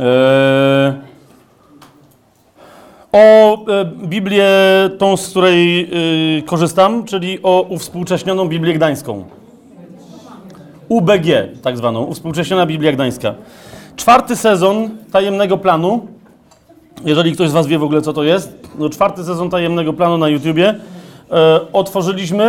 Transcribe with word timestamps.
E, 0.00 0.94
o 3.12 3.54
e, 3.66 3.84
Biblię, 3.84 4.48
tą, 4.98 5.16
z 5.16 5.30
której 5.30 5.90
e, 6.38 6.42
korzystam, 6.42 7.04
czyli 7.04 7.42
o 7.42 7.62
uwspółcześnioną 7.68 8.48
Biblię 8.48 8.74
Gdańską. 8.74 9.24
UBG, 10.88 11.26
tak 11.62 11.76
zwaną, 11.76 12.04
uwspółcześniona 12.04 12.66
Biblia 12.66 12.92
Gdańska. 12.92 13.34
Czwarty 13.96 14.36
sezon 14.36 14.90
tajemnego 15.12 15.58
planu. 15.58 16.06
Jeżeli 17.04 17.32
ktoś 17.32 17.48
z 17.48 17.52
Was 17.52 17.66
wie 17.66 17.78
w 17.78 17.82
ogóle, 17.82 18.02
co 18.02 18.12
to 18.12 18.24
jest, 18.24 18.68
no 18.78 18.88
czwarty 18.88 19.24
sezon 19.24 19.50
tajemnego 19.50 19.92
planu 19.92 20.18
na 20.18 20.28
YouTubie 20.28 20.74
e, 21.30 21.60
otworzyliśmy 21.72 22.44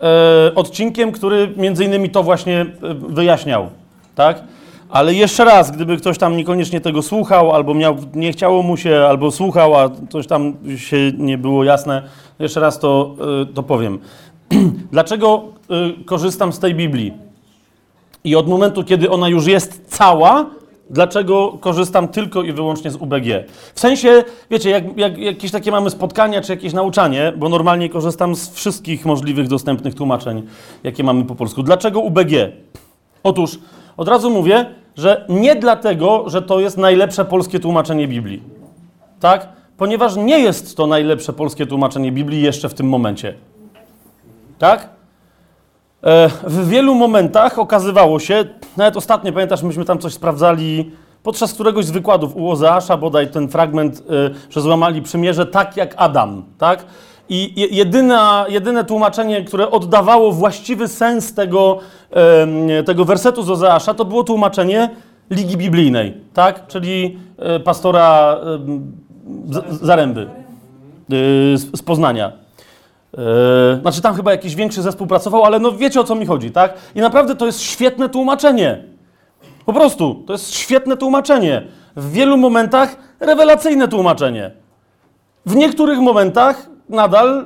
e, 0.00 0.54
odcinkiem, 0.54 1.12
który 1.12 1.52
między 1.56 1.84
innymi 1.84 2.10
to 2.10 2.22
właśnie 2.22 2.66
wyjaśniał. 3.08 3.66
Tak? 4.14 4.42
Ale 4.90 5.14
jeszcze 5.14 5.44
raz, 5.44 5.70
gdyby 5.70 5.96
ktoś 5.96 6.18
tam 6.18 6.36
niekoniecznie 6.36 6.80
tego 6.80 7.02
słuchał, 7.02 7.52
albo 7.52 7.74
miał, 7.74 7.96
nie 8.14 8.32
chciało 8.32 8.62
mu 8.62 8.76
się, 8.76 9.06
albo 9.08 9.30
słuchał, 9.30 9.74
a 9.74 9.90
coś 10.10 10.26
tam 10.26 10.54
się 10.76 10.96
nie 11.18 11.38
było 11.38 11.64
jasne, 11.64 12.02
jeszcze 12.38 12.60
raz 12.60 12.78
to, 12.78 13.14
y, 13.42 13.54
to 13.54 13.62
powiem. 13.62 13.98
Dlaczego 14.92 15.44
y, 16.00 16.04
korzystam 16.04 16.52
z 16.52 16.58
tej 16.58 16.74
Biblii? 16.74 17.12
I 18.24 18.36
od 18.36 18.48
momentu, 18.48 18.84
kiedy 18.84 19.10
ona 19.10 19.28
już 19.28 19.46
jest 19.46 19.82
cała, 19.86 20.46
dlaczego 20.90 21.58
korzystam 21.60 22.08
tylko 22.08 22.42
i 22.42 22.52
wyłącznie 22.52 22.90
z 22.90 22.96
UBG? 22.96 23.26
W 23.74 23.80
sensie, 23.80 24.24
wiecie, 24.50 24.70
jak, 24.70 24.98
jak 24.98 25.18
jakieś 25.18 25.50
takie 25.50 25.70
mamy 25.70 25.90
spotkania 25.90 26.40
czy 26.40 26.52
jakieś 26.52 26.72
nauczanie, 26.72 27.32
bo 27.36 27.48
normalnie 27.48 27.88
korzystam 27.88 28.34
z 28.34 28.50
wszystkich 28.50 29.06
możliwych 29.06 29.48
dostępnych 29.48 29.94
tłumaczeń, 29.94 30.42
jakie 30.84 31.04
mamy 31.04 31.24
po 31.24 31.34
polsku. 31.34 31.62
Dlaczego 31.62 32.00
UBG? 32.00 32.32
Otóż 33.22 33.58
od 33.98 34.08
razu 34.08 34.30
mówię, 34.30 34.66
że 34.96 35.26
nie 35.28 35.56
dlatego, 35.56 36.24
że 36.26 36.42
to 36.42 36.60
jest 36.60 36.76
najlepsze 36.76 37.24
polskie 37.24 37.60
tłumaczenie 37.60 38.08
Biblii. 38.08 38.42
Tak? 39.20 39.48
Ponieważ 39.76 40.16
nie 40.16 40.38
jest 40.38 40.76
to 40.76 40.86
najlepsze 40.86 41.32
polskie 41.32 41.66
tłumaczenie 41.66 42.12
Biblii 42.12 42.42
jeszcze 42.42 42.68
w 42.68 42.74
tym 42.74 42.88
momencie. 42.88 43.34
Tak? 44.58 44.88
E, 46.02 46.28
w 46.28 46.68
wielu 46.68 46.94
momentach 46.94 47.58
okazywało 47.58 48.18
się, 48.18 48.44
nawet 48.76 48.96
ostatnio 48.96 49.32
pamiętasz, 49.32 49.62
myśmy 49.62 49.84
tam 49.84 49.98
coś 49.98 50.12
sprawdzali 50.12 50.90
podczas 51.22 51.54
któregoś 51.54 51.84
z 51.84 51.90
wykładów 51.90 52.36
u 52.36 52.50
Ozeasza, 52.50 52.96
bodaj 52.96 53.30
ten 53.30 53.48
fragment, 53.48 54.02
e, 54.10 54.30
że 54.50 54.60
złamali 54.60 55.02
przymierze 55.02 55.46
tak 55.46 55.76
jak 55.76 55.94
Adam, 55.96 56.44
tak? 56.58 56.84
I 57.28 57.60
je- 57.60 57.66
jedyna, 57.66 58.44
jedyne 58.48 58.84
tłumaczenie, 58.84 59.44
które 59.44 59.70
oddawało 59.70 60.32
właściwy 60.32 60.88
sens 60.88 61.34
tego, 61.34 61.78
tego 62.86 63.04
wersetu 63.04 63.42
z 63.42 63.50
Ozeasza, 63.50 63.94
to 63.94 64.04
było 64.04 64.24
tłumaczenie 64.24 64.90
Ligi 65.30 65.56
Biblijnej, 65.56 66.14
tak? 66.34 66.66
Czyli 66.66 67.18
e, 67.38 67.60
pastora 67.60 68.36
Zaręby 69.82 70.20
e, 70.22 70.26
z, 71.56 71.78
z 71.78 71.82
Poznania. 71.82 72.32
E, 73.18 73.80
Znaczy 73.80 74.02
tam 74.02 74.14
chyba 74.14 74.30
jakiś 74.30 74.54
większy 74.54 74.82
zespół 74.82 75.06
pracował, 75.06 75.44
ale 75.44 75.58
no 75.58 75.72
wiecie 75.72 76.00
o 76.00 76.04
co 76.04 76.14
mi 76.14 76.26
chodzi, 76.26 76.50
tak? 76.50 76.74
I 76.94 77.00
naprawdę 77.00 77.36
to 77.36 77.46
jest 77.46 77.60
świetne 77.60 78.08
tłumaczenie. 78.08 78.84
Po 79.66 79.72
prostu, 79.72 80.22
to 80.26 80.32
jest 80.32 80.54
świetne 80.54 80.96
tłumaczenie. 80.96 81.62
W 81.96 82.12
wielu 82.12 82.36
momentach 82.36 82.96
rewelacyjne 83.20 83.88
tłumaczenie. 83.88 84.50
W 85.46 85.56
niektórych 85.56 85.98
momentach 85.98 86.68
nadal 86.88 87.44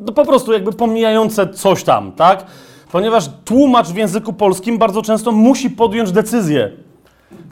no 0.00 0.12
po 0.12 0.24
prostu 0.24 0.52
jakby 0.52 0.72
pomijające 0.72 1.48
coś 1.48 1.84
tam, 1.84 2.12
tak? 2.12 2.44
Ponieważ 2.92 3.24
tłumacz 3.44 3.86
w 3.86 3.96
języku 3.96 4.32
polskim 4.32 4.78
bardzo 4.78 5.02
często 5.02 5.32
musi 5.32 5.70
podjąć 5.70 6.12
decyzję. 6.12 6.70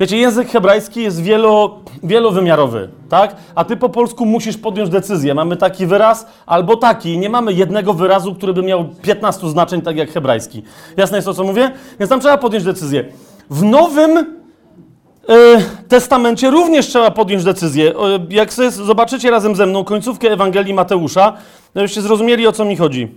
Wiecie, 0.01 0.17
język 0.17 0.49
hebrajski 0.49 1.03
jest 1.03 1.23
wielo, 1.23 1.81
wielowymiarowy, 2.03 2.89
tak? 3.09 3.37
A 3.55 3.65
ty 3.65 3.77
po 3.77 3.89
polsku 3.89 4.27
musisz 4.27 4.57
podjąć 4.57 4.91
decyzję. 4.91 5.35
Mamy 5.35 5.57
taki 5.57 5.87
wyraz 5.87 6.27
albo 6.47 6.77
taki. 6.77 7.19
Nie 7.19 7.31
mamy 7.31 7.53
jednego 7.53 7.95
wyrazu, 7.95 8.35
który 8.35 8.53
by 8.53 8.63
miał 8.63 8.85
15 9.03 9.51
znaczeń, 9.51 9.83
tak 9.83 9.97
jak 9.97 10.11
hebrajski. 10.11 10.63
Jasne 10.97 11.19
jest 11.19 11.27
to, 11.27 11.35
co 11.35 11.45
mówię? 11.45 11.71
Więc 11.99 12.11
tam 12.11 12.21
trzeba 12.21 12.39
podjąć 12.39 12.65
decyzję. 12.65 13.05
W 13.51 13.63
Nowym 13.63 14.42
Testamencie 15.89 16.51
również 16.51 16.87
trzeba 16.87 17.11
podjąć 17.11 17.45
decyzję. 17.45 17.91
E, 17.91 17.95
Jak 18.31 18.53
sobie 18.53 18.71
zobaczycie 18.71 19.31
razem 19.31 19.57
ze 19.57 19.67
mną 19.67 19.85
końcówkę 19.85 20.31
Ewangelii 20.31 20.75
Mateusza, 20.75 21.33
to 21.75 21.81
byście 21.81 22.03
zrozumieli, 22.03 22.47
o 22.47 22.53
co 22.53 22.65
mi 22.65 22.77
chodzi. 22.77 23.09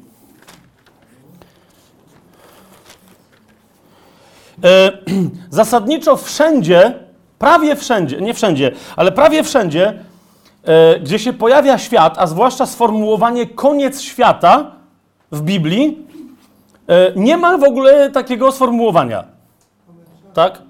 E, 4.64 4.92
zasadniczo 5.50 6.16
wszędzie, 6.16 6.94
prawie 7.40 7.76
wszędzie, 7.76 8.22
nie 8.22 8.34
wszędzie, 8.34 8.72
ale 8.96 9.12
prawie 9.12 9.44
wszędzie, 9.44 10.00
e, 10.64 11.00
gdzie 11.00 11.20
się 11.20 11.34
pojawia 11.34 11.78
świat, 11.78 12.16
a 12.18 12.28
zwłaszcza 12.28 12.66
sformułowanie 12.66 13.46
koniec 13.48 14.02
świata 14.02 14.72
w 15.32 15.42
Biblii, 15.42 16.08
e, 16.88 17.12
nie 17.16 17.38
ma 17.38 17.58
w 17.58 17.64
ogóle 17.64 18.12
takiego 18.12 18.52
sformułowania. 18.52 19.24
Tak? 20.34 20.65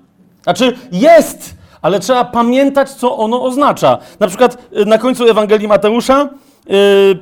Znaczy 0.45 0.73
jest, 0.91 1.55
ale 1.81 1.99
trzeba 1.99 2.25
pamiętać, 2.25 2.89
co 2.91 3.17
ono 3.17 3.43
oznacza. 3.43 3.97
Na 4.19 4.27
przykład 4.27 4.57
e, 4.73 4.85
na 4.85 4.97
końcu 4.97 5.29
Ewangelii 5.29 5.67
Mateusza 5.67 6.21
e, 6.21 6.29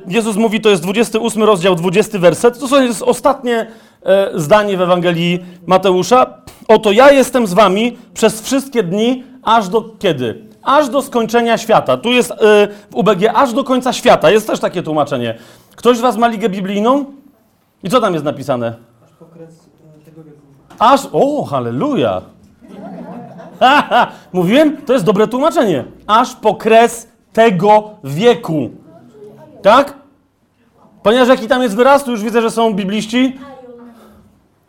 Jezus 0.08 0.36
mówi, 0.36 0.60
to 0.60 0.68
jest 0.68 0.82
28 0.82 1.42
rozdział, 1.42 1.74
20 1.74 2.18
werset. 2.18 2.58
To 2.70 2.82
jest 2.82 3.02
ostatnie 3.02 3.66
e, 4.02 4.30
zdanie 4.34 4.76
w 4.76 4.80
Ewangelii 4.80 5.44
Mateusza. 5.66 6.26
Oto 6.68 6.92
ja 6.92 7.10
jestem 7.10 7.46
z 7.46 7.54
wami 7.54 7.98
przez 8.14 8.42
wszystkie 8.42 8.82
dni, 8.82 9.24
aż 9.42 9.68
do 9.68 9.84
kiedy? 9.98 10.44
Aż 10.62 10.88
do 10.88 11.02
skończenia 11.02 11.58
świata. 11.58 11.96
Tu 11.96 12.12
jest 12.12 12.30
e, 12.30 12.34
w 12.90 12.94
UBG 12.94 13.30
aż 13.34 13.52
do 13.52 13.64
końca 13.64 13.92
świata. 13.92 14.30
Jest 14.30 14.46
też 14.46 14.60
takie 14.60 14.82
tłumaczenie. 14.82 15.38
Ktoś 15.76 15.98
z 15.98 16.00
was 16.00 16.16
ma 16.16 16.28
ligę 16.28 16.48
biblijną? 16.48 17.04
I 17.82 17.90
co 17.90 18.00
tam 18.00 18.12
jest 18.12 18.24
napisane? 18.24 18.74
Aż, 20.78 21.00
o, 21.12 21.44
halleluja. 21.44 22.33
Mówiłem? 24.32 24.76
To 24.76 24.92
jest 24.92 25.04
dobre 25.04 25.28
tłumaczenie. 25.28 25.84
Aż 26.06 26.34
po 26.34 26.54
kres 26.54 27.08
tego 27.32 27.90
wieku. 28.04 28.70
Tak? 29.62 29.94
Ponieważ 31.02 31.28
jaki 31.28 31.48
tam 31.48 31.62
jest 31.62 31.76
wyraz, 31.76 32.04
tu 32.04 32.10
już 32.10 32.22
widzę, 32.22 32.42
że 32.42 32.50
są 32.50 32.74
bibliści. 32.74 33.38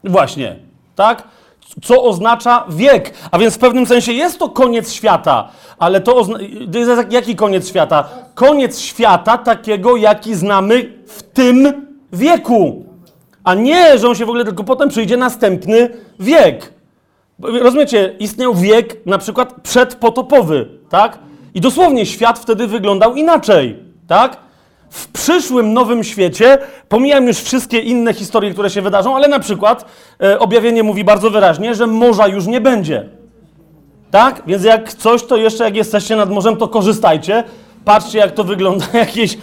Właśnie. 0.03 0.55
Tak? 0.95 1.23
Co 1.83 2.03
oznacza 2.03 2.65
wiek. 2.69 3.13
A 3.31 3.39
więc 3.39 3.55
w 3.55 3.59
pewnym 3.59 3.85
sensie 3.85 4.11
jest 4.11 4.39
to 4.39 4.49
koniec 4.49 4.93
świata. 4.93 5.49
Ale 5.79 6.01
to 6.01 6.15
oznacza... 6.15 6.43
Jaki 7.09 7.35
koniec 7.35 7.69
świata? 7.69 8.09
Koniec 8.35 8.79
świata 8.79 9.37
takiego, 9.37 9.97
jaki 9.97 10.35
znamy 10.35 10.93
w 11.07 11.23
tym 11.23 11.87
wieku. 12.13 12.85
A 13.43 13.53
nie, 13.53 13.97
że 13.97 14.07
on 14.07 14.15
się 14.15 14.25
w 14.25 14.29
ogóle 14.29 14.45
tylko 14.45 14.63
potem 14.63 14.89
przyjdzie 14.89 15.17
następny 15.17 15.89
wiek. 16.19 16.74
Rozumiecie, 17.39 18.15
istniał 18.19 18.55
wiek 18.55 19.05
na 19.05 19.17
przykład 19.17 19.53
przedpotopowy, 19.63 20.67
tak? 20.89 21.19
I 21.53 21.61
dosłownie 21.61 22.05
świat 22.05 22.39
wtedy 22.39 22.67
wyglądał 22.67 23.15
inaczej, 23.15 23.79
tak? 24.07 24.37
W 24.89 25.07
przyszłym 25.07 25.73
nowym 25.73 26.03
świecie, 26.03 26.57
pomijam 26.89 27.27
już 27.27 27.37
wszystkie 27.37 27.79
inne 27.79 28.13
historie, 28.13 28.51
które 28.51 28.69
się 28.69 28.81
wydarzą, 28.81 29.15
ale 29.15 29.27
na 29.27 29.39
przykład 29.39 29.85
e, 30.23 30.39
objawienie 30.39 30.83
mówi 30.83 31.03
bardzo 31.03 31.29
wyraźnie, 31.29 31.75
że 31.75 31.87
morza 31.87 32.27
już 32.27 32.47
nie 32.47 32.61
będzie. 32.61 33.09
Tak? 34.11 34.41
Więc 34.47 34.63
jak 34.63 34.93
coś, 34.93 35.23
to 35.23 35.37
jeszcze 35.37 35.63
jak 35.63 35.75
jesteście 35.75 36.15
nad 36.15 36.29
morzem, 36.29 36.57
to 36.57 36.67
korzystajcie. 36.67 37.43
Patrzcie, 37.85 38.19
jak 38.19 38.31
to 38.31 38.43
wygląda, 38.43 38.85
jakieś 39.05 39.37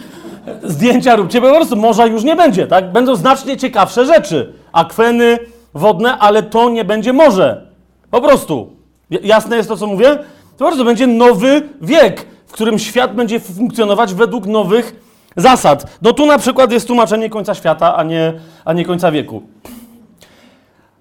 zdjęcia 0.63 1.15
róbcie, 1.15 1.41
bo 1.41 1.49
po 1.49 1.55
prostu 1.55 1.75
morza 1.75 2.05
już 2.05 2.23
nie 2.23 2.35
będzie, 2.35 2.67
tak? 2.67 2.91
Będą 2.91 3.15
znacznie 3.15 3.57
ciekawsze 3.57 4.05
rzeczy. 4.05 4.53
Akweny 4.71 5.39
wodne, 5.73 6.17
ale 6.17 6.43
to 6.43 6.69
nie 6.69 6.85
będzie 6.85 7.13
morze. 7.13 7.72
Po 8.13 8.21
prostu. 8.21 8.69
Jasne 9.09 9.57
jest 9.57 9.69
to, 9.69 9.77
co 9.77 9.87
mówię? 9.87 10.19
To 10.57 10.65
prostu 10.65 10.85
będzie 10.85 11.07
nowy 11.07 11.69
wiek, 11.81 12.25
w 12.47 12.51
którym 12.51 12.79
świat 12.79 13.15
będzie 13.15 13.39
funkcjonować 13.39 14.13
według 14.13 14.45
nowych 14.45 14.95
zasad. 15.37 15.97
No 16.01 16.13
tu 16.13 16.25
na 16.25 16.37
przykład 16.37 16.71
jest 16.71 16.87
tłumaczenie 16.87 17.29
końca 17.29 17.53
świata, 17.53 17.95
a 17.95 18.03
nie, 18.03 18.33
a 18.65 18.73
nie 18.73 18.85
końca 18.85 19.11
wieku. 19.11 19.43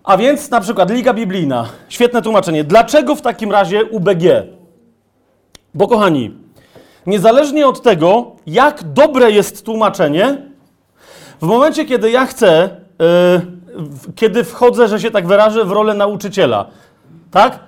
A 0.04 0.16
więc 0.16 0.50
na 0.50 0.60
przykład 0.60 0.90
Liga 0.90 1.14
Biblijna. 1.14 1.66
Świetne 1.88 2.22
tłumaczenie. 2.22 2.64
Dlaczego 2.64 3.14
w 3.14 3.22
takim 3.22 3.52
razie 3.52 3.84
UBG? 3.84 4.22
Bo 5.74 5.88
kochani, 5.88 6.34
niezależnie 7.06 7.66
od 7.66 7.82
tego, 7.82 8.32
jak 8.46 8.82
dobre 8.82 9.30
jest 9.30 9.64
tłumaczenie, 9.64 10.38
w 11.42 11.46
momencie, 11.46 11.84
kiedy 11.84 12.10
ja 12.10 12.26
chcę, 12.26 12.70
yy, 12.98 14.12
kiedy 14.16 14.44
wchodzę, 14.44 14.88
że 14.88 15.00
się 15.00 15.10
tak 15.10 15.26
wyrażę, 15.26 15.64
w 15.64 15.70
rolę 15.70 15.94
nauczyciela, 15.94 16.66
tak? 17.32 17.58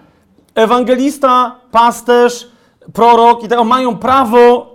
Ewangelista, 0.54 1.56
pasterz, 1.70 2.48
prorok 2.92 3.44
i 3.44 3.48
tego 3.48 3.64
mają 3.64 3.96
prawo 3.96 4.74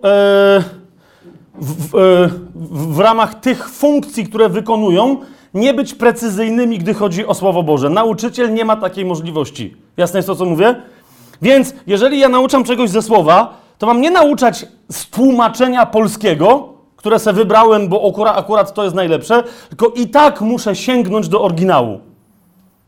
w, 1.62 1.90
w, 1.92 1.96
e, 1.96 2.30
w, 2.56 2.96
w 2.96 3.00
ramach 3.00 3.36
tych 3.36 3.70
funkcji, 3.70 4.26
które 4.26 4.50
wykonują, 4.50 5.18
nie 5.54 5.74
być 5.74 5.94
precyzyjnymi, 5.94 6.78
gdy 6.78 6.94
chodzi 6.94 7.26
o 7.26 7.34
Słowo 7.34 7.64
Boże. 7.64 7.90
Nauczyciel 7.90 8.54
nie 8.54 8.66
ma 8.66 8.76
takiej 8.76 9.06
możliwości. 9.06 9.76
Jasne 9.98 10.18
jest 10.18 10.28
to, 10.28 10.36
co 10.36 10.46
mówię? 10.46 10.76
Więc 11.42 11.74
jeżeli 11.88 12.20
ja 12.20 12.30
nauczam 12.30 12.64
czegoś 12.64 12.90
ze 12.90 13.02
słowa, 13.02 13.54
to 13.78 13.88
mam 13.88 14.02
nie 14.02 14.12
nauczać 14.12 14.66
z 14.92 15.10
tłumaczenia 15.10 15.86
polskiego, 15.86 16.74
które 16.96 17.20
sobie 17.20 17.38
wybrałem, 17.38 17.88
bo 17.88 18.10
akurat, 18.10 18.38
akurat 18.38 18.74
to 18.74 18.84
jest 18.84 18.96
najlepsze, 18.96 19.44
tylko 19.70 19.88
i 19.88 20.08
tak 20.08 20.42
muszę 20.42 20.76
sięgnąć 20.76 21.28
do 21.28 21.42
oryginału. 21.42 22.00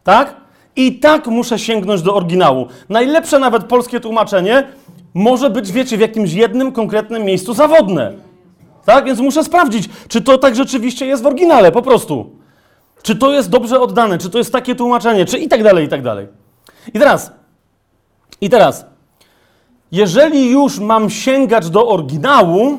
Tak? 0.04 0.41
I 0.76 1.00
tak 1.00 1.28
muszę 1.28 1.60
sięgnąć 1.60 2.02
do 2.02 2.16
oryginału. 2.16 2.68
Najlepsze 2.90 3.40
nawet 3.40 3.64
polskie 3.64 4.00
tłumaczenie 4.00 4.68
może 5.14 5.50
być, 5.50 5.72
wiecie, 5.72 5.98
w 5.98 6.00
jakimś 6.00 6.34
jednym 6.34 6.72
konkretnym 6.72 7.24
miejscu 7.24 7.54
zawodne. 7.54 8.14
Tak? 8.86 9.06
Więc 9.06 9.20
muszę 9.20 9.44
sprawdzić, 9.44 9.90
czy 10.08 10.22
to 10.22 10.38
tak 10.38 10.56
rzeczywiście 10.56 11.06
jest 11.06 11.24
w 11.24 11.26
oryginale, 11.26 11.72
po 11.72 11.82
prostu. 11.82 12.30
Czy 13.04 13.16
to 13.16 13.32
jest 13.32 13.50
dobrze 13.50 13.80
oddane, 13.80 14.18
czy 14.18 14.30
to 14.30 14.38
jest 14.38 14.52
takie 14.52 14.76
tłumaczenie, 14.76 15.26
czy 15.26 15.38
i 15.38 15.48
tak 15.48 15.64
dalej, 15.64 15.86
i 15.86 15.90
tak 15.90 16.02
dalej. 16.02 16.28
I 16.94 17.00
teraz, 17.00 17.32
i 18.42 18.50
teraz, 18.50 18.86
jeżeli 19.92 20.50
już 20.50 20.80
mam 20.80 21.10
sięgać 21.10 21.70
do 21.70 21.88
oryginału, 21.88 22.78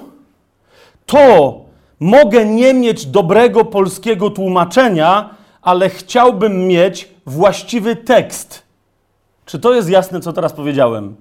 to 1.07 1.61
mogę 2.01 2.47
nie 2.47 2.75
mieć 2.75 3.07
dobrego 3.07 3.65
polskiego 3.65 4.31
tłumaczenia, 4.31 5.31
ale 5.63 5.91
chciałbym 5.91 6.67
mieć 6.67 7.12
właściwy 7.27 7.97
tekst. 7.97 8.63
Czy 9.45 9.59
to 9.59 9.75
jest 9.75 9.91
jasne, 9.91 10.21
co 10.21 10.33
teraz 10.33 10.53
powiedziałem? 10.53 11.17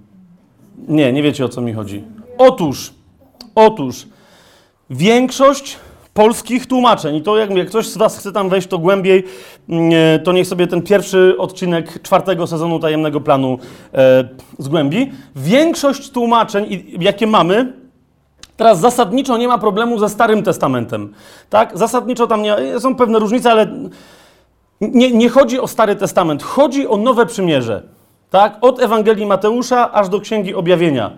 Nie, 0.87 1.13
nie 1.13 1.23
wiecie 1.23 1.45
o 1.45 1.49
co 1.49 1.61
mi 1.61 1.73
chodzi. 1.73 2.03
Otóż, 2.37 2.93
otóż, 3.55 4.07
większość 4.89 5.77
polskich 6.13 6.67
tłumaczeń, 6.67 7.15
i 7.15 7.21
to 7.21 7.37
jak, 7.37 7.51
jak 7.51 7.67
ktoś 7.67 7.87
z 7.87 7.97
Was 7.97 8.17
chce 8.17 8.31
tam 8.31 8.49
wejść 8.49 8.67
to 8.67 8.77
głębiej, 8.77 9.23
mm, 9.69 9.91
e, 9.93 10.19
to 10.19 10.31
niech 10.31 10.47
sobie 10.47 10.67
ten 10.67 10.81
pierwszy 10.81 11.35
odcinek 11.37 12.01
czwartego 12.01 12.47
sezonu 12.47 12.79
Tajemnego 12.79 13.21
Planu 13.21 13.59
e, 13.93 14.29
zgłębi. 14.59 15.11
Większość 15.35 16.09
tłumaczeń, 16.09 16.83
jakie 16.99 17.27
mamy, 17.27 17.81
Teraz 18.57 18.79
zasadniczo 18.79 19.37
nie 19.37 19.47
ma 19.47 19.57
problemu 19.57 19.99
ze 19.99 20.09
Starym 20.09 20.43
Testamentem. 20.43 21.13
Tak? 21.49 21.77
Zasadniczo 21.77 22.27
tam 22.27 22.41
nie, 22.41 22.79
są 22.79 22.95
pewne 22.95 23.19
różnice, 23.19 23.51
ale 23.51 23.67
nie, 24.81 25.11
nie 25.11 25.29
chodzi 25.29 25.59
o 25.59 25.67
Stary 25.67 25.95
Testament, 25.95 26.43
chodzi 26.43 26.87
o 26.87 26.97
Nowe 26.97 27.25
Przymierze. 27.25 27.83
Tak? 28.29 28.57
Od 28.61 28.81
Ewangelii 28.81 29.25
Mateusza 29.25 29.91
aż 29.91 30.09
do 30.09 30.19
Księgi 30.19 30.55
Objawienia. 30.55 31.11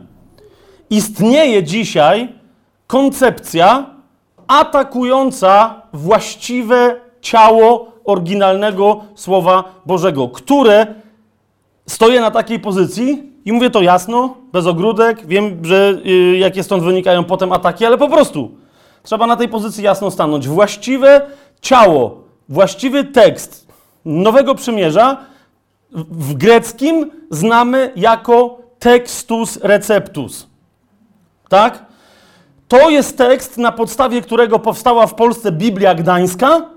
Istnieje 0.89 1.63
dzisiaj 1.63 2.29
koncepcja 2.87 3.85
atakująca 4.47 5.81
właściwe 5.93 6.95
ciało 7.21 7.91
oryginalnego 8.05 9.01
Słowa 9.15 9.63
Bożego, 9.85 10.27
które 10.27 10.87
stoję 11.87 12.21
na 12.21 12.31
takiej 12.31 12.59
pozycji 12.59 13.33
i 13.45 13.51
mówię 13.51 13.69
to 13.69 13.81
jasno, 13.81 14.35
bez 14.53 14.67
ogródek. 14.67 15.27
Wiem, 15.27 15.65
że 15.65 15.97
y, 16.05 16.37
jakie 16.37 16.63
stąd 16.63 16.83
wynikają 16.83 17.23
potem 17.23 17.51
ataki, 17.51 17.85
ale 17.85 17.97
po 17.97 18.09
prostu 18.09 18.51
trzeba 19.03 19.27
na 19.27 19.35
tej 19.35 19.49
pozycji 19.49 19.83
jasno 19.83 20.11
stanąć. 20.11 20.47
Właściwe 20.47 21.21
ciało, 21.61 22.22
właściwy 22.49 23.03
tekst 23.03 23.67
Nowego 24.05 24.55
Przymierza 24.55 25.17
w 25.91 26.33
greckim 26.33 27.11
znamy 27.31 27.91
jako 27.95 28.57
textus 28.79 29.59
receptus. 29.61 30.47
Tak? 31.49 31.85
To 32.67 32.89
jest 32.89 33.17
tekst, 33.17 33.57
na 33.57 33.71
podstawie 33.71 34.21
którego 34.21 34.59
powstała 34.59 35.07
w 35.07 35.15
Polsce 35.15 35.51
Biblia 35.51 35.95
Gdańska, 35.95 36.69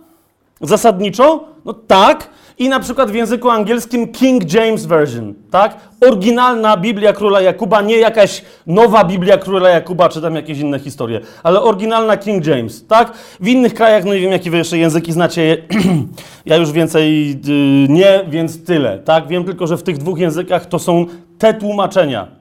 zasadniczo. 0.60 1.44
No 1.64 1.72
tak, 1.72 2.30
i 2.58 2.68
na 2.68 2.80
przykład 2.80 3.10
w 3.10 3.14
języku 3.14 3.50
angielskim 3.50 4.12
King 4.12 4.52
James 4.52 4.86
Version, 4.86 5.34
tak? 5.50 5.76
Oryginalna 6.00 6.76
Biblia 6.76 7.12
Króla 7.12 7.40
Jakuba, 7.40 7.82
nie 7.82 7.96
jakaś 7.96 8.42
nowa 8.66 9.04
Biblia 9.04 9.38
Króla 9.38 9.68
Jakuba, 9.68 10.08
czy 10.08 10.22
tam 10.22 10.34
jakieś 10.34 10.58
inne 10.58 10.78
historie, 10.78 11.20
ale 11.42 11.62
oryginalna 11.62 12.16
King 12.16 12.46
James, 12.46 12.86
tak? 12.86 13.12
W 13.40 13.48
innych 13.48 13.74
krajach, 13.74 14.04
no 14.04 14.14
nie 14.14 14.20
wiem, 14.20 14.32
jakie 14.32 14.50
wy 14.50 14.56
jeszcze 14.56 14.78
języki 14.78 15.12
znacie, 15.12 15.56
ja 16.46 16.56
już 16.56 16.72
więcej 16.72 17.28
yy, 17.28 17.88
nie, 17.88 18.24
więc 18.28 18.64
tyle, 18.64 18.98
tak? 18.98 19.28
Wiem 19.28 19.44
tylko, 19.44 19.66
że 19.66 19.76
w 19.76 19.82
tych 19.82 19.98
dwóch 19.98 20.18
językach 20.18 20.66
to 20.66 20.78
są 20.78 21.06
te 21.38 21.54
tłumaczenia. 21.54 22.35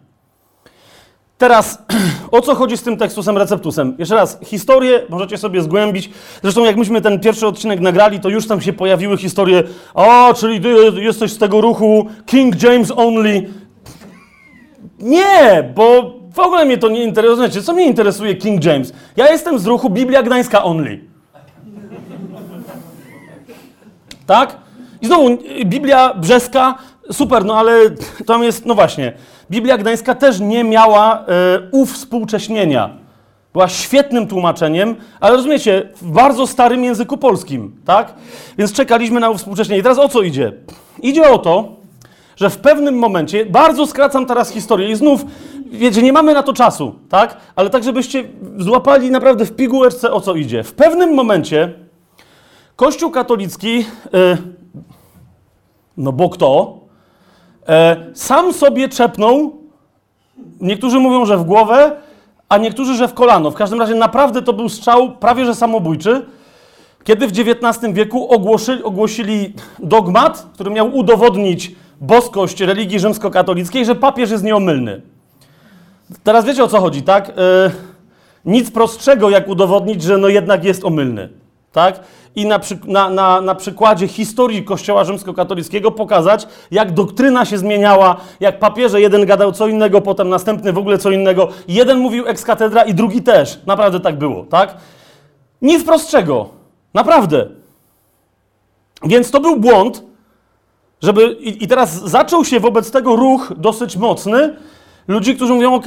Teraz, 1.37 1.83
o 2.31 2.41
co 2.41 2.55
chodzi 2.55 2.77
z 2.77 2.83
tym 2.83 2.97
tekstusem 2.97 3.37
receptusem? 3.37 3.95
Jeszcze 3.97 4.15
raz, 4.15 4.39
historię 4.43 5.01
możecie 5.09 5.37
sobie 5.37 5.61
zgłębić. 5.61 6.09
Zresztą 6.41 6.65
jak 6.65 6.75
myśmy 6.75 7.01
ten 7.01 7.19
pierwszy 7.19 7.47
odcinek 7.47 7.79
nagrali, 7.79 8.19
to 8.19 8.29
już 8.29 8.47
tam 8.47 8.61
się 8.61 8.73
pojawiły 8.73 9.17
historie, 9.17 9.63
o, 9.93 10.33
czyli 10.33 10.61
ty 10.61 10.75
jesteś 11.01 11.31
z 11.31 11.37
tego 11.37 11.61
ruchu 11.61 12.07
King 12.25 12.63
James 12.63 12.91
only. 12.95 13.49
Nie, 14.99 15.71
bo 15.75 16.13
w 16.33 16.39
ogóle 16.39 16.65
mnie 16.65 16.77
to 16.77 16.89
nie 16.89 17.03
interesuje. 17.03 17.49
Co 17.49 17.73
mnie 17.73 17.85
interesuje 17.85 18.35
King 18.35 18.63
James? 18.63 18.93
Ja 19.15 19.31
jestem 19.31 19.59
z 19.59 19.65
ruchu 19.65 19.89
Biblia 19.89 20.23
Gdańska 20.23 20.63
only. 20.63 20.99
Tak? 24.25 24.57
I 25.01 25.05
znowu, 25.05 25.37
Biblia 25.65 26.13
Brzeska, 26.13 26.75
super, 27.11 27.45
no 27.45 27.59
ale 27.59 27.71
tam 28.25 28.43
jest, 28.43 28.65
no 28.65 28.75
właśnie, 28.75 29.13
Biblia 29.51 29.77
Gdańska 29.77 30.15
też 30.15 30.39
nie 30.39 30.63
miała 30.63 31.19
e, 31.19 31.25
uwspółcześnienia. 31.71 32.89
Była 33.53 33.67
świetnym 33.67 34.27
tłumaczeniem, 34.27 34.95
ale 35.19 35.35
rozumiecie, 35.35 35.89
w 35.95 36.11
bardzo 36.11 36.47
starym 36.47 36.83
języku 36.83 37.17
polskim, 37.17 37.75
tak? 37.85 38.13
Więc 38.57 38.73
czekaliśmy 38.73 39.19
na 39.19 39.29
uwspółcześnienie. 39.29 39.79
I 39.79 39.83
teraz 39.83 39.99
o 39.99 40.09
co 40.09 40.21
idzie? 40.21 40.53
Idzie 41.01 41.29
o 41.29 41.37
to, 41.37 41.75
że 42.35 42.49
w 42.49 42.57
pewnym 42.57 42.95
momencie, 42.95 43.45
bardzo 43.45 43.87
skracam 43.87 44.25
teraz 44.25 44.49
historię 44.49 44.89
i 44.89 44.95
znów, 44.95 45.25
wiecie, 45.71 46.01
nie 46.01 46.13
mamy 46.13 46.33
na 46.33 46.43
to 46.43 46.53
czasu, 46.53 46.95
tak? 47.09 47.37
Ale 47.55 47.69
tak, 47.69 47.83
żebyście 47.83 48.23
złapali 48.57 49.11
naprawdę 49.11 49.45
w 49.45 49.55
pigułeczce 49.55 50.11
o 50.11 50.21
co 50.21 50.35
idzie. 50.35 50.63
W 50.63 50.73
pewnym 50.73 51.13
momencie 51.13 51.73
Kościół 52.75 53.11
katolicki, 53.11 53.77
yy, 53.77 54.37
no 55.97 56.11
bo 56.11 56.29
kto? 56.29 56.79
E, 57.69 58.05
sam 58.13 58.53
sobie 58.53 58.89
czepnął, 58.89 59.53
niektórzy 60.61 60.99
mówią, 60.99 61.25
że 61.25 61.37
w 61.37 61.43
głowę, 61.43 61.91
a 62.49 62.57
niektórzy, 62.57 62.95
że 62.95 63.07
w 63.07 63.13
kolano. 63.13 63.51
W 63.51 63.55
każdym 63.55 63.79
razie 63.79 63.95
naprawdę 63.95 64.41
to 64.41 64.53
był 64.53 64.69
strzał 64.69 65.11
prawie 65.11 65.45
że 65.45 65.55
samobójczy, 65.55 66.25
kiedy 67.03 67.27
w 67.27 67.31
XIX 67.31 67.93
wieku 67.93 68.33
ogłosili, 68.33 68.83
ogłosili 68.83 69.53
dogmat, 69.79 70.47
który 70.53 70.71
miał 70.71 70.95
udowodnić 70.95 71.75
boskość 72.01 72.61
religii 72.61 72.99
rzymskokatolickiej, 72.99 73.85
że 73.85 73.95
papież 73.95 74.31
jest 74.31 74.43
nieomylny. 74.43 75.01
Teraz 76.23 76.45
wiecie 76.45 76.63
o 76.63 76.67
co 76.67 76.79
chodzi, 76.79 77.01
tak? 77.01 77.27
Yy, 77.27 77.71
nic 78.45 78.71
prostszego, 78.71 79.29
jak 79.29 79.47
udowodnić, 79.47 80.03
że 80.03 80.17
no 80.17 80.27
jednak 80.27 80.63
jest 80.63 80.85
omylny. 80.85 81.29
Tak? 81.75 81.99
I 82.35 82.45
na, 82.45 82.59
przy, 82.59 82.79
na, 82.85 83.09
na, 83.09 83.41
na 83.41 83.55
przykładzie 83.55 84.07
historii 84.07 84.63
Kościoła 84.63 85.03
rzymskokatolickiego 85.03 85.91
pokazać, 85.91 86.47
jak 86.71 86.91
doktryna 86.91 87.45
się 87.45 87.57
zmieniała, 87.57 88.17
jak 88.39 88.59
papieże 88.59 89.01
jeden 89.01 89.25
gadał 89.25 89.51
co 89.51 89.67
innego, 89.67 90.01
potem 90.01 90.29
następny 90.29 90.73
w 90.73 90.77
ogóle 90.77 90.97
co 90.97 91.11
innego. 91.11 91.47
Jeden 91.67 91.99
mówił 91.99 92.27
ex 92.27 92.43
katedra 92.43 92.83
i 92.83 92.93
drugi 92.93 93.21
też. 93.21 93.59
Naprawdę 93.65 93.99
tak 93.99 94.17
było, 94.17 94.43
tak? 94.43 94.77
Nic 95.61 95.83
prostszego. 95.83 96.49
Naprawdę. 96.93 97.47
Więc 99.03 99.31
to 99.31 99.39
był 99.39 99.59
błąd, 99.59 100.03
żeby. 101.01 101.25
I, 101.39 101.63
i 101.63 101.67
teraz 101.67 102.03
zaczął 102.03 102.45
się 102.45 102.59
wobec 102.59 102.91
tego 102.91 103.15
ruch 103.15 103.53
dosyć 103.57 103.97
mocny. 103.97 104.55
Ludzi, 105.07 105.35
którzy 105.35 105.53
mówią, 105.53 105.73
ok, 105.73 105.85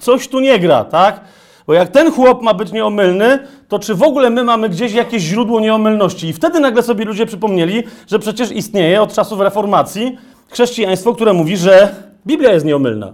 coś 0.00 0.28
tu 0.28 0.40
nie 0.40 0.58
gra, 0.58 0.84
tak? 0.84 1.20
Bo 1.66 1.74
jak 1.74 1.88
ten 1.88 2.12
chłop 2.12 2.42
ma 2.42 2.54
być 2.54 2.72
nieomylny, 2.72 3.38
to 3.68 3.78
czy 3.78 3.94
w 3.94 4.02
ogóle 4.02 4.30
my 4.30 4.44
mamy 4.44 4.68
gdzieś 4.68 4.92
jakieś 4.92 5.22
źródło 5.22 5.60
nieomylności? 5.60 6.26
I 6.26 6.32
wtedy 6.32 6.60
nagle 6.60 6.82
sobie 6.82 7.04
ludzie 7.04 7.26
przypomnieli, 7.26 7.82
że 8.06 8.18
przecież 8.18 8.52
istnieje 8.52 9.02
od 9.02 9.14
czasów 9.14 9.40
reformacji 9.40 10.18
chrześcijaństwo, 10.50 11.14
które 11.14 11.32
mówi, 11.32 11.56
że 11.56 11.94
Biblia 12.26 12.52
jest 12.52 12.66
nieomylna. 12.66 13.12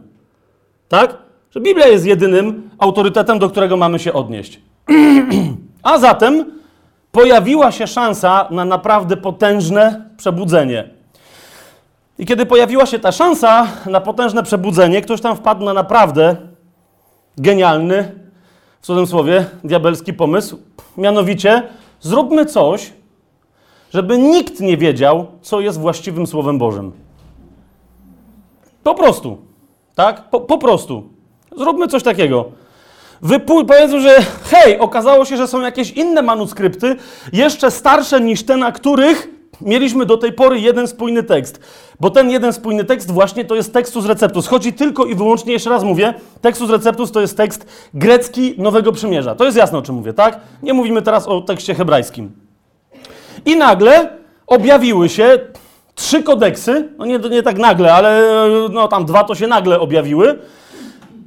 Tak? 0.89 1.17
Że 1.51 1.61
Biblia 1.61 1.87
jest 1.87 2.07
jedynym 2.07 2.71
autorytetem, 2.79 3.39
do 3.39 3.51
którego 3.51 3.77
mamy 3.77 3.99
się 3.99 4.13
odnieść. 4.13 4.61
A 5.83 5.99
zatem 5.99 6.45
pojawiła 7.13 7.73
się 7.73 7.87
szansa 7.87 8.49
na 8.51 8.65
naprawdę 8.65 9.17
potężne 9.17 10.11
przebudzenie. 10.17 10.91
I 12.19 12.27
kiedy 12.27 12.47
pojawiła 12.47 12.87
się 12.87 12.99
ta 12.99 13.13
szansa 13.13 13.67
na 13.87 14.01
potężne 14.01 14.43
przebudzenie, 14.43 15.03
ktoś 15.03 15.21
tam 15.21 15.37
wpadł 15.37 15.65
na 15.65 15.75
naprawdę 15.75 16.37
genialny, 17.39 18.22
w 18.83 18.87
cudzysłowie, 18.87 19.47
diabelski 19.65 20.13
pomysł. 20.13 20.59
Mianowicie, 20.97 21.63
zróbmy 22.01 22.47
coś, 22.47 22.93
żeby 23.91 24.19
nikt 24.19 24.61
nie 24.61 24.77
wiedział, 24.77 25.27
co 25.43 25.61
jest 25.61 25.81
właściwym 25.81 26.27
Słowem 26.27 26.59
Bożym. 26.59 26.93
Po 28.83 28.95
prostu. 28.95 29.39
Tak? 29.95 30.31
Po, 30.31 30.41
po 30.41 30.59
prostu. 30.59 31.09
Zróbmy 31.57 31.89
coś 31.89 32.03
takiego. 32.03 32.45
Wypój, 33.23 33.67
powiedzmy, 33.67 34.01
że 34.01 34.17
hej, 34.51 34.79
okazało 34.79 35.25
się, 35.25 35.37
że 35.37 35.47
są 35.47 35.61
jakieś 35.61 35.91
inne 35.91 36.23
manuskrypty, 36.23 36.97
jeszcze 37.33 37.71
starsze 37.71 38.21
niż 38.21 38.43
te, 38.43 38.57
na 38.57 38.73
których 38.73 39.29
mieliśmy 39.61 40.07
do 40.07 40.17
tej 40.17 40.33
pory 40.33 40.61
jeden 40.61 40.89
spójny 40.89 41.23
tekst, 41.23 41.61
bo 42.01 42.11
ten 42.11 42.31
jeden 42.31 42.53
spójny 42.53 42.85
tekst 42.85 43.11
właśnie 43.11 43.45
to 43.45 43.55
jest 43.55 43.73
Textus 43.73 44.07
Receptus. 44.07 44.47
Chodzi 44.47 44.73
tylko 44.73 45.05
i 45.05 45.15
wyłącznie, 45.15 45.53
jeszcze 45.53 45.71
raz 45.71 45.85
mówię, 45.85 46.15
Textus 46.41 46.71
Receptus 46.71 47.13
to 47.13 47.21
jest 47.21 47.37
tekst 47.37 47.67
grecki 47.95 48.55
Nowego 48.59 48.93
Przymierza. 48.93 49.35
To 49.35 49.45
jest 49.45 49.57
jasne, 49.57 49.79
o 49.79 49.83
czym 49.83 49.95
mówię, 49.95 50.13
tak? 50.13 50.41
Nie 50.63 50.75
mówimy 50.75 51.03
teraz 51.03 51.27
o 51.27 51.41
tekście 51.41 51.75
hebrajskim. 51.75 52.33
I 53.45 53.57
nagle 53.57 54.19
objawiły 54.47 55.09
się 55.09 55.39
trzy 55.95 56.23
kodeksy, 56.23 56.89
no 56.99 57.07
nie, 57.07 57.19
nie 57.19 57.43
tak 57.43 57.59
nagle, 57.59 57.95
ale 57.95 58.23
no 58.71 58.89
tam 58.89 59.05
dwa 59.05 59.25
to 59.25 59.35
się 59.35 59.47
nagle 59.47 59.81
objawiły, 59.81 60.39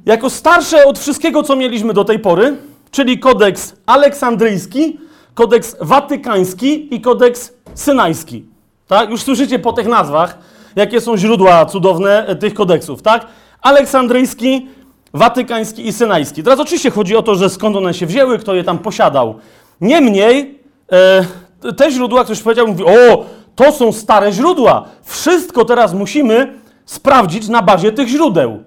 jako 0.06 0.30
starsze 0.30 0.84
od 0.84 0.98
wszystkiego, 0.98 1.42
co 1.42 1.56
mieliśmy 1.56 1.92
do 1.92 2.04
tej 2.04 2.18
pory, 2.18 2.56
czyli 2.90 3.18
kodeks 3.18 3.76
aleksandryjski, 3.86 4.98
kodeks 5.34 5.76
watykański 5.80 6.94
i 6.94 7.00
kodeks 7.00 7.55
synajski. 7.76 8.44
Tak? 8.86 9.10
Już 9.10 9.22
słyszycie 9.22 9.58
po 9.58 9.72
tych 9.72 9.86
nazwach, 9.86 10.38
jakie 10.76 11.00
są 11.00 11.16
źródła 11.16 11.66
cudowne 11.66 12.26
e, 12.26 12.36
tych 12.36 12.54
kodeksów, 12.54 13.02
tak? 13.02 13.26
Aleksandryjski, 13.62 14.68
watykański 15.14 15.86
i 15.86 15.92
synajski. 15.92 16.42
Teraz 16.42 16.60
oczywiście 16.60 16.90
chodzi 16.90 17.16
o 17.16 17.22
to, 17.22 17.34
że 17.34 17.50
skąd 17.50 17.76
one 17.76 17.94
się 17.94 18.06
wzięły, 18.06 18.38
kto 18.38 18.54
je 18.54 18.64
tam 18.64 18.78
posiadał. 18.78 19.34
Niemniej 19.80 20.60
e, 20.92 21.72
te 21.72 21.90
źródła, 21.90 22.24
ktoś 22.24 22.40
powiedział, 22.42 22.66
mówi, 22.66 22.84
o, 22.84 23.24
to 23.54 23.72
są 23.72 23.92
stare 23.92 24.32
źródła. 24.32 24.84
Wszystko 25.04 25.64
teraz 25.64 25.94
musimy 25.94 26.58
sprawdzić 26.86 27.48
na 27.48 27.62
bazie 27.62 27.92
tych 27.92 28.08
źródeł. 28.08 28.64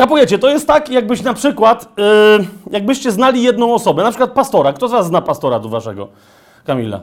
Kapujecie, 0.00 0.38
to 0.38 0.48
jest 0.48 0.66
tak, 0.66 0.90
jakbyś 0.90 1.22
na 1.22 1.34
przykład, 1.34 1.88
yy, 1.96 2.46
jakbyście 2.70 3.12
znali 3.12 3.42
jedną 3.42 3.74
osobę, 3.74 4.02
na 4.02 4.10
przykład 4.10 4.30
pastora. 4.30 4.72
Kto 4.72 4.88
z 4.88 4.92
was 4.92 5.06
zna 5.06 5.20
pastora 5.20 5.58
do 5.58 5.68
waszego? 5.68 6.08
Kamila. 6.64 7.00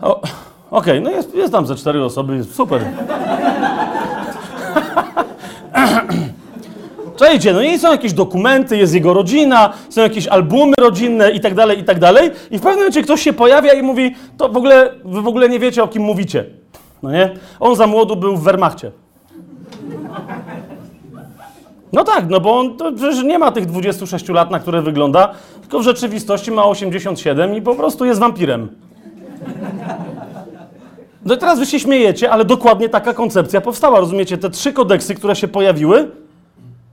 Okej, 0.00 0.22
okay, 0.70 1.00
no 1.00 1.10
jest, 1.10 1.34
jest 1.34 1.52
tam 1.52 1.66
ze 1.66 1.76
cztery 1.76 2.04
osoby, 2.04 2.44
super. 2.44 2.84
Czajcie, 7.16 7.52
no 7.52 7.62
i 7.62 7.78
są 7.78 7.92
jakieś 7.92 8.12
dokumenty, 8.12 8.76
jest 8.76 8.94
jego 8.94 9.14
rodzina, 9.14 9.72
są 9.88 10.00
jakieś 10.00 10.26
albumy 10.26 10.74
rodzinne 10.80 11.30
i 11.30 11.40
tak 11.40 11.54
dalej, 11.54 11.78
i 11.78 11.84
tak 11.84 11.98
dalej. 11.98 12.30
I 12.50 12.58
w 12.58 12.60
pewnym 12.60 12.78
momencie 12.78 13.02
ktoś 13.02 13.22
się 13.22 13.32
pojawia 13.32 13.72
i 13.72 13.82
mówi, 13.82 14.14
to 14.36 14.48
w 14.48 14.56
ogóle, 14.56 14.94
wy 15.04 15.22
w 15.22 15.28
ogóle 15.28 15.48
nie 15.48 15.58
wiecie, 15.58 15.82
o 15.82 15.88
kim 15.88 16.02
mówicie. 16.02 16.44
No 17.02 17.12
nie? 17.12 17.34
On 17.60 17.76
za 17.76 17.86
młodu 17.86 18.16
był 18.16 18.36
w 18.36 18.42
Wehrmachcie. 18.42 18.90
No 21.92 22.04
tak, 22.04 22.28
no 22.28 22.40
bo 22.40 22.58
on 22.58 22.76
to 22.76 22.92
przecież 22.92 23.24
nie 23.24 23.38
ma 23.38 23.52
tych 23.52 23.66
26 23.66 24.28
lat, 24.28 24.50
na 24.50 24.58
które 24.58 24.82
wygląda, 24.82 25.34
tylko 25.60 25.78
w 25.78 25.82
rzeczywistości 25.82 26.50
ma 26.50 26.64
87 26.64 27.56
i 27.56 27.62
po 27.62 27.74
prostu 27.74 28.04
jest 28.04 28.20
wampirem. 28.20 28.68
No 31.24 31.34
i 31.34 31.38
teraz 31.38 31.58
wy 31.58 31.66
się 31.66 31.80
śmiejecie, 31.80 32.30
ale 32.30 32.44
dokładnie 32.44 32.88
taka 32.88 33.14
koncepcja 33.14 33.60
powstała. 33.60 34.00
Rozumiecie, 34.00 34.38
te 34.38 34.50
trzy 34.50 34.72
kodeksy, 34.72 35.14
które 35.14 35.36
się 35.36 35.48
pojawiły, 35.48 36.10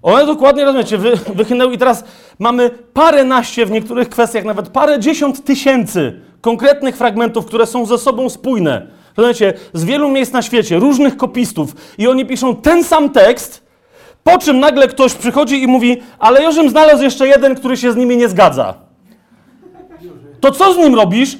one 0.01 0.25
dokładnie, 0.25 0.65
rozumiecie, 0.65 0.97
wy, 0.97 1.11
wychynęły 1.35 1.73
i 1.73 1.77
teraz 1.77 2.03
mamy 2.39 2.69
parę 2.93 3.23
naście 3.23 3.65
w 3.65 3.71
niektórych 3.71 4.09
kwestiach, 4.09 4.45
nawet 4.45 4.69
parę 4.69 4.99
dziesiąt 4.99 5.45
tysięcy 5.45 6.19
konkretnych 6.41 6.97
fragmentów, 6.97 7.45
które 7.45 7.65
są 7.65 7.85
ze 7.85 7.97
sobą 7.97 8.29
spójne. 8.29 8.87
Rozumiecie, 9.17 9.53
z 9.73 9.83
wielu 9.83 10.09
miejsc 10.09 10.33
na 10.33 10.41
świecie, 10.41 10.79
różnych 10.79 11.17
kopistów 11.17 11.75
i 11.97 12.07
oni 12.07 12.25
piszą 12.25 12.55
ten 12.55 12.83
sam 12.83 13.09
tekst, 13.09 13.64
po 14.25 14.37
czym 14.37 14.59
nagle 14.59 14.87
ktoś 14.87 15.13
przychodzi 15.13 15.63
i 15.63 15.67
mówi, 15.67 15.97
ale 16.19 16.43
Jorzym 16.43 16.69
znalazł 16.69 17.03
jeszcze 17.03 17.27
jeden, 17.27 17.55
który 17.55 17.77
się 17.77 17.91
z 17.91 17.95
nimi 17.95 18.17
nie 18.17 18.29
zgadza. 18.29 18.73
To 20.39 20.51
co 20.51 20.73
z 20.73 20.77
nim 20.77 20.95
robisz? 20.95 21.37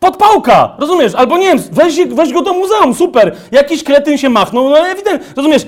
Podpałka, 0.00 0.76
rozumiesz? 0.78 1.14
Albo 1.14 1.38
nie 1.38 1.46
wiem, 1.46 1.58
weź, 1.72 2.06
weź 2.06 2.32
go 2.32 2.42
do 2.42 2.52
muzeum, 2.52 2.94
super. 2.94 3.36
Jakiś 3.52 3.84
kretyn 3.84 4.18
się 4.18 4.28
machnął, 4.28 4.68
no 4.68 4.88
ewidentnie, 4.88 5.28
rozumiesz? 5.36 5.66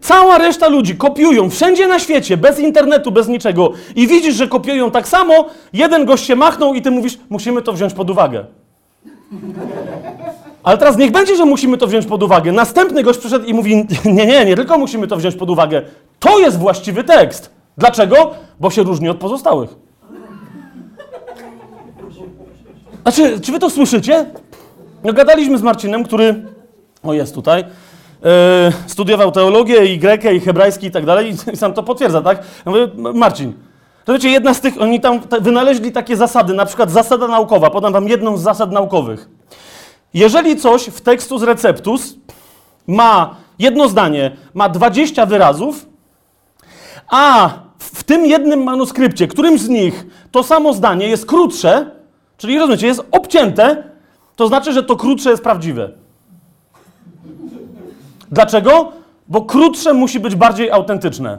Cała 0.00 0.38
reszta 0.38 0.68
ludzi 0.68 0.96
kopiują 0.96 1.50
wszędzie 1.50 1.86
na 1.86 1.98
świecie, 1.98 2.36
bez 2.36 2.58
internetu, 2.58 3.12
bez 3.12 3.28
niczego. 3.28 3.72
I 3.96 4.06
widzisz, 4.06 4.34
że 4.34 4.48
kopiują 4.48 4.90
tak 4.90 5.08
samo, 5.08 5.46
jeden 5.72 6.04
gość 6.04 6.26
się 6.26 6.36
machnął 6.36 6.74
i 6.74 6.82
ty 6.82 6.90
mówisz, 6.90 7.18
musimy 7.30 7.62
to 7.62 7.72
wziąć 7.72 7.94
pod 7.94 8.10
uwagę. 8.10 8.44
Ale 10.62 10.78
teraz 10.78 10.96
niech 10.96 11.10
będzie, 11.10 11.36
że 11.36 11.44
musimy 11.44 11.78
to 11.78 11.86
wziąć 11.86 12.06
pod 12.06 12.22
uwagę. 12.22 12.52
Następny 12.52 13.02
gość 13.02 13.18
przyszedł 13.18 13.44
i 13.44 13.54
mówi: 13.54 13.76
Nie, 14.04 14.26
nie, 14.26 14.44
nie 14.44 14.56
tylko 14.56 14.78
musimy 14.78 15.06
to 15.06 15.16
wziąć 15.16 15.34
pod 15.34 15.50
uwagę. 15.50 15.82
To 16.18 16.38
jest 16.38 16.58
właściwy 16.58 17.04
tekst. 17.04 17.50
Dlaczego? 17.78 18.30
Bo 18.60 18.70
się 18.70 18.82
różni 18.82 19.08
od 19.08 19.16
pozostałych. 19.16 19.70
Znaczy, 23.02 23.40
czy 23.40 23.52
wy 23.52 23.58
to 23.58 23.70
słyszycie? 23.70 24.26
No, 25.04 25.12
gadaliśmy 25.12 25.58
z 25.58 25.62
Marcinem, 25.62 26.04
który, 26.04 26.42
o 27.02 27.12
jest 27.12 27.34
tutaj, 27.34 27.64
yy, 28.22 28.28
studiował 28.86 29.32
teologię 29.32 29.94
i 29.94 29.98
grekę, 29.98 30.34
i 30.34 30.40
hebrajski 30.40 30.86
i 30.86 30.90
tak 30.90 31.06
dalej, 31.06 31.34
i 31.52 31.56
sam 31.56 31.72
to 31.72 31.82
potwierdza, 31.82 32.22
tak? 32.22 32.38
Ja 32.66 32.72
mówię, 32.72 32.88
Marcin, 33.14 33.52
to 34.04 34.12
wiecie, 34.12 34.28
jedna 34.28 34.54
z 34.54 34.60
tych, 34.60 34.80
oni 34.82 35.00
tam 35.00 35.20
wynaleźli 35.40 35.92
takie 35.92 36.16
zasady, 36.16 36.54
na 36.54 36.66
przykład 36.66 36.90
zasada 36.90 37.28
naukowa, 37.28 37.70
podam 37.70 37.92
wam 37.92 38.08
jedną 38.08 38.36
z 38.36 38.42
zasad 38.42 38.72
naukowych. 38.72 39.28
Jeżeli 40.14 40.56
coś 40.56 40.86
w 40.86 41.00
tekstu 41.00 41.38
z 41.38 41.42
receptus 41.42 42.14
ma 42.86 43.36
jedno 43.58 43.88
zdanie, 43.88 44.36
ma 44.54 44.68
20 44.68 45.26
wyrazów, 45.26 45.86
a 47.08 47.50
w 47.78 48.04
tym 48.04 48.26
jednym 48.26 48.62
manuskrypcie, 48.62 49.28
którymś 49.28 49.60
z 49.60 49.68
nich 49.68 50.06
to 50.30 50.42
samo 50.42 50.72
zdanie 50.72 51.08
jest 51.08 51.26
krótsze, 51.26 51.90
czyli 52.38 52.58
rozumiecie, 52.58 52.86
jest 52.86 53.02
obcięte, 53.10 53.84
to 54.36 54.48
znaczy, 54.48 54.72
że 54.72 54.82
to 54.82 54.96
krótsze 54.96 55.30
jest 55.30 55.42
prawdziwe. 55.42 55.90
Dlaczego? 58.30 58.92
Bo 59.28 59.42
krótsze 59.42 59.94
musi 59.94 60.20
być 60.20 60.34
bardziej 60.34 60.70
autentyczne. 60.70 61.38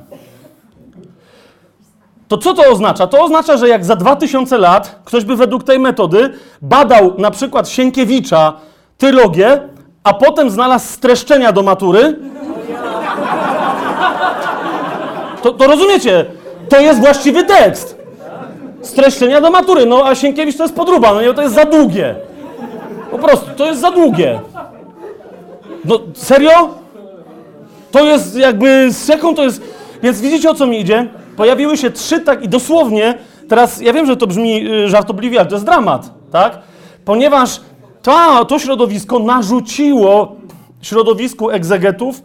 To 2.30 2.38
co 2.38 2.54
to 2.54 2.72
oznacza? 2.72 3.08
To 3.08 3.24
oznacza, 3.24 3.58
że 3.58 3.70
jak 3.70 3.86
za 3.86 3.96
2000 3.96 4.58
lat 4.58 5.00
ktoś 5.06 5.26
by 5.26 5.36
według 5.36 5.64
tej 5.64 5.80
metody 5.80 6.34
badał 6.62 7.14
na 7.18 7.32
przykład 7.32 7.70
Sienkiewicza 7.70 8.54
tylogię, 8.98 9.62
a 10.04 10.14
potem 10.14 10.50
znalazł 10.50 10.88
streszczenia 10.88 11.52
do 11.52 11.64
matury, 11.64 12.20
to, 15.42 15.54
to 15.54 15.68
rozumiecie, 15.68 16.26
to 16.70 16.80
jest 16.80 17.00
właściwy 17.00 17.44
tekst. 17.44 17.98
Streszczenia 18.82 19.42
do 19.42 19.52
matury, 19.52 19.86
no 19.86 20.06
a 20.06 20.16
Sienkiewicz 20.16 20.58
to 20.58 20.64
jest 20.64 20.76
podruba, 20.76 21.14
no 21.14 21.22
nie, 21.22 21.34
to 21.34 21.42
jest 21.42 21.56
za 21.56 21.66
długie. 21.66 22.16
Po 23.12 23.18
prostu, 23.18 23.46
to 23.58 23.66
jest 23.66 23.82
za 23.82 23.92
długie. 23.92 24.40
No 25.86 26.00
serio? 26.14 26.70
To 27.92 28.06
jest 28.06 28.36
jakby, 28.36 28.88
z 28.92 29.08
jaką 29.08 29.36
to 29.36 29.44
jest... 29.44 29.62
Więc 30.04 30.22
widzicie 30.22 30.50
o 30.50 30.54
co 30.54 30.68
mi 30.68 30.80
idzie? 30.80 31.08
Pojawiły 31.40 31.78
się 31.78 31.92
trzy 31.92 32.20
tak 32.20 32.44
i 32.44 32.50
dosłownie, 32.50 33.18
teraz 33.48 33.82
ja 33.82 33.94
wiem, 33.94 34.06
że 34.06 34.18
to 34.18 34.28
brzmi 34.28 34.72
y, 34.72 34.90
żartobliwie, 34.90 35.40
ale 35.40 35.50
to 35.50 35.56
jest 35.56 35.66
dramat, 35.66 36.14
tak? 36.32 36.60
Ponieważ 37.06 37.62
to, 38.02 38.46
to 38.46 38.60
środowisko 38.60 39.20
narzuciło 39.20 40.36
środowisku 40.82 41.50
egzegetów, 41.50 42.24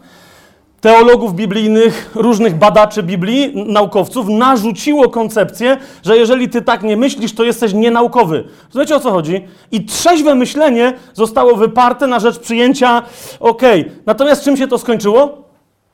teologów 0.81 1.35
biblijnych, 1.35 2.11
różnych 2.15 2.55
badaczy 2.55 3.03
Biblii, 3.03 3.65
naukowców, 3.65 4.27
narzuciło 4.29 5.09
koncepcję, 5.09 5.77
że 6.03 6.17
jeżeli 6.17 6.49
ty 6.49 6.61
tak 6.61 6.83
nie 6.83 6.97
myślisz, 6.97 7.35
to 7.35 7.43
jesteś 7.43 7.73
nienaukowy. 7.73 8.43
Wiecie 8.75 8.95
o 8.95 8.99
co 8.99 9.11
chodzi? 9.11 9.47
I 9.71 9.85
trzeźwe 9.85 10.35
myślenie 10.35 10.93
zostało 11.13 11.55
wyparte 11.55 12.07
na 12.07 12.19
rzecz 12.19 12.39
przyjęcia, 12.39 13.03
okej. 13.39 13.81
Okay. 13.81 13.95
Natomiast 14.05 14.43
czym 14.43 14.57
się 14.57 14.67
to 14.67 14.77
skończyło? 14.77 15.44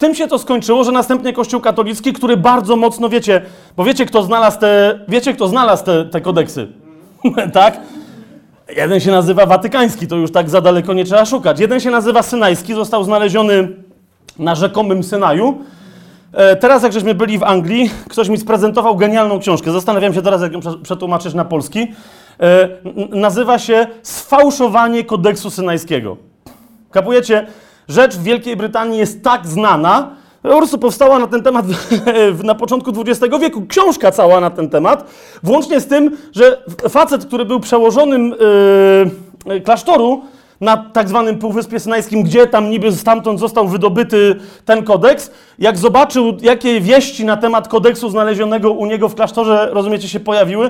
Tym 0.01 0.15
się 0.15 0.27
to 0.27 0.39
skończyło, 0.39 0.83
że 0.83 0.91
następnie 0.91 1.33
Kościół 1.33 1.61
katolicki, 1.61 2.13
który 2.13 2.37
bardzo 2.37 2.75
mocno, 2.75 3.09
wiecie, 3.09 3.41
bo 3.77 3.83
wiecie, 3.83 4.05
kto 4.05 4.23
znalazł 4.23 4.59
te, 4.59 4.99
wiecie, 5.07 5.33
kto 5.33 5.47
znalazł 5.47 5.85
te, 5.85 6.05
te 6.05 6.21
kodeksy, 6.21 6.67
tak? 7.53 7.79
Jeden 8.75 8.99
się 8.99 9.11
nazywa 9.11 9.45
watykański, 9.45 10.07
to 10.07 10.15
już 10.15 10.31
tak 10.31 10.49
za 10.49 10.61
daleko 10.61 10.93
nie 10.93 11.05
trzeba 11.05 11.25
szukać. 11.25 11.59
Jeden 11.59 11.79
się 11.79 11.91
nazywa 11.91 12.23
synajski, 12.23 12.73
został 12.73 13.03
znaleziony 13.03 13.67
na 14.39 14.55
rzekomym 14.55 15.03
Synaju. 15.03 15.57
E, 16.33 16.55
teraz, 16.55 16.83
jak 16.83 16.93
żeśmy 16.93 17.15
byli 17.15 17.37
w 17.37 17.43
Anglii, 17.43 17.89
ktoś 18.09 18.29
mi 18.29 18.37
sprezentował 18.37 18.95
genialną 18.95 19.39
książkę. 19.39 19.71
Zastanawiam 19.71 20.13
się 20.13 20.21
teraz, 20.21 20.41
jak 20.41 20.53
ją 20.53 20.59
przetłumaczyć 20.83 21.33
na 21.33 21.45
polski. 21.45 21.87
E, 22.39 22.69
nazywa 23.09 23.59
się 23.59 23.87
Sfałszowanie 24.03 25.03
kodeksu 25.03 25.49
synajskiego. 25.49 26.17
Kapujecie? 26.91 27.47
Rzecz 27.87 28.17
w 28.17 28.23
Wielkiej 28.23 28.55
Brytanii 28.55 28.99
jest 28.99 29.23
tak 29.23 29.47
znana, 29.47 30.09
po 30.41 30.57
prostu 30.57 30.77
powstała 30.77 31.19
na 31.19 31.27
ten 31.27 31.43
temat 31.43 31.65
na 32.43 32.55
początku 32.55 32.91
XX 33.01 33.37
wieku, 33.41 33.65
książka 33.67 34.11
cała 34.11 34.39
na 34.39 34.49
ten 34.49 34.69
temat, 34.69 35.05
włącznie 35.43 35.79
z 35.79 35.87
tym, 35.87 36.17
że 36.31 36.63
facet, 36.89 37.25
który 37.25 37.45
był 37.45 37.59
przełożonym 37.59 38.35
yy, 39.45 39.61
klasztoru 39.61 40.21
na 40.61 40.77
tak 40.77 41.09
zwanym 41.09 41.39
Półwyspie 41.39 41.79
Synajskim, 41.79 42.23
gdzie 42.23 42.47
tam 42.47 42.69
niby 42.69 42.91
stamtąd 42.91 43.39
został 43.39 43.67
wydobyty 43.67 44.35
ten 44.65 44.83
kodeks, 44.83 45.31
jak 45.59 45.77
zobaczył, 45.77 46.37
jakie 46.41 46.81
wieści 46.81 47.25
na 47.25 47.37
temat 47.37 47.67
kodeksu 47.67 48.09
znalezionego 48.09 48.71
u 48.71 48.85
niego 48.85 49.09
w 49.09 49.15
klasztorze, 49.15 49.69
rozumiecie, 49.71 50.07
się 50.07 50.19
pojawiły, 50.19 50.69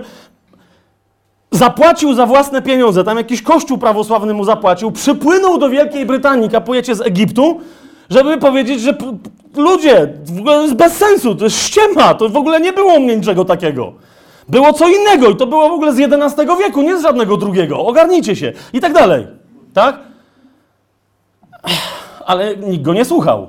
zapłacił 1.51 2.13
za 2.13 2.25
własne 2.25 2.62
pieniądze, 2.62 3.03
tam 3.03 3.17
jakiś 3.17 3.41
kościół 3.41 3.77
prawosławny 3.77 4.34
mu 4.34 4.43
zapłacił, 4.43 4.91
przypłynął 4.91 5.58
do 5.58 5.70
Wielkiej 5.70 6.05
Brytanii, 6.05 6.50
kapujecie 6.50 6.96
z 6.96 7.01
Egiptu, 7.01 7.60
żeby 8.10 8.38
powiedzieć, 8.38 8.81
że 8.81 8.98
ludzie, 9.55 10.13
w 10.25 10.39
ogóle 10.39 10.55
to 10.55 10.62
jest 10.62 10.75
bez 10.75 10.93
sensu, 10.93 11.36
to 11.36 11.43
jest 11.43 11.58
ściema, 11.58 12.13
to 12.13 12.29
w 12.29 12.38
ogóle 12.38 12.60
nie 12.60 12.74
było 12.74 12.93
u 12.93 13.00
mnie 13.00 13.15
niczego 13.15 13.46
takiego. 13.46 13.93
Było 14.50 14.74
co 14.74 14.89
innego 14.89 15.29
i 15.29 15.36
to 15.36 15.48
było 15.48 15.70
w 15.70 15.72
ogóle 15.72 15.93
z 15.93 16.00
XI 16.00 16.41
wieku, 16.60 16.81
nie 16.81 16.98
z 16.98 17.01
żadnego 17.01 17.38
drugiego. 17.38 17.79
Ogarnijcie 17.86 18.36
się 18.36 18.53
i 18.74 18.79
tak 18.79 18.93
dalej. 18.93 19.27
Tak? 19.74 20.00
Ale 22.25 22.58
nikt 22.58 22.84
go 22.84 22.93
nie 22.93 23.05
słuchał. 23.05 23.48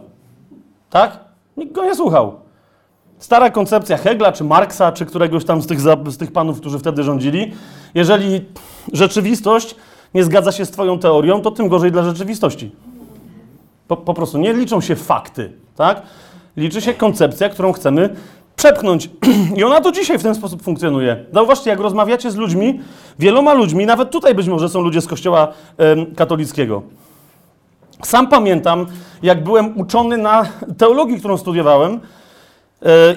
Tak? 0.91 1.17
Nikt 1.57 1.73
go 1.73 1.85
nie 1.85 1.95
słuchał. 1.95 2.42
Stara 3.23 3.51
koncepcja 3.51 3.97
Hegla, 3.97 4.33
czy 4.33 4.45
Marksa, 4.45 4.93
czy 4.93 5.07
któregoś 5.07 5.45
tam 5.45 5.63
z 5.63 5.67
tych, 5.67 5.81
z 6.07 6.17
tych 6.17 6.33
panów, 6.33 6.61
którzy 6.61 6.79
wtedy 6.79 7.03
rządzili. 7.03 7.53
Jeżeli 7.95 8.45
rzeczywistość 8.93 9.75
nie 10.15 10.25
zgadza 10.25 10.53
się 10.53 10.67
z 10.67 10.71
Twoją 10.71 10.99
teorią, 10.99 11.41
to 11.41 11.51
tym 11.51 11.69
gorzej 11.69 11.93
dla 11.93 12.03
rzeczywistości. 12.03 12.71
Po, 13.89 13.97
po 13.97 14.15
prostu 14.15 14.39
nie 14.39 14.53
liczą 14.53 14.81
się 14.81 14.97
fakty, 14.97 15.53
tak? 15.77 16.03
Liczy 16.57 16.81
się 16.81 16.95
koncepcja, 16.95 17.49
którą 17.49 17.73
chcemy 17.73 18.17
przepchnąć. 18.57 19.11
I 19.57 19.65
ona 19.65 19.81
do 19.81 19.93
dzisiaj 19.93 20.19
w 20.19 20.23
ten 20.23 20.35
sposób 20.35 20.63
funkcjonuje. 20.63 21.25
Zauważcie, 21.33 21.71
jak 21.71 21.81
rozmawiacie 21.81 22.31
z 22.31 22.37
ludźmi, 22.37 22.81
wieloma 23.19 23.55
ludźmi, 23.55 23.87
nawet 23.87 24.11
tutaj 24.11 24.35
być 24.35 24.49
może 24.49 24.69
są 24.69 24.81
ludzie 24.81 25.01
z 25.01 25.07
kościoła 25.07 25.49
em, 25.79 26.15
katolickiego. 26.15 26.83
Sam 28.05 28.29
pamiętam, 28.29 28.87
jak 29.23 29.45
byłem 29.45 29.81
uczony 29.81 30.17
na 30.17 30.47
teologii, 30.79 31.19
którą 31.19 31.37
studiowałem, 31.37 32.01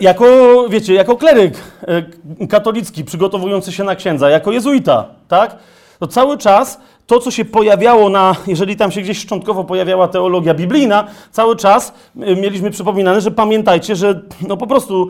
jako, 0.02 0.26
wiecie, 0.70 0.94
jako 0.94 1.18
kleryk 1.18 1.54
e, 1.88 2.48
katolicki, 2.48 3.04
przygotowujący 3.04 3.72
się 3.72 3.84
na 3.84 3.96
księdza, 3.96 4.30
jako 4.30 4.52
jezuita, 4.52 5.06
tak? 5.28 5.56
To 6.00 6.08
cały 6.08 6.38
czas 6.38 6.80
to, 7.08 7.20
co 7.20 7.32
się 7.32 7.46
pojawiało 7.46 8.10
na, 8.10 8.36
jeżeli 8.48 8.76
tam 8.76 8.92
się 8.92 9.02
gdzieś 9.02 9.18
szczątkowo 9.18 9.64
pojawiała 9.64 10.08
teologia 10.08 10.54
biblijna, 10.54 11.08
cały 11.32 11.56
czas 11.56 11.94
e, 12.22 12.36
mieliśmy 12.36 12.72
przypominane, 12.72 13.22
że 13.22 13.32
pamiętajcie, 13.32 13.96
że 13.96 14.22
no 14.48 14.58
po 14.58 14.68
prostu 14.68 15.08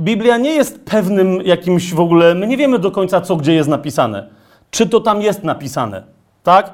Biblia 0.00 0.36
nie 0.36 0.50
jest 0.50 0.84
pewnym 0.84 1.42
jakimś 1.42 1.94
w 1.94 2.00
ogóle, 2.00 2.34
my 2.34 2.46
nie 2.46 2.56
wiemy 2.56 2.78
do 2.78 2.90
końca, 2.90 3.20
co 3.20 3.36
gdzie 3.36 3.54
jest 3.54 3.68
napisane. 3.68 4.28
Czy 4.70 4.86
to 4.86 5.00
tam 5.00 5.22
jest 5.22 5.44
napisane, 5.44 6.02
tak? 6.42 6.72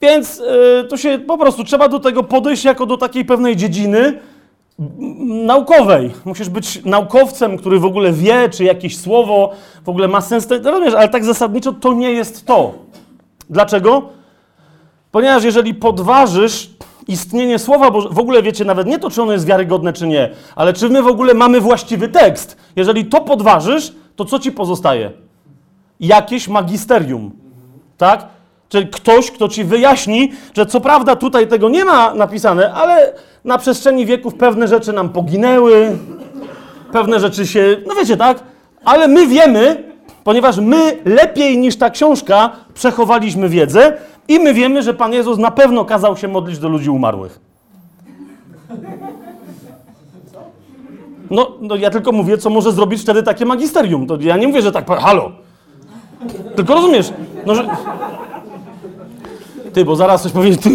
Więc 0.00 0.40
y, 0.40 0.84
to 0.88 0.96
się 0.96 1.18
po 1.18 1.38
prostu 1.38 1.64
trzeba 1.64 1.88
do 1.88 2.00
tego 2.00 2.22
podejść 2.22 2.64
jako 2.64 2.86
do 2.86 2.96
takiej 2.96 3.24
pewnej 3.24 3.56
dziedziny 3.56 4.18
naukowej. 5.18 6.10
Musisz 6.24 6.48
być 6.48 6.84
naukowcem, 6.84 7.58
który 7.58 7.78
w 7.78 7.84
ogóle 7.84 8.12
wie, 8.12 8.48
czy 8.48 8.64
jakieś 8.64 8.98
słowo 8.98 9.52
w 9.84 9.88
ogóle 9.88 10.08
ma 10.08 10.20
sens. 10.20 10.48
Rozumiesz, 10.64 10.94
ale 10.94 11.08
tak 11.08 11.24
zasadniczo 11.24 11.72
to 11.72 11.92
nie 11.92 12.12
jest 12.12 12.46
to. 12.46 12.74
Dlaczego? 13.50 14.02
Ponieważ 15.10 15.44
jeżeli 15.44 15.74
podważysz 15.74 16.70
istnienie 17.08 17.58
słowa, 17.58 17.90
bo 17.90 18.00
w 18.00 18.18
ogóle 18.18 18.42
wiecie 18.42 18.64
nawet 18.64 18.86
nie 18.86 18.98
to, 18.98 19.10
czy 19.10 19.22
ono 19.22 19.32
jest 19.32 19.46
wiarygodne, 19.46 19.92
czy 19.92 20.06
nie, 20.06 20.30
ale 20.56 20.72
czy 20.72 20.88
my 20.88 21.02
w 21.02 21.06
ogóle 21.06 21.34
mamy 21.34 21.60
właściwy 21.60 22.08
tekst. 22.08 22.56
Jeżeli 22.76 23.04
to 23.04 23.20
podważysz, 23.20 23.92
to 24.16 24.24
co 24.24 24.38
ci 24.38 24.52
pozostaje? 24.52 25.10
Jakieś 26.00 26.48
magisterium. 26.48 27.30
Tak? 27.98 28.26
Czyli 28.68 28.86
ktoś, 28.86 29.30
kto 29.30 29.48
ci 29.48 29.64
wyjaśni, 29.64 30.32
że 30.56 30.66
co 30.66 30.80
prawda 30.80 31.16
tutaj 31.16 31.48
tego 31.48 31.68
nie 31.68 31.84
ma 31.84 32.14
napisane, 32.14 32.72
ale 32.72 33.12
na 33.44 33.58
przestrzeni 33.58 34.06
wieków 34.06 34.34
pewne 34.34 34.68
rzeczy 34.68 34.92
nam 34.92 35.08
poginęły, 35.08 35.96
pewne 36.92 37.20
rzeczy 37.20 37.46
się, 37.46 37.76
no 37.86 37.94
wiecie, 37.94 38.16
tak? 38.16 38.42
Ale 38.84 39.08
my 39.08 39.26
wiemy, 39.26 39.92
ponieważ 40.24 40.58
my 40.58 40.98
lepiej 41.04 41.58
niż 41.58 41.76
ta 41.76 41.90
książka 41.90 42.50
przechowaliśmy 42.74 43.48
wiedzę 43.48 43.92
i 44.28 44.38
my 44.38 44.54
wiemy, 44.54 44.82
że 44.82 44.94
Pan 44.94 45.12
Jezus 45.12 45.38
na 45.38 45.50
pewno 45.50 45.84
kazał 45.84 46.16
się 46.16 46.28
modlić 46.28 46.58
do 46.58 46.68
ludzi 46.68 46.90
umarłych. 46.90 47.40
No, 51.30 51.52
no 51.60 51.76
ja 51.76 51.90
tylko 51.90 52.12
mówię, 52.12 52.38
co 52.38 52.50
może 52.50 52.72
zrobić 52.72 53.02
wtedy 53.02 53.22
takie 53.22 53.46
magisterium. 53.46 54.06
To 54.06 54.18
ja 54.20 54.36
nie 54.36 54.48
mówię, 54.48 54.62
że 54.62 54.72
tak, 54.72 54.88
halo. 54.88 55.32
Tylko 56.56 56.74
rozumiesz, 56.74 57.12
no 57.46 57.54
że... 57.54 57.68
Ty, 59.72 59.84
bo 59.84 59.96
zaraz 59.96 60.22
coś 60.22 60.32
powiesz, 60.32 60.58
ty. 60.58 60.70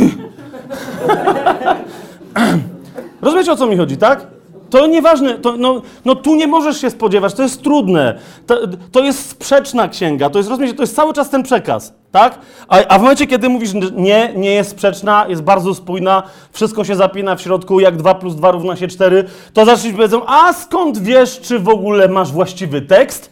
Rozumiecie, 3.22 3.52
o 3.52 3.56
co 3.56 3.68
mi 3.68 3.78
chodzi, 3.78 3.98
tak? 3.98 4.28
To 4.70 4.88
nieważne, 4.88 5.38
to, 5.40 5.58
no, 5.58 5.82
no 6.06 6.16
tu 6.16 6.36
nie 6.36 6.48
możesz 6.48 6.82
się 6.82 6.90
spodziewać, 6.90 7.34
to 7.34 7.44
jest 7.44 7.64
trudne, 7.64 8.20
to, 8.48 8.60
to 8.92 9.04
jest 9.04 9.30
sprzeczna 9.30 9.88
księga, 9.88 10.30
to 10.30 10.40
jest, 10.40 10.50
rozumiecie, 10.50 10.74
to 10.74 10.84
jest 10.84 10.96
cały 10.96 11.14
czas 11.14 11.30
ten 11.30 11.44
przekaz, 11.44 11.94
tak? 12.12 12.40
A, 12.68 12.88
a 12.88 13.00
w 13.00 13.02
momencie, 13.02 13.28
kiedy 13.28 13.50
mówisz, 13.50 13.72
nie, 13.96 14.34
nie 14.36 14.52
jest 14.52 14.70
sprzeczna, 14.70 15.26
jest 15.30 15.42
bardzo 15.42 15.76
spójna, 15.76 16.24
wszystko 16.52 16.84
się 16.84 16.96
zapina 16.96 17.36
w 17.36 17.42
środku, 17.42 17.80
jak 17.80 17.98
2 17.98 18.16
plus 18.16 18.36
2 18.36 18.52
równa 18.52 18.76
się 18.76 18.88
4, 18.88 19.24
to 19.54 19.66
zaczniesz 19.66 19.94
powiedzą, 19.94 20.22
a 20.26 20.54
skąd 20.54 20.98
wiesz, 20.98 21.40
czy 21.42 21.60
w 21.60 21.70
ogóle 21.70 22.08
masz 22.08 22.32
właściwy 22.32 22.82
tekst? 22.82 23.32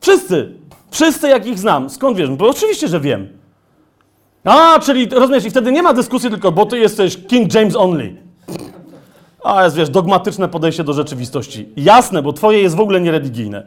Wszyscy, 0.00 0.54
wszyscy 0.90 1.28
jak 1.28 1.46
ich 1.46 1.58
znam, 1.58 1.90
skąd 1.90 2.16
wiesz? 2.16 2.30
Bo 2.30 2.48
oczywiście, 2.48 2.88
że 2.88 3.00
wiem. 3.00 3.28
A, 4.44 4.78
czyli 4.78 5.08
rozumiesz, 5.08 5.44
i 5.44 5.50
wtedy 5.50 5.72
nie 5.72 5.82
ma 5.82 5.92
dyskusji 5.92 6.30
tylko, 6.30 6.52
bo 6.52 6.66
ty 6.66 6.78
jesteś 6.78 7.26
King 7.26 7.54
James 7.54 7.76
only. 7.76 8.27
A 9.44 9.64
jest, 9.64 9.76
wiesz, 9.76 9.90
dogmatyczne 9.90 10.48
podejście 10.48 10.84
do 10.84 10.92
rzeczywistości. 10.92 11.68
Jasne, 11.76 12.22
bo 12.22 12.32
twoje 12.32 12.62
jest 12.62 12.76
w 12.76 12.80
ogóle 12.80 13.00
niereligijne. 13.00 13.66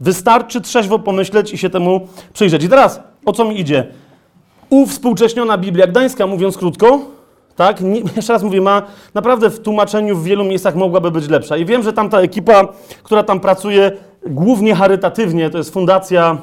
Wystarczy 0.00 0.60
trzeźwo 0.60 0.98
pomyśleć 0.98 1.52
i 1.52 1.58
się 1.58 1.70
temu 1.70 2.08
przyjrzeć. 2.32 2.64
I 2.64 2.68
teraz, 2.68 3.00
o 3.26 3.32
co 3.32 3.44
mi 3.44 3.60
idzie? 3.60 3.86
Uwspółcześniona 4.70 5.58
Biblia 5.58 5.86
Gdańska, 5.86 6.26
mówiąc 6.26 6.56
krótko, 6.56 7.00
tak, 7.56 7.80
nie, 7.80 8.00
jeszcze 8.16 8.32
raz 8.32 8.42
mówię, 8.42 8.60
ma 8.60 8.82
naprawdę 9.14 9.50
w 9.50 9.60
tłumaczeniu 9.60 10.16
w 10.16 10.24
wielu 10.24 10.44
miejscach 10.44 10.74
mogłaby 10.74 11.10
być 11.10 11.28
lepsza. 11.28 11.56
I 11.56 11.64
wiem, 11.64 11.82
że 11.82 11.92
tam 11.92 12.10
ta 12.10 12.20
ekipa, 12.20 12.68
która 13.02 13.22
tam 13.22 13.40
pracuje, 13.40 13.92
głównie 14.26 14.74
charytatywnie, 14.74 15.50
to 15.50 15.58
jest 15.58 15.72
fundacja 15.72 16.38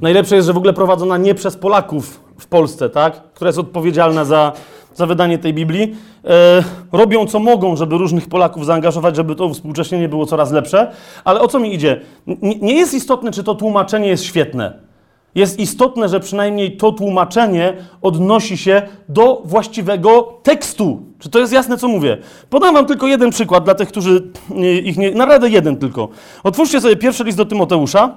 Najlepsze 0.00 0.36
jest, 0.36 0.46
że 0.46 0.52
w 0.52 0.56
ogóle 0.56 0.72
prowadzona 0.72 1.16
nie 1.16 1.34
przez 1.34 1.56
Polaków 1.56 2.20
w 2.38 2.46
Polsce, 2.46 2.90
tak? 2.90 3.22
która 3.34 3.48
jest 3.48 3.58
odpowiedzialna 3.58 4.24
za, 4.24 4.52
za 4.94 5.06
wydanie 5.06 5.38
tej 5.38 5.54
Biblii. 5.54 5.96
E, 6.26 6.62
robią 6.92 7.26
co 7.26 7.38
mogą, 7.38 7.76
żeby 7.76 7.98
różnych 7.98 8.28
Polaków 8.28 8.66
zaangażować, 8.66 9.16
żeby 9.16 9.34
to 9.34 9.48
współcześnienie 9.48 10.08
było 10.08 10.26
coraz 10.26 10.52
lepsze. 10.52 10.92
Ale 11.24 11.40
o 11.40 11.48
co 11.48 11.58
mi 11.58 11.74
idzie? 11.74 12.00
Nie 12.42 12.74
jest 12.74 12.94
istotne, 12.94 13.30
czy 13.30 13.44
to 13.44 13.54
tłumaczenie 13.54 14.08
jest 14.08 14.24
świetne. 14.24 14.86
Jest 15.34 15.58
istotne, 15.60 16.08
że 16.08 16.20
przynajmniej 16.20 16.76
to 16.76 16.92
tłumaczenie 16.92 17.76
odnosi 18.02 18.58
się 18.58 18.82
do 19.08 19.42
właściwego 19.44 20.38
tekstu. 20.42 21.02
Czy 21.18 21.30
to 21.30 21.38
jest 21.38 21.52
jasne, 21.52 21.78
co 21.78 21.88
mówię? 21.88 22.18
Podam 22.50 22.74
wam 22.74 22.86
tylko 22.86 23.06
jeden 23.06 23.30
przykład 23.30 23.64
dla 23.64 23.74
tych, 23.74 23.88
którzy 23.88 24.30
nie, 24.50 24.72
ich 24.72 24.96
nie. 24.96 25.10
Naprawdę 25.10 25.48
jeden 25.48 25.76
tylko. 25.76 26.08
Otwórzcie 26.42 26.80
sobie 26.80 26.96
pierwszy 26.96 27.24
list 27.24 27.38
do 27.38 27.44
Tymoteusza. 27.44 28.14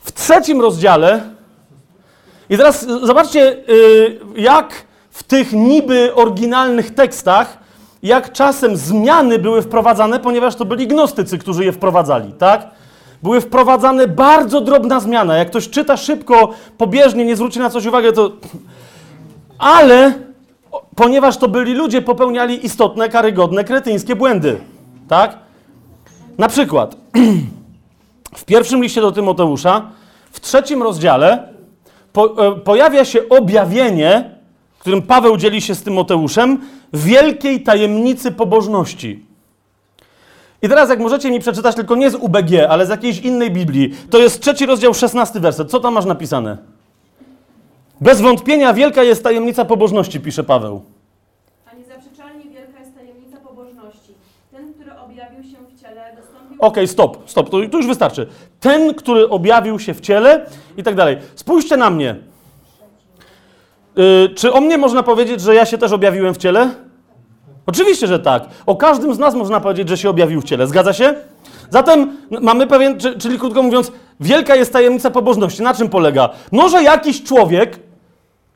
W 0.00 0.12
trzecim 0.12 0.60
rozdziale. 0.60 1.22
I 2.50 2.56
teraz 2.56 2.82
y, 2.82 3.06
zobaczcie, 3.06 3.56
y, 3.68 4.18
jak 4.36 4.89
w 5.10 5.22
tych 5.22 5.52
niby 5.52 6.14
oryginalnych 6.14 6.94
tekstach, 6.94 7.58
jak 8.02 8.32
czasem 8.32 8.76
zmiany 8.76 9.38
były 9.38 9.62
wprowadzane, 9.62 10.20
ponieważ 10.20 10.56
to 10.56 10.64
byli 10.64 10.86
gnostycy, 10.86 11.38
którzy 11.38 11.64
je 11.64 11.72
wprowadzali, 11.72 12.32
tak? 12.32 12.70
Były 13.22 13.40
wprowadzane 13.40 14.08
bardzo 14.08 14.60
drobna 14.60 15.00
zmiana. 15.00 15.36
Jak 15.36 15.48
ktoś 15.48 15.70
czyta 15.70 15.96
szybko, 15.96 16.50
pobieżnie, 16.78 17.24
nie 17.24 17.36
zwróci 17.36 17.58
na 17.58 17.70
coś 17.70 17.86
uwagę, 17.86 18.12
to. 18.12 18.32
Ale 19.58 20.12
ponieważ 20.96 21.36
to 21.36 21.48
byli 21.48 21.74
ludzie, 21.74 22.02
popełniali 22.02 22.66
istotne, 22.66 23.08
karygodne, 23.08 23.64
kretyńskie 23.64 24.16
błędy, 24.16 24.60
tak? 25.08 25.38
Na 26.38 26.48
przykład. 26.48 26.96
W 28.36 28.44
pierwszym 28.44 28.82
liście 28.82 29.00
do 29.00 29.12
Tymoteusza, 29.12 29.90
w 30.30 30.40
trzecim 30.40 30.82
rozdziale, 30.82 31.48
po, 32.12 32.46
e, 32.46 32.56
pojawia 32.56 33.04
się 33.04 33.28
objawienie, 33.28 34.39
którym 34.80 35.02
Paweł 35.02 35.36
dzieli 35.36 35.60
się 35.60 35.74
z 35.74 35.82
Tymoteuszem, 35.82 36.58
wielkiej 36.92 37.62
tajemnicy 37.62 38.32
pobożności. 38.32 39.26
I 40.62 40.68
teraz, 40.68 40.90
jak 40.90 41.00
możecie 41.00 41.30
mi 41.30 41.40
przeczytać, 41.40 41.76
tylko 41.76 41.96
nie 41.96 42.10
z 42.10 42.14
UBG, 42.14 42.66
ale 42.68 42.86
z 42.86 42.88
jakiejś 42.88 43.18
innej 43.18 43.50
Biblii, 43.50 43.94
to 44.10 44.18
jest 44.18 44.40
trzeci 44.40 44.66
rozdział, 44.66 44.94
szesnasty 44.94 45.40
werset. 45.40 45.70
Co 45.70 45.80
tam 45.80 45.94
masz 45.94 46.04
napisane? 46.04 46.58
Bez 48.00 48.20
wątpienia 48.20 48.74
wielka 48.74 49.02
jest 49.02 49.24
tajemnica 49.24 49.64
pobożności, 49.64 50.20
pisze 50.20 50.44
Paweł. 50.44 50.82
A 51.72 51.76
niezaprzeczalnie 51.76 52.44
wielka 52.44 52.80
jest 52.80 52.94
tajemnica 52.94 53.36
pobożności. 53.36 54.14
Ten, 54.52 54.74
który 54.74 54.90
objawił 54.98 55.42
się 55.42 55.56
w 55.76 55.80
ciele, 55.80 56.16
dostąpił... 56.16 56.56
Okej, 56.60 56.88
stop, 56.88 57.18
stop, 57.26 57.50
to, 57.50 57.68
to 57.70 57.76
już 57.76 57.86
wystarczy. 57.86 58.26
Ten, 58.60 58.94
który 58.94 59.28
objawił 59.28 59.78
się 59.78 59.94
w 59.94 60.00
ciele 60.00 60.46
i 60.76 60.82
tak 60.82 60.94
dalej. 60.94 61.16
Spójrzcie 61.34 61.76
na 61.76 61.90
mnie. 61.90 62.29
Yy, 63.96 64.28
czy 64.34 64.52
o 64.52 64.60
mnie 64.60 64.78
można 64.78 65.02
powiedzieć, 65.02 65.40
że 65.40 65.54
ja 65.54 65.66
się 65.66 65.78
też 65.78 65.92
objawiłem 65.92 66.34
w 66.34 66.38
ciele? 66.38 66.70
Oczywiście, 67.66 68.06
że 68.06 68.18
tak. 68.18 68.42
O 68.66 68.76
każdym 68.76 69.14
z 69.14 69.18
nas 69.18 69.34
można 69.34 69.60
powiedzieć, 69.60 69.88
że 69.88 69.96
się 69.98 70.10
objawił 70.10 70.40
w 70.40 70.44
ciele. 70.44 70.66
Zgadza 70.66 70.92
się? 70.92 71.14
Zatem 71.70 72.16
mamy 72.42 72.66
pewien, 72.66 72.98
czy- 73.00 73.18
czyli 73.18 73.38
krótko 73.38 73.62
mówiąc, 73.62 73.92
wielka 74.20 74.56
jest 74.56 74.72
tajemnica 74.72 75.10
pobożności. 75.10 75.62
Na 75.62 75.74
czym 75.74 75.88
polega? 75.88 76.28
No, 76.52 76.68
że 76.68 76.82
jakiś 76.82 77.22
człowiek, 77.22 77.78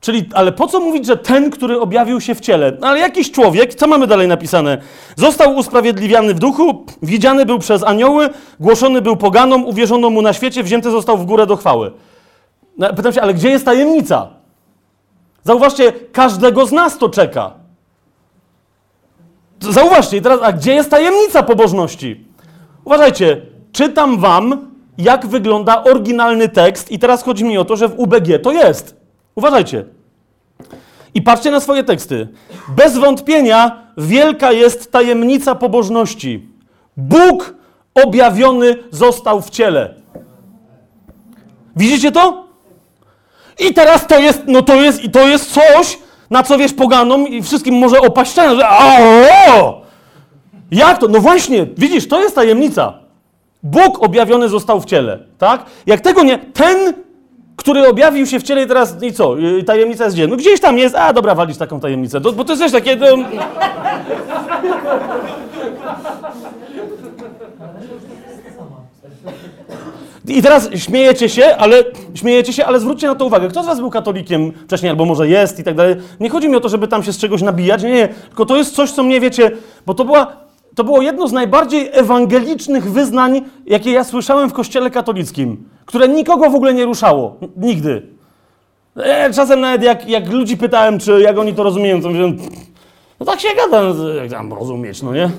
czyli, 0.01 0.29
ale 0.35 0.53
po 0.53 0.67
co 0.67 0.81
mówić, 0.81 1.07
że 1.07 1.17
ten, 1.17 1.51
który 1.51 1.81
objawił 1.81 2.21
się 2.21 2.35
w 2.35 2.41
ciele? 2.41 2.73
No, 2.81 2.87
ale 2.87 2.99
jakiś 2.99 3.31
człowiek, 3.31 3.75
co 3.75 3.87
mamy 3.87 4.07
dalej 4.07 4.29
napisane? 4.29 4.79
Został 5.17 5.57
usprawiedliwiany 5.57 6.35
w 6.35 6.39
duchu, 6.39 6.85
widziany 7.03 7.47
był 7.47 7.59
przez 7.59 7.83
anioły, 7.85 8.31
głoszony 8.61 9.03
był 9.03 9.17
poganom, 9.17 9.65
uwierzono 9.67 10.11
mu 10.11 10.23
na 10.23 10.33
świecie, 10.33 10.63
wzięty 10.63 10.91
został 10.91 11.19
w 11.19 11.25
górę 11.27 11.47
do 11.47 11.57
chwały. 11.57 11.93
No, 12.79 12.95
pytam 12.95 13.13
się, 13.13 13.23
ale 13.23 13.35
gdzie 13.35 13.49
jest 13.51 13.65
tajemnica? 13.65 14.29
Zauważcie, 15.45 15.93
każdego 15.93 16.67
z 16.67 16.73
nas 16.73 16.99
to 16.99 17.09
czeka. 17.09 17.55
Zauważcie, 19.61 20.23
teraz, 20.23 20.41
a 20.43 20.53
gdzie 20.53 20.75
jest 20.75 20.91
tajemnica 20.91 21.43
pobożności? 21.43 22.25
Uważajcie, 22.85 23.43
czytam 23.73 24.19
wam, 24.19 24.71
jak 24.99 25.27
wygląda 25.27 25.85
oryginalny 25.85 26.49
tekst, 26.49 26.91
i 26.91 26.99
teraz 26.99 27.23
chodzi 27.23 27.45
mi 27.45 27.59
o 27.59 27.65
to, 27.65 27.77
że 27.77 27.89
w 27.89 27.99
UBG 27.99 28.43
to 28.43 28.53
jest. 28.53 28.97
Uważajcie. 29.35 29.85
I 31.15 31.23
patrzcie 31.23 31.51
na 31.51 31.61
swoje 31.61 31.85
teksty. 31.85 32.29
Bez 32.69 32.99
wątpienia 32.99 33.87
wielka 33.99 34.53
jest 34.53 34.93
tajemnica 34.93 35.55
pobożności. 35.55 36.49
Bóg 36.97 37.55
objawiony 37.95 38.77
został 38.91 39.43
w 39.43 39.51
ciele. 39.51 39.95
Widzicie 41.77 42.13
to? 42.13 42.44
I 43.59 43.75
teraz 43.75 44.07
to 44.07 44.19
jest, 44.19 44.43
no 44.47 44.63
to 44.63 44.75
jest, 44.75 45.05
i 45.05 45.11
to 45.11 45.29
jest 45.29 45.53
coś, 45.53 45.99
na 46.31 46.43
co 46.43 46.59
wiesz 46.59 46.73
poganom 46.73 47.29
i 47.29 47.43
wszystkim 47.43 47.75
może 47.75 48.01
opaść 48.01 48.31
szczena, 48.31 48.55
że 48.55 48.69
o! 48.69 49.83
Jak 50.71 50.99
to? 50.99 51.09
No 51.09 51.21
właśnie, 51.21 51.67
widzisz, 51.79 52.09
to 52.09 52.23
jest 52.23 52.35
tajemnica. 52.35 52.93
Bóg 53.63 54.03
objawiony 54.03 54.49
został 54.49 54.81
w 54.81 54.85
ciele, 54.85 55.19
tak? 55.39 55.65
Jak 55.87 56.01
tego 56.01 56.23
nie, 56.23 56.39
ten, 56.39 56.93
który 57.57 57.89
objawił 57.89 58.27
się 58.27 58.41
w 58.41 58.43
ciele 58.43 58.63
i 58.63 58.67
teraz, 58.67 59.03
i 59.03 59.13
co, 59.13 59.39
y, 59.39 59.63
tajemnica 59.65 60.05
jest 60.05 60.17
gdzie? 60.17 60.29
No 60.29 60.37
gdzieś 60.37 60.61
tam 60.61 60.79
jest, 60.79 60.95
a 60.95 61.13
dobra, 61.13 61.35
walisz 61.35 61.57
taką 61.57 61.81
tajemnicę, 61.81 62.21
bo 62.21 62.45
to 62.45 62.53
jest 62.53 62.63
też 62.63 62.73
takie... 62.73 62.97
I 70.29 70.43
teraz 70.43 70.71
śmiejecie 70.75 71.29
się, 71.29 71.57
ale 71.57 71.85
śmiejecie 72.15 72.53
się, 72.53 72.65
ale 72.65 72.81
zwróćcie 72.81 73.07
na 73.07 73.15
to 73.15 73.25
uwagę. 73.27 73.49
Kto 73.49 73.63
z 73.63 73.67
was 73.67 73.81
był 73.81 73.91
katolikiem 73.91 74.53
wcześniej, 74.67 74.91
albo 74.91 75.05
może 75.05 75.29
jest 75.29 75.59
i 75.59 75.65
tak 75.65 75.75
dalej? 75.75 75.97
Nie 76.21 76.31
chodzi 76.31 76.49
mi 76.49 76.57
o 76.57 76.61
to, 76.61 76.69
żeby 76.69 76.89
tam 76.89 77.03
się 77.03 77.13
z 77.13 77.19
czegoś 77.19 77.43
nabijać, 77.43 77.83
nie, 77.83 77.93
nie. 77.93 78.09
Tylko 78.09 78.47
to 78.47 78.57
jest 78.57 78.75
coś, 78.75 78.91
co 78.91 79.03
mnie 79.03 79.21
wiecie, 79.21 79.51
bo 79.87 79.95
to 79.95 80.05
była, 80.05 80.37
to 80.75 80.85
było 80.85 81.03
jedno 81.03 81.29
z 81.29 81.33
najbardziej 81.33 81.91
ewangelicznych 81.93 82.93
wyznań, 82.93 83.43
jakie 83.67 83.91
ja 83.91 84.05
słyszałem 84.05 84.51
w 84.51 84.53
kościele 84.53 84.91
katolickim, 84.91 85.69
które 85.87 86.09
nikogo 86.09 86.51
w 86.51 86.55
ogóle 86.55 86.75
nie 86.75 86.85
ruszało. 86.85 87.37
Nigdy. 87.57 88.03
E, 88.97 89.33
czasem 89.33 89.61
nawet 89.61 89.83
jak, 89.83 90.09
jak 90.09 90.33
ludzi 90.33 90.57
pytałem, 90.57 90.99
czy 90.99 91.21
jak 91.21 91.39
oni 91.39 91.55
to 91.55 91.63
rozumieją, 91.63 92.03
to 92.03 92.09
mówią, 92.09 92.33
no 93.21 93.27
tak 93.27 93.41
się 93.41 93.49
gada, 93.57 93.83
jak 94.23 94.31
tam 94.31 94.53
rozumieć, 94.53 95.03
no 95.03 95.15
nie? 95.15 95.31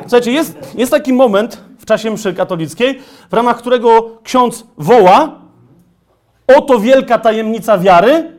Słuchajcie, 0.00 0.32
jest, 0.32 0.74
jest 0.74 0.92
taki 0.92 1.12
moment 1.12 1.67
czasie 1.88 2.10
mszy 2.10 2.34
katolickiej, 2.34 3.00
w 3.30 3.34
ramach 3.34 3.56
którego 3.58 4.10
ksiądz 4.22 4.64
woła, 4.78 5.30
oto 6.56 6.80
wielka 6.80 7.18
tajemnica 7.18 7.78
wiary 7.78 8.32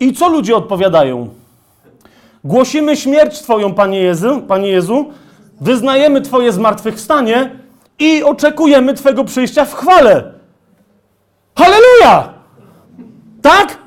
i 0.00 0.12
co 0.12 0.28
ludzie 0.28 0.56
odpowiadają? 0.56 1.28
Głosimy 2.44 2.96
śmierć 2.96 3.40
Twoją, 3.40 3.74
Panie 3.74 4.00
Jezu, 4.00 4.42
Panie 4.48 4.68
Jezu, 4.68 5.12
wyznajemy 5.60 6.20
Twoje 6.20 6.52
zmartwychwstanie 6.52 7.50
i 7.98 8.22
oczekujemy 8.22 8.94
Twego 8.94 9.24
przyjścia 9.24 9.64
w 9.64 9.74
chwale. 9.74 10.32
Halleluja! 11.58 12.34
Tak? 13.42 13.78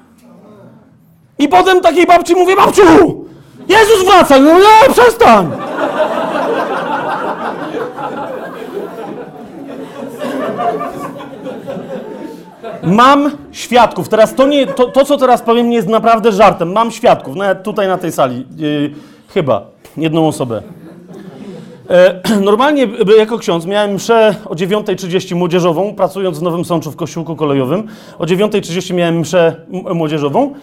I 1.40 1.48
potem 1.48 1.82
takiej 1.82 2.06
babci 2.06 2.36
mówię, 2.36 2.56
babciu, 2.56 2.84
Jezus 3.68 4.06
wraca! 4.06 4.40
No 4.40 4.60
nie, 4.60 4.94
przestań! 4.94 5.52
Mam 12.84 13.32
świadków. 13.52 14.10
Teraz 14.10 14.36
to, 14.36 14.48
nie, 14.48 14.68
to, 14.68 14.88
to, 14.88 15.06
co 15.06 15.18
teraz 15.18 15.42
powiem, 15.42 15.70
nie 15.70 15.76
jest 15.76 15.88
naprawdę 15.88 16.32
żartem. 16.32 16.72
Mam 16.72 16.92
świadków, 16.92 17.36
nawet 17.36 17.64
tutaj 17.64 17.88
na 17.88 17.98
tej 17.98 18.12
sali. 18.12 18.46
Yy, 18.58 18.92
chyba. 19.34 19.66
Jedną 19.98 20.28
osobę. 20.28 20.62
E, 21.90 22.22
normalnie 22.50 22.88
jako 23.18 23.38
ksiądz 23.38 23.66
miałem 23.66 23.94
mszę 23.94 24.36
o 24.46 24.56
9.30 24.56 25.36
młodzieżową, 25.36 25.96
pracując 25.96 26.40
w 26.40 26.42
Nowym 26.42 26.66
Sączu 26.66 26.92
w 26.92 26.96
kościółku 26.96 27.36
kolejowym. 27.36 27.88
O 28.20 28.26
9.30 28.26 28.94
miałem 28.94 29.20
mszę 29.20 29.56
młodzieżową, 29.94 30.54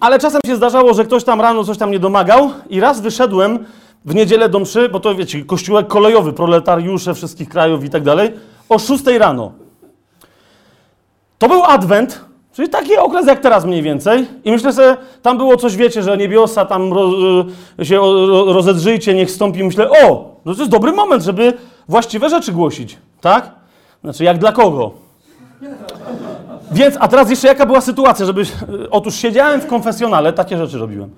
ale 0.00 0.18
czasem 0.18 0.40
się 0.46 0.56
zdarzało, 0.56 0.94
że 0.94 1.04
ktoś 1.04 1.24
tam 1.24 1.40
rano 1.40 1.64
coś 1.64 1.78
tam 1.78 1.90
nie 1.90 1.98
domagał 1.98 2.50
i 2.70 2.80
raz 2.80 3.00
wyszedłem 3.00 3.58
w 4.04 4.14
niedzielę 4.14 4.48
do 4.48 4.58
mszy, 4.58 4.88
bo 4.88 5.00
to 5.00 5.14
wiecie, 5.14 5.44
kościółek 5.44 5.86
kolejowy, 5.86 6.32
proletariusze 6.32 7.14
wszystkich 7.14 7.48
krajów 7.48 7.84
i 7.84 7.90
tak 7.90 8.02
dalej, 8.02 8.32
o 8.68 8.78
6 8.78 9.06
rano. 9.06 9.61
To 11.42 11.48
był 11.48 11.64
adwent, 11.64 12.20
czyli 12.52 12.68
taki 12.68 12.96
okres 12.96 13.26
jak 13.26 13.40
teraz 13.40 13.64
mniej 13.64 13.82
więcej. 13.82 14.26
I 14.44 14.52
myślę 14.52 14.72
sobie, 14.72 14.96
tam 15.22 15.38
było 15.38 15.56
coś, 15.56 15.76
wiecie, 15.76 16.02
że 16.02 16.16
niebiosa 16.16 16.64
tam 16.64 16.92
y, 17.78 17.84
się 17.84 18.00
rozedrzyjcie, 18.46 19.14
niech 19.14 19.30
stąpi. 19.30 19.64
Myślę, 19.64 19.90
o, 19.90 20.36
no 20.44 20.54
to 20.54 20.60
jest 20.60 20.70
dobry 20.70 20.92
moment, 20.92 21.22
żeby 21.22 21.52
właściwe 21.88 22.30
rzeczy 22.30 22.52
głosić, 22.52 22.98
tak? 23.20 23.50
Znaczy, 24.04 24.24
jak 24.24 24.38
dla 24.38 24.52
kogo? 24.52 24.90
Więc, 26.72 26.96
a 27.00 27.08
teraz 27.08 27.30
jeszcze 27.30 27.48
jaka 27.48 27.66
była 27.66 27.80
sytuacja, 27.80 28.26
żeby... 28.26 28.40
y, 28.40 28.90
Otóż 28.90 29.14
siedziałem 29.14 29.60
w 29.60 29.66
konfesjonale, 29.66 30.32
takie 30.32 30.58
rzeczy 30.58 30.78
robiłem. 30.78 31.10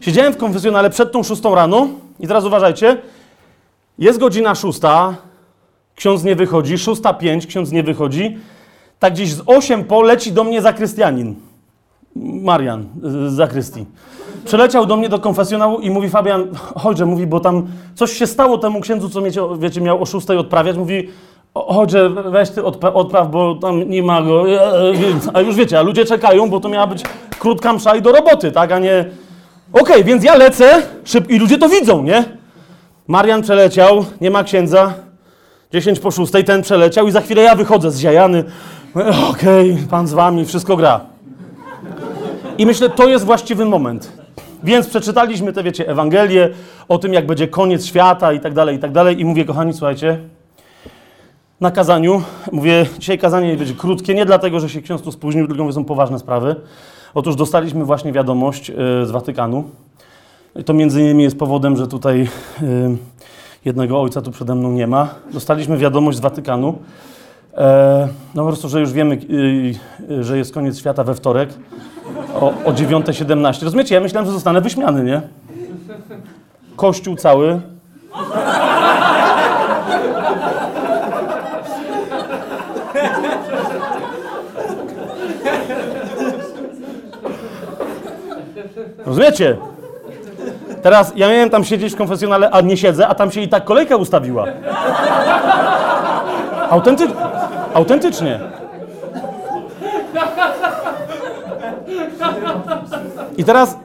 Siedziałem 0.00 0.32
w 0.32 0.36
konfesjonale 0.36 0.90
przed 0.90 1.12
tą 1.12 1.22
szóstą 1.22 1.54
rano 1.54 1.88
i 2.20 2.26
teraz 2.28 2.44
uważajcie, 2.44 2.96
jest 3.98 4.18
godzina 4.18 4.54
szósta, 4.54 5.14
ksiądz 5.94 6.24
nie 6.24 6.36
wychodzi, 6.36 6.78
szósta 6.78 7.14
pięć, 7.14 7.46
ksiądz 7.46 7.72
nie 7.72 7.82
wychodzi, 7.82 8.38
tak 8.98 9.12
gdzieś 9.12 9.32
z 9.32 9.42
8 9.46 9.84
po 9.84 10.02
leci 10.02 10.32
do 10.32 10.44
mnie 10.44 10.62
zakrystianin. 10.62 11.34
Marian 12.42 12.84
z 13.02 13.32
zakrystii. 13.32 13.86
Przeleciał 14.44 14.86
do 14.86 14.96
mnie 14.96 15.08
do 15.08 15.18
konfesjonału 15.18 15.78
i 15.78 15.90
mówi 15.90 16.08
Fabian, 16.08 16.48
chodźże, 16.82 17.06
mówi, 17.06 17.26
bo 17.26 17.40
tam 17.40 17.66
coś 17.94 18.12
się 18.12 18.26
stało 18.26 18.58
temu 18.58 18.80
księdzu, 18.80 19.08
co 19.08 19.20
miecie, 19.20 19.40
wiecie, 19.58 19.80
miał 19.80 20.02
o 20.02 20.06
6 20.06 20.30
odprawiać. 20.30 20.76
Mówi, 20.76 21.08
"O, 21.54 21.74
chodźże, 21.74 22.10
weź 22.10 22.50
ty 22.50 22.62
odpra- 22.62 22.92
odpraw, 22.94 23.30
bo 23.30 23.54
tam 23.54 23.90
nie 23.90 24.02
ma 24.02 24.22
go. 24.22 24.50
E, 24.50 24.62
e, 24.62 24.92
A 25.34 25.40
już 25.40 25.54
wiecie, 25.56 25.78
a 25.78 25.82
ludzie 25.82 26.04
czekają, 26.04 26.50
bo 26.50 26.60
to 26.60 26.68
miała 26.68 26.86
być 26.86 27.02
krótka 27.38 27.72
msza 27.72 27.96
i 27.96 28.02
do 28.02 28.12
roboty, 28.12 28.52
tak, 28.52 28.72
a 28.72 28.78
nie... 28.78 29.04
Okej, 29.72 30.04
więc 30.04 30.24
ja 30.24 30.34
lecę 30.36 30.82
szyb... 31.04 31.30
i 31.30 31.38
ludzie 31.38 31.58
to 31.58 31.68
widzą, 31.68 32.02
nie? 32.02 32.24
Marian 33.08 33.42
przeleciał, 33.42 34.04
nie 34.20 34.30
ma 34.30 34.44
księdza. 34.44 34.94
10 35.72 36.00
po 36.00 36.10
6, 36.10 36.32
ten 36.46 36.62
przeleciał 36.62 37.08
i 37.08 37.10
za 37.10 37.20
chwilę 37.20 37.42
ja 37.42 37.54
wychodzę 37.54 37.90
zziajany. 37.90 38.44
Okej, 39.30 39.78
pan 39.90 40.06
z 40.06 40.12
wami, 40.12 40.44
wszystko 40.44 40.76
gra. 40.76 41.00
I 42.58 42.66
myślę, 42.66 42.90
to 42.90 43.08
jest 43.08 43.24
właściwy 43.24 43.64
moment. 43.64 44.12
Więc 44.64 44.88
przeczytaliśmy 44.88 45.52
te, 45.52 45.62
wiecie, 45.62 45.88
Ewangelię 45.88 46.50
o 46.88 46.98
tym, 46.98 47.12
jak 47.12 47.26
będzie 47.26 47.48
koniec 47.48 47.86
świata 47.86 48.32
i 48.32 48.40
tak 48.40 48.54
dalej, 48.54 48.76
i 48.76 48.78
tak 48.78 48.92
dalej. 48.92 49.20
I 49.20 49.24
mówię, 49.24 49.44
kochani, 49.44 49.72
słuchajcie, 49.72 50.18
na 51.60 51.70
kazaniu, 51.70 52.22
mówię, 52.52 52.86
dzisiaj 52.98 53.18
kazanie 53.18 53.56
będzie 53.56 53.74
krótkie, 53.74 54.14
nie 54.14 54.26
dlatego, 54.26 54.60
że 54.60 54.68
się 54.68 54.82
ksiądz 54.82 55.02
tu 55.02 55.12
spóźnił, 55.12 55.46
tylko 55.46 55.62
mówię, 55.62 55.74
są 55.74 55.84
poważne 55.84 56.18
sprawy. 56.18 56.56
Otóż 57.14 57.36
dostaliśmy 57.36 57.84
właśnie 57.84 58.12
wiadomość 58.12 58.70
y, 58.70 58.74
z 59.06 59.10
Watykanu. 59.10 59.64
To 60.66 60.74
między 60.74 61.00
innymi 61.00 61.22
jest 61.22 61.38
powodem, 61.38 61.76
że 61.76 61.88
tutaj 61.88 62.28
y, 62.62 62.96
jednego 63.64 64.02
ojca 64.02 64.22
tu 64.22 64.30
przede 64.30 64.54
mną 64.54 64.72
nie 64.72 64.86
ma. 64.86 65.08
Dostaliśmy 65.32 65.78
wiadomość 65.78 66.18
z 66.18 66.20
Watykanu, 66.20 66.68
e, 66.68 67.17
no 68.34 68.42
po 68.42 68.48
prostu, 68.48 68.68
że 68.68 68.80
już 68.80 68.92
wiemy, 68.92 69.18
że 70.20 70.38
jest 70.38 70.54
koniec 70.54 70.78
świata 70.78 71.04
we 71.04 71.14
wtorek 71.14 71.50
o, 72.34 72.52
o 72.64 72.72
9.17. 72.72 73.64
Rozumiecie? 73.64 73.94
Ja 73.94 74.00
myślałem, 74.00 74.26
że 74.26 74.32
zostanę 74.32 74.60
wyśmiany, 74.60 75.04
nie? 75.04 75.20
Kościół 76.76 77.16
cały. 77.16 77.60
Rozumiecie? 89.06 89.56
Teraz 90.82 91.12
ja 91.16 91.28
miałem 91.28 91.50
tam 91.50 91.64
siedzieć 91.64 91.92
w 91.92 91.96
konfesjonale, 91.96 92.50
a 92.50 92.60
nie 92.60 92.76
siedzę, 92.76 93.08
a 93.08 93.14
tam 93.14 93.30
się 93.30 93.40
i 93.40 93.48
tak 93.48 93.64
kolejka 93.64 93.96
ustawiła. 93.96 94.46
Autenty... 96.70 97.08
Autentycznie. 97.74 98.40
I 103.36 103.44
teraz 103.44 103.76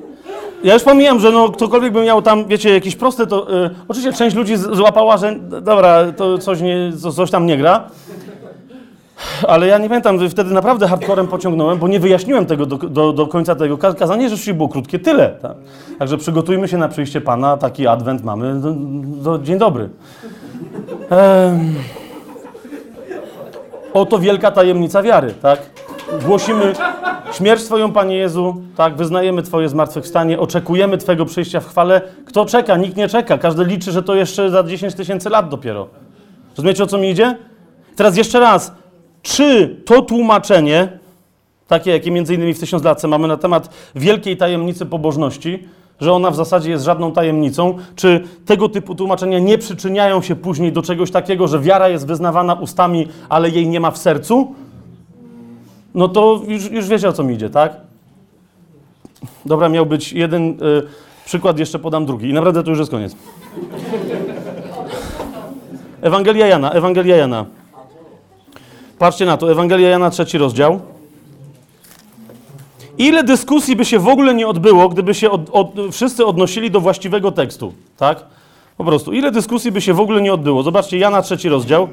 Ja 0.63 0.73
już 0.73 0.83
pomijam, 0.83 1.19
że 1.19 1.31
no, 1.31 1.49
ktokolwiek 1.49 1.93
by 1.93 2.03
miał 2.03 2.21
tam, 2.21 2.45
wiecie, 2.45 2.73
jakieś 2.73 2.95
proste, 2.95 3.27
to 3.27 3.65
y, 3.65 3.69
oczywiście 3.87 4.13
część 4.13 4.35
ludzi 4.35 4.57
złapała, 4.57 5.17
że 5.17 5.35
dobra, 5.61 6.11
to 6.17 6.37
coś, 6.37 6.61
nie, 6.61 6.91
co- 7.01 7.11
coś 7.11 7.31
tam 7.31 7.45
nie 7.45 7.57
gra. 7.57 7.83
Ale 9.47 9.67
ja 9.67 9.77
nie 9.77 9.87
pamiętam, 9.89 10.29
wtedy 10.29 10.53
naprawdę 10.53 10.87
hardcorem 10.87 11.27
pociągnąłem, 11.27 11.77
bo 11.77 11.87
nie 11.87 11.99
wyjaśniłem 11.99 12.45
tego 12.45 12.65
do, 12.65 12.77
do, 12.77 13.13
do 13.13 13.27
końca 13.27 13.55
tego. 13.55 13.77
Ka- 13.77 13.93
Kazanie 13.93 14.23
rzeczywiście 14.29 14.53
było 14.53 14.69
krótkie, 14.69 14.99
tyle. 14.99 15.29
Tak? 15.29 15.57
Także 15.99 16.17
przygotujmy 16.17 16.67
się 16.67 16.77
na 16.77 16.87
przyjście 16.87 17.21
Pana, 17.21 17.57
taki 17.57 17.87
adwent 17.87 18.23
mamy. 18.23 18.59
Do, 18.59 18.73
do, 19.23 19.39
dzień 19.39 19.57
dobry. 19.57 19.89
Em, 21.09 21.75
Oto 23.93 24.19
wielka 24.19 24.51
tajemnica 24.51 25.03
wiary, 25.03 25.33
tak? 25.41 25.59
Głosimy 26.25 26.73
śmierć 27.33 27.63
Twoją, 27.63 27.91
Panie 27.91 28.15
Jezu, 28.15 28.55
tak? 28.77 28.95
Wyznajemy 28.95 29.43
Twoje 29.43 29.69
zmartwychwstanie, 29.69 30.39
oczekujemy 30.39 30.97
Twojego 30.97 31.25
przyjścia 31.25 31.59
w 31.59 31.67
chwale. 31.67 32.01
Kto 32.25 32.45
czeka? 32.45 32.77
Nikt 32.77 32.97
nie 32.97 33.07
czeka. 33.07 33.37
Każdy 33.37 33.65
liczy, 33.65 33.91
że 33.91 34.03
to 34.03 34.15
jeszcze 34.15 34.49
za 34.49 34.63
10 34.63 34.93
tysięcy 34.93 35.29
lat 35.29 35.49
dopiero. 35.49 35.87
Rozumiecie, 36.57 36.83
o 36.83 36.87
co 36.87 36.97
mi 36.97 37.09
idzie? 37.09 37.37
Teraz 37.95 38.17
jeszcze 38.17 38.39
raz. 38.39 38.73
Czy 39.21 39.77
to 39.85 40.01
tłumaczenie, 40.01 40.99
takie 41.67 41.91
jakie 41.91 42.11
między 42.11 42.35
innymi 42.35 42.53
w 42.53 42.59
tysiąclatce 42.59 43.07
mamy 43.07 43.27
na 43.27 43.37
temat 43.37 43.69
wielkiej 43.95 44.37
tajemnicy 44.37 44.85
pobożności, 44.85 45.67
że 46.01 46.13
ona 46.13 46.31
w 46.31 46.35
zasadzie 46.35 46.71
jest 46.71 46.85
żadną 46.85 47.11
tajemnicą, 47.11 47.77
czy 47.95 48.23
tego 48.45 48.69
typu 48.69 48.95
tłumaczenia 48.95 49.39
nie 49.39 49.57
przyczyniają 49.57 50.21
się 50.21 50.35
później 50.35 50.71
do 50.71 50.81
czegoś 50.81 51.11
takiego, 51.11 51.47
że 51.47 51.59
wiara 51.59 51.89
jest 51.89 52.07
wyznawana 52.07 52.53
ustami, 52.53 53.07
ale 53.29 53.49
jej 53.49 53.67
nie 53.67 53.79
ma 53.79 53.91
w 53.91 53.97
sercu? 53.97 54.55
No 55.95 56.07
to 56.07 56.41
już, 56.47 56.71
już 56.71 56.87
wiecie 56.87 57.09
o 57.09 57.13
co 57.13 57.23
mi 57.23 57.33
idzie, 57.33 57.49
tak? 57.49 57.77
Dobra, 59.45 59.69
miał 59.69 59.85
być 59.85 60.13
jeden 60.13 60.49
y, 60.49 60.55
przykład, 61.25 61.59
jeszcze 61.59 61.79
podam 61.79 62.05
drugi. 62.05 62.29
I 62.29 62.33
naprawdę 62.33 62.63
to 62.63 62.69
już 62.69 62.79
jest 62.79 62.91
koniec. 62.91 63.15
Ewangelia 66.01 66.47
Jana, 66.47 66.71
Ewangelia 66.71 67.15
Jana. 67.15 67.45
Patrzcie 68.99 69.25
na 69.25 69.37
to, 69.37 69.51
Ewangelia 69.51 69.89
Jana, 69.89 70.09
trzeci 70.09 70.37
rozdział. 70.37 70.79
Ile 72.97 73.23
dyskusji 73.23 73.75
by 73.75 73.85
się 73.85 73.99
w 73.99 74.07
ogóle 74.07 74.33
nie 74.33 74.47
odbyło, 74.47 74.89
gdyby 74.89 75.13
się 75.13 75.31
od, 75.31 75.49
od, 75.51 75.73
wszyscy 75.91 76.25
odnosili 76.25 76.71
do 76.71 76.79
właściwego 76.81 77.31
tekstu, 77.31 77.73
tak? 77.97 78.25
Po 78.77 78.83
prostu, 78.83 79.13
ile 79.13 79.31
dyskusji 79.31 79.71
by 79.71 79.81
się 79.81 79.93
w 79.93 79.99
ogóle 79.99 80.21
nie 80.21 80.33
odbyło? 80.33 80.63
Zobaczcie, 80.63 80.97
Jana, 80.97 81.21
trzeci 81.21 81.49
rozdział. 81.49 81.87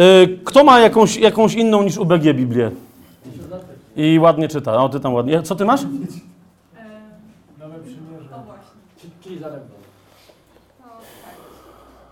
Y, 0.00 0.38
Kto 0.44 0.64
ma 0.64 0.80
jakąś, 0.80 1.16
jakąś 1.16 1.54
inną 1.54 1.82
niż 1.82 1.98
UBG 1.98 2.22
Biblię? 2.34 2.70
I 3.96 4.18
ładnie 4.18 4.48
czyta. 4.48 4.76
O, 4.82 4.88
ty 4.88 5.00
tam 5.00 5.14
ładnie. 5.14 5.42
Co 5.42 5.54
ty 5.56 5.64
masz? 5.64 5.80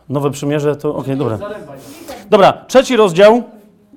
Nowe 0.08 0.30
przymierze, 0.30 0.76
to 0.76 0.94
okej, 0.94 1.16
dobra. 1.16 1.36
Zaręba. 1.36 1.72
Dobra, 2.30 2.52
trzeci 2.68 2.96
rozdział. 2.96 3.42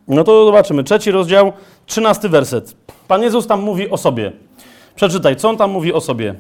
No 0.08 0.24
to 0.24 0.46
zobaczymy. 0.46 0.84
Trzeci 0.84 1.12
rozdział, 1.12 1.54
trzynasty 1.86 2.30
werset. 2.30 2.76
Pan 3.08 3.22
Jezus 3.22 3.48
tam 3.48 3.62
mówi 3.62 3.90
o 3.90 3.98
sobie. 3.98 4.32
Przeczytaj, 4.96 5.36
co 5.36 5.50
on 5.50 5.58
tam 5.58 5.72
mówi 5.72 5.94
o 5.94 6.02
sobie. 6.02 6.36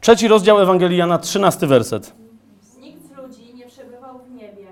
Trzeci, 0.00 0.28
rozdział 0.28 0.60
Ewangelii 0.60 0.98
Jana, 0.98 1.18
trzynasty 1.18 1.66
werset. 1.66 2.12
Nikt 2.80 2.98
z 3.06 3.16
ludzi 3.16 3.54
nie 3.54 3.66
przebywał 3.66 4.18
w 4.18 4.30
niebie. 4.34 4.66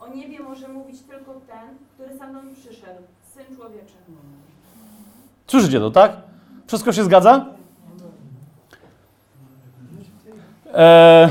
O 0.00 0.08
niebie 0.08 0.40
może 0.40 0.68
mówić 0.68 1.00
tylko 1.00 1.32
ten, 1.32 1.76
który 1.94 2.18
sam 2.18 2.34
tam 2.34 2.54
przyszedł, 2.54 3.02
Syn 3.34 3.56
Człowieczy. 3.56 3.92
Słyszycie 5.46 5.80
to, 5.80 5.90
tak? 5.90 6.16
Wszystko 6.66 6.92
się 6.92 7.04
zgadza? 7.04 7.46
Eee, 10.74 11.28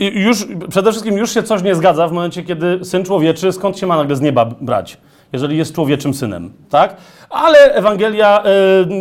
już, 0.00 0.46
przede 0.70 0.90
wszystkim 0.90 1.16
już 1.18 1.34
się 1.34 1.42
coś 1.42 1.62
nie 1.62 1.74
zgadza 1.74 2.08
w 2.08 2.12
momencie, 2.12 2.42
kiedy 2.42 2.84
Syn 2.84 3.04
Człowieczy, 3.04 3.52
skąd 3.52 3.78
się 3.78 3.86
ma 3.86 3.96
nagle 3.96 4.16
z 4.16 4.20
nieba 4.20 4.44
brać, 4.44 4.98
jeżeli 5.32 5.56
jest 5.56 5.74
człowieczym 5.74 6.14
synem, 6.14 6.52
tak? 6.70 6.96
Ale 7.30 7.58
Ewangelia, 7.58 8.42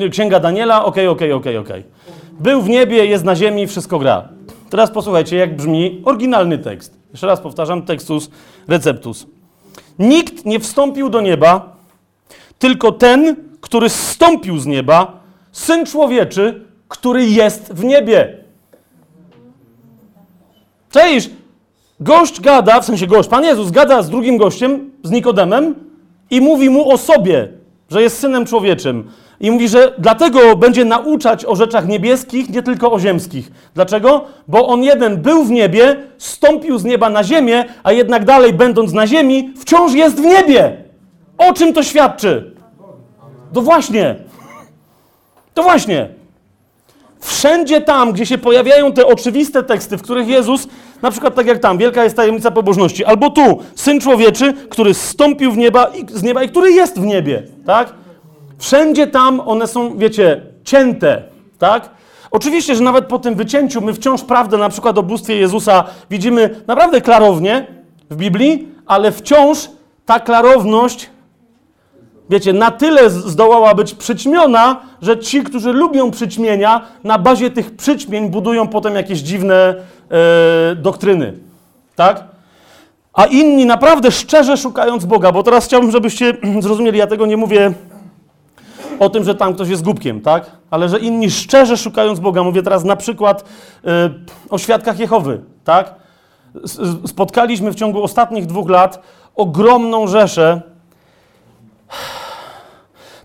e, 0.06 0.10
Księga 0.10 0.40
Daniela, 0.40 0.86
okej, 0.86 1.08
okej, 1.08 1.34
okej, 1.34 1.58
okej. 1.58 1.84
Był 2.40 2.62
w 2.62 2.70
niebie, 2.70 3.06
jest 3.06 3.24
na 3.24 3.36
ziemi, 3.36 3.68
wszystko 3.68 4.00
gra. 4.00 4.30
Teraz 4.70 4.92
posłuchajcie, 4.92 5.38
jak 5.38 5.56
brzmi 5.56 6.02
oryginalny 6.06 6.58
tekst. 6.58 6.98
Jeszcze 7.12 7.28
raz 7.28 7.42
powtarzam, 7.42 7.82
textus 7.82 8.30
receptus. 8.68 9.28
Nikt 10.00 10.46
nie 10.46 10.60
wstąpił 10.60 11.10
do 11.10 11.22
nieba, 11.22 11.76
tylko 12.60 12.92
ten, 12.92 13.36
który 13.62 13.90
zstąpił 13.90 14.60
z 14.60 14.66
nieba, 14.66 15.20
Syn 15.52 15.86
Człowieczy, 15.86 16.66
który 16.88 17.26
jest 17.26 17.74
w 17.74 17.84
niebie. 17.84 18.38
Cześć! 20.92 21.30
Gość 22.00 22.42
gada, 22.42 22.82
w 22.82 22.86
sensie 22.86 23.08
gość, 23.08 23.30
Pan 23.30 23.44
Jezus 23.44 23.72
gada 23.72 24.02
z 24.02 24.10
drugim 24.10 24.38
gościem, 24.38 24.92
z 25.04 25.12
Nikodemem 25.12 25.76
i 26.30 26.42
mówi 26.42 26.70
mu 26.70 26.92
o 26.92 26.98
sobie, 26.98 27.48
że 27.90 28.02
jest 28.02 28.20
Synem 28.20 28.46
Człowieczym. 28.46 29.10
I 29.40 29.52
mówi, 29.52 29.70
że 29.70 29.94
dlatego 29.98 30.56
będzie 30.56 30.86
nauczać 30.86 31.46
o 31.46 31.56
rzeczach 31.56 31.88
niebieskich, 31.88 32.50
nie 32.50 32.64
tylko 32.64 32.92
o 32.92 33.00
ziemskich. 33.00 33.52
Dlaczego? 33.74 34.26
Bo 34.48 34.68
on 34.68 34.84
jeden 34.84 35.18
był 35.18 35.44
w 35.44 35.52
niebie, 35.52 35.96
stąpił 36.18 36.78
z 36.78 36.84
nieba 36.84 37.10
na 37.10 37.24
ziemię, 37.24 37.66
a 37.84 37.92
jednak 37.92 38.26
dalej 38.26 38.54
będąc 38.54 38.94
na 38.94 39.08
ziemi, 39.08 39.54
wciąż 39.58 39.94
jest 39.94 40.16
w 40.16 40.26
niebie. 40.26 40.78
O 41.38 41.54
czym 41.54 41.74
to 41.74 41.84
świadczy? 41.84 42.56
To 43.54 43.62
właśnie. 43.62 44.16
To 45.54 45.64
właśnie. 45.64 46.10
Wszędzie 47.20 47.82
tam, 47.82 48.14
gdzie 48.14 48.26
się 48.26 48.38
pojawiają 48.38 48.92
te 48.92 49.08
oczywiste 49.08 49.64
teksty, 49.64 49.98
w 49.98 50.02
których 50.02 50.28
Jezus, 50.28 50.68
na 51.02 51.12
przykład 51.12 51.36
tak 51.36 51.48
jak 51.48 51.60
tam, 51.60 51.78
wielka 51.78 52.04
jest 52.04 52.16
tajemnica 52.16 52.52
pobożności, 52.52 53.06
albo 53.06 53.30
tu, 53.30 53.60
Syn 53.76 54.00
Człowieczy, 54.00 54.54
który 54.70 54.94
zstąpił 54.94 55.52
w 55.52 55.58
nieba 55.58 55.92
z 56.10 56.24
nieba 56.24 56.44
i 56.44 56.50
który 56.50 56.72
jest 56.72 57.00
w 57.00 57.06
niebie, 57.06 57.44
tak? 57.66 57.94
Wszędzie 58.58 59.08
tam 59.08 59.40
one 59.40 59.68
są, 59.68 59.98
wiecie, 59.98 60.42
cięte, 60.64 61.24
tak? 61.60 61.90
Oczywiście, 62.32 62.76
że 62.76 62.84
nawet 62.84 63.06
po 63.06 63.20
tym 63.20 63.36
wycięciu 63.36 63.82
my 63.82 63.94
wciąż 63.94 64.22
prawdę 64.22 64.58
na 64.58 64.70
przykład 64.70 64.98
o 64.98 65.04
bóstwie 65.04 65.36
Jezusa 65.36 65.84
widzimy 66.10 66.62
naprawdę 66.68 67.02
klarownie 67.02 67.68
w 68.10 68.16
Biblii, 68.16 68.68
ale 68.86 69.12
wciąż 69.12 69.70
ta 70.06 70.20
klarowność 70.20 71.10
wiecie, 72.30 72.54
na 72.54 72.72
tyle 72.72 73.10
zdołała 73.10 73.76
być 73.76 73.94
przyćmiona, 73.94 74.80
że 75.02 75.20
ci, 75.20 75.44
którzy 75.44 75.74
lubią 75.74 76.12
przyćmienia, 76.12 76.82
na 77.04 77.20
bazie 77.20 77.52
tych 77.52 77.76
przyćmień 77.76 78.30
budują 78.30 78.68
potem 78.68 78.96
jakieś 78.96 79.20
dziwne 79.20 79.76
e, 80.12 80.76
doktryny. 80.76 81.34
Tak? 81.96 82.24
A 83.14 83.26
inni 83.26 83.66
naprawdę 83.66 84.12
szczerze 84.12 84.58
szukając 84.58 85.06
Boga, 85.06 85.32
bo 85.32 85.44
teraz 85.44 85.66
chciałbym, 85.66 85.92
żebyście 85.92 86.38
zrozumieli, 86.64 87.00
ja 87.00 87.08
tego 87.08 87.26
nie 87.26 87.38
mówię 87.38 87.74
o 89.00 89.10
tym, 89.10 89.24
że 89.24 89.36
tam 89.36 89.54
ktoś 89.54 89.70
jest 89.70 89.84
głupkiem, 89.84 90.22
tak? 90.22 90.52
Ale 90.70 90.90
że 90.90 91.00
inni 91.00 91.32
szczerze 91.32 91.78
szukając 91.78 92.20
Boga, 92.20 92.44
mówię 92.44 92.64
teraz 92.64 92.84
na 92.84 92.96
przykład 92.96 93.46
e, 93.86 94.10
o 94.50 94.58
świadkach 94.58 95.00
Jehowy, 95.00 95.42
tak? 95.64 95.96
Spotkaliśmy 97.08 97.72
w 97.72 97.76
ciągu 97.76 98.04
ostatnich 98.04 98.46
dwóch 98.46 98.70
lat 98.70 99.02
ogromną 99.36 100.08
rzeszę 100.08 100.62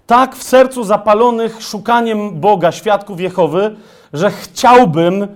tak 0.07 0.37
w 0.37 0.43
sercu 0.43 0.85
zapalonych 0.85 1.63
szukaniem 1.63 2.41
Boga, 2.41 2.73
świadków 2.73 3.21
Jehowy, 3.21 3.77
że 4.13 4.31
chciałbym, 4.31 5.29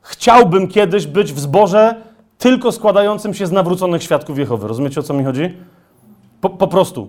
chciałbym 0.00 0.68
kiedyś 0.68 1.06
być 1.06 1.32
w 1.32 1.40
zborze 1.40 1.94
tylko 2.38 2.72
składającym 2.72 3.34
się 3.34 3.46
z 3.46 3.52
nawróconych 3.52 4.02
świadków 4.02 4.38
Jehowy. 4.38 4.68
Rozumiecie, 4.68 5.00
o 5.00 5.02
co 5.02 5.14
mi 5.14 5.24
chodzi? 5.24 5.56
Po, 6.40 6.50
po 6.50 6.68
prostu. 6.68 7.08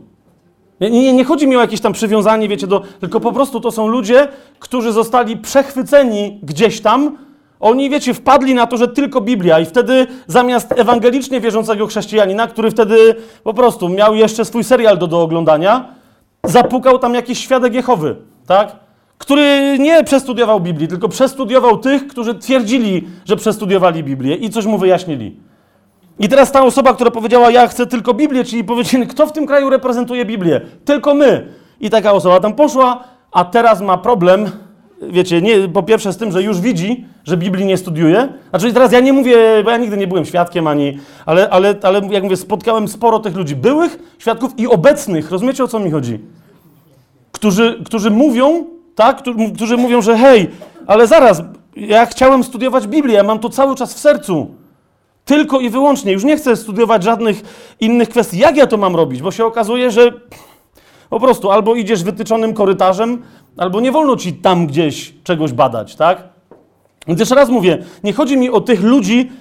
Nie, 0.81 0.89
nie, 0.89 1.13
nie 1.13 1.23
chodzi 1.25 1.47
mi 1.47 1.55
o 1.55 1.61
jakieś 1.61 1.81
tam 1.81 1.93
przywiązanie, 1.93 2.47
wiecie, 2.47 2.67
do, 2.67 2.83
tylko 2.99 3.19
po 3.19 3.31
prostu 3.31 3.59
to 3.59 3.71
są 3.71 3.87
ludzie, 3.87 4.27
którzy 4.59 4.91
zostali 4.91 5.37
przechwyceni 5.37 6.39
gdzieś 6.43 6.81
tam. 6.81 7.17
Oni, 7.63 7.89
wiecie, 7.89 8.13
wpadli 8.13 8.53
na 8.53 8.67
to, 8.67 8.77
że 8.77 8.87
tylko 8.87 9.21
Biblia 9.21 9.59
i 9.59 9.65
wtedy 9.65 10.07
zamiast 10.27 10.73
ewangelicznie 10.79 11.41
wierzącego 11.41 11.87
chrześcijanina, 11.87 12.47
który 12.47 12.71
wtedy 12.71 13.15
po 13.43 13.53
prostu 13.53 13.89
miał 13.89 14.15
jeszcze 14.15 14.45
swój 14.45 14.63
serial 14.63 14.97
do, 14.97 15.07
do 15.07 15.21
oglądania, 15.21 15.85
zapukał 16.43 16.99
tam 16.99 17.13
jakiś 17.13 17.39
świadek 17.39 17.73
Jehowy, 17.73 18.15
tak? 18.47 18.75
Który 19.17 19.77
nie 19.79 20.03
przestudiował 20.03 20.59
Biblii, 20.59 20.87
tylko 20.87 21.09
przestudiował 21.09 21.77
tych, 21.77 22.07
którzy 22.07 22.35
twierdzili, 22.35 23.07
że 23.25 23.35
przestudiowali 23.35 24.03
Biblię 24.03 24.35
i 24.35 24.49
coś 24.49 24.65
mu 24.65 24.77
wyjaśnili. 24.77 25.37
I 26.19 26.29
teraz 26.29 26.51
ta 26.51 26.63
osoba, 26.63 26.93
która 26.93 27.11
powiedziała, 27.11 27.51
ja 27.51 27.67
chcę 27.67 27.85
tylko 27.85 28.13
Biblię, 28.13 28.43
czyli 28.43 28.63
powiedzieli, 28.63 29.07
kto 29.07 29.25
w 29.25 29.31
tym 29.31 29.47
kraju 29.47 29.69
reprezentuje 29.69 30.25
Biblię? 30.25 30.61
Tylko 30.85 31.13
my. 31.13 31.47
I 31.79 31.89
taka 31.89 32.11
osoba 32.11 32.39
tam 32.39 32.53
poszła, 32.53 33.03
a 33.31 33.45
teraz 33.45 33.81
ma 33.81 33.97
problem, 33.97 34.51
wiecie, 35.09 35.41
nie, 35.41 35.69
po 35.69 35.83
pierwsze 35.83 36.13
z 36.13 36.17
tym, 36.17 36.31
że 36.31 36.43
już 36.43 36.61
widzi, 36.61 37.05
że 37.23 37.37
Biblii 37.37 37.65
nie 37.65 37.77
studiuje. 37.77 38.27
Znaczy 38.49 38.73
teraz 38.73 38.91
ja 38.91 38.99
nie 38.99 39.13
mówię, 39.13 39.37
bo 39.63 39.71
ja 39.71 39.77
nigdy 39.77 39.97
nie 39.97 40.07
byłem 40.07 40.25
świadkiem 40.25 40.67
ani, 40.67 40.97
ale, 41.25 41.49
ale, 41.49 41.75
ale 41.83 42.01
jak 42.09 42.23
mówię, 42.23 42.37
spotkałem 42.37 42.87
sporo 42.87 43.19
tych 43.19 43.35
ludzi, 43.35 43.55
byłych 43.55 43.99
świadków 44.19 44.59
i 44.59 44.67
obecnych, 44.67 45.31
rozumiecie 45.31 45.63
o 45.63 45.67
co 45.67 45.79
mi 45.79 45.91
chodzi? 45.91 46.19
Którzy, 47.31 47.81
którzy 47.85 48.11
mówią, 48.11 48.65
tak, 48.95 49.17
któ- 49.17 49.51
którzy 49.55 49.77
mówią, 49.77 50.01
że 50.01 50.17
hej, 50.17 50.49
ale 50.87 51.07
zaraz, 51.07 51.41
ja 51.75 52.05
chciałem 52.05 52.43
studiować 52.43 52.87
Biblię, 52.87 53.13
ja 53.15 53.23
mam 53.23 53.39
to 53.39 53.49
cały 53.49 53.75
czas 53.75 53.93
w 53.93 53.99
sercu. 53.99 54.47
Tylko 55.25 55.59
i 55.59 55.69
wyłącznie. 55.69 56.11
Już 56.11 56.23
nie 56.23 56.37
chcę 56.37 56.55
studiować 56.55 57.03
żadnych 57.03 57.41
innych 57.79 58.09
kwestii. 58.09 58.37
Jak 58.37 58.57
ja 58.57 58.67
to 58.67 58.77
mam 58.77 58.95
robić? 58.95 59.21
Bo 59.21 59.31
się 59.31 59.45
okazuje, 59.45 59.91
że 59.91 60.11
po 61.09 61.19
prostu 61.19 61.51
albo 61.51 61.75
idziesz 61.75 62.03
wytyczonym 62.03 62.53
korytarzem, 62.53 63.21
albo 63.57 63.81
nie 63.81 63.91
wolno 63.91 64.15
ci 64.15 64.33
tam 64.33 64.67
gdzieś 64.67 65.13
czegoś 65.23 65.53
badać, 65.53 65.95
tak? 65.95 66.23
Więc 67.07 67.19
jeszcze 67.19 67.35
raz 67.35 67.49
mówię, 67.49 67.83
nie 68.03 68.13
chodzi 68.13 68.37
mi 68.37 68.49
o 68.49 68.61
tych 68.61 68.83
ludzi, 68.83 69.31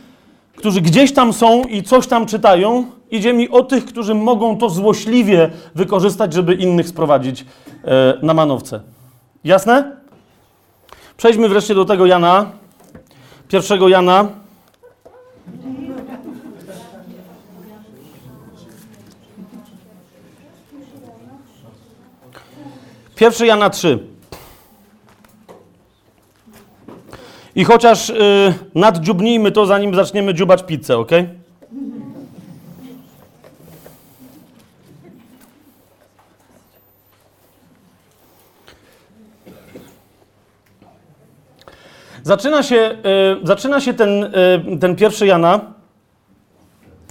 którzy 0.57 0.81
gdzieś 0.81 1.13
tam 1.13 1.33
są 1.33 1.63
i 1.63 1.83
coś 1.83 2.07
tam 2.07 2.27
czytają. 2.27 2.87
Idzie 3.11 3.33
mi 3.33 3.49
o 3.49 3.63
tych, 3.63 3.85
którzy 3.85 4.15
mogą 4.15 4.59
to 4.59 4.69
złośliwie 4.69 5.51
wykorzystać, 5.75 6.33
żeby 6.33 6.55
innych 6.55 6.89
sprowadzić 6.89 7.45
e, 7.85 8.19
na 8.23 8.35
manowce. 8.35 8.81
Jasne? 9.45 9.97
Przejdźmy 11.17 11.49
wreszcie 11.49 11.75
do 11.75 11.85
tego 11.85 12.07
Jana. 12.07 12.47
Pierwszego 13.49 13.89
Jana. 13.89 14.29
Pierwszy 23.23 23.47
Jana 23.47 23.71
3. 23.71 23.99
I 27.55 27.65
chociaż 27.65 28.11
y, 28.11 28.15
naddziubnijmy 28.75 29.53
to, 29.53 29.67
zanim 29.67 29.95
zaczniemy 29.95 30.35
dziubać 30.35 30.63
pizzę, 30.63 30.99
ok? 30.99 31.11
Zaczyna 42.23 42.63
się, 42.63 42.99
y, 43.43 43.47
zaczyna 43.47 43.81
się 43.81 43.95
ten, 43.95 44.25
y, 44.25 44.79
ten 44.81 44.97
pierwszy 44.97 45.27
Jana, 45.27 45.61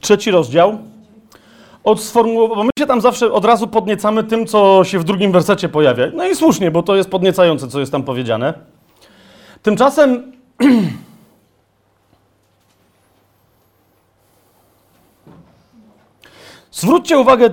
trzeci 0.01 0.31
rozdział, 0.31 0.77
od 1.83 2.01
sformułowania, 2.01 2.55
bo 2.55 2.63
my 2.63 2.69
się 2.79 2.85
tam 2.85 3.01
zawsze 3.01 3.33
od 3.33 3.45
razu 3.45 3.67
podniecamy 3.67 4.23
tym, 4.23 4.47
co 4.47 4.83
się 4.83 4.99
w 4.99 5.03
drugim 5.03 5.31
wersecie 5.31 5.69
pojawia. 5.69 6.05
No 6.13 6.27
i 6.27 6.35
słusznie, 6.35 6.71
bo 6.71 6.83
to 6.83 6.95
jest 6.95 7.09
podniecające, 7.09 7.67
co 7.67 7.79
jest 7.79 7.91
tam 7.91 8.03
powiedziane. 8.03 8.53
Tymczasem 9.61 10.31
zwróćcie 16.71 17.19
uwagę 17.19 17.49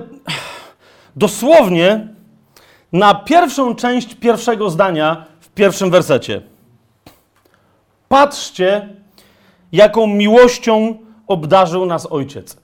dosłownie 1.15 2.07
na 2.93 3.15
pierwszą 3.15 3.75
część 3.75 4.15
pierwszego 4.15 4.69
zdania 4.69 5.25
w 5.39 5.49
pierwszym 5.49 5.91
wersecie. 5.91 6.41
Patrzcie, 8.09 8.89
jaką 9.71 10.07
miłością 10.07 10.97
obdarzył 11.27 11.85
nas 11.85 12.11
Ojciec. 12.11 12.58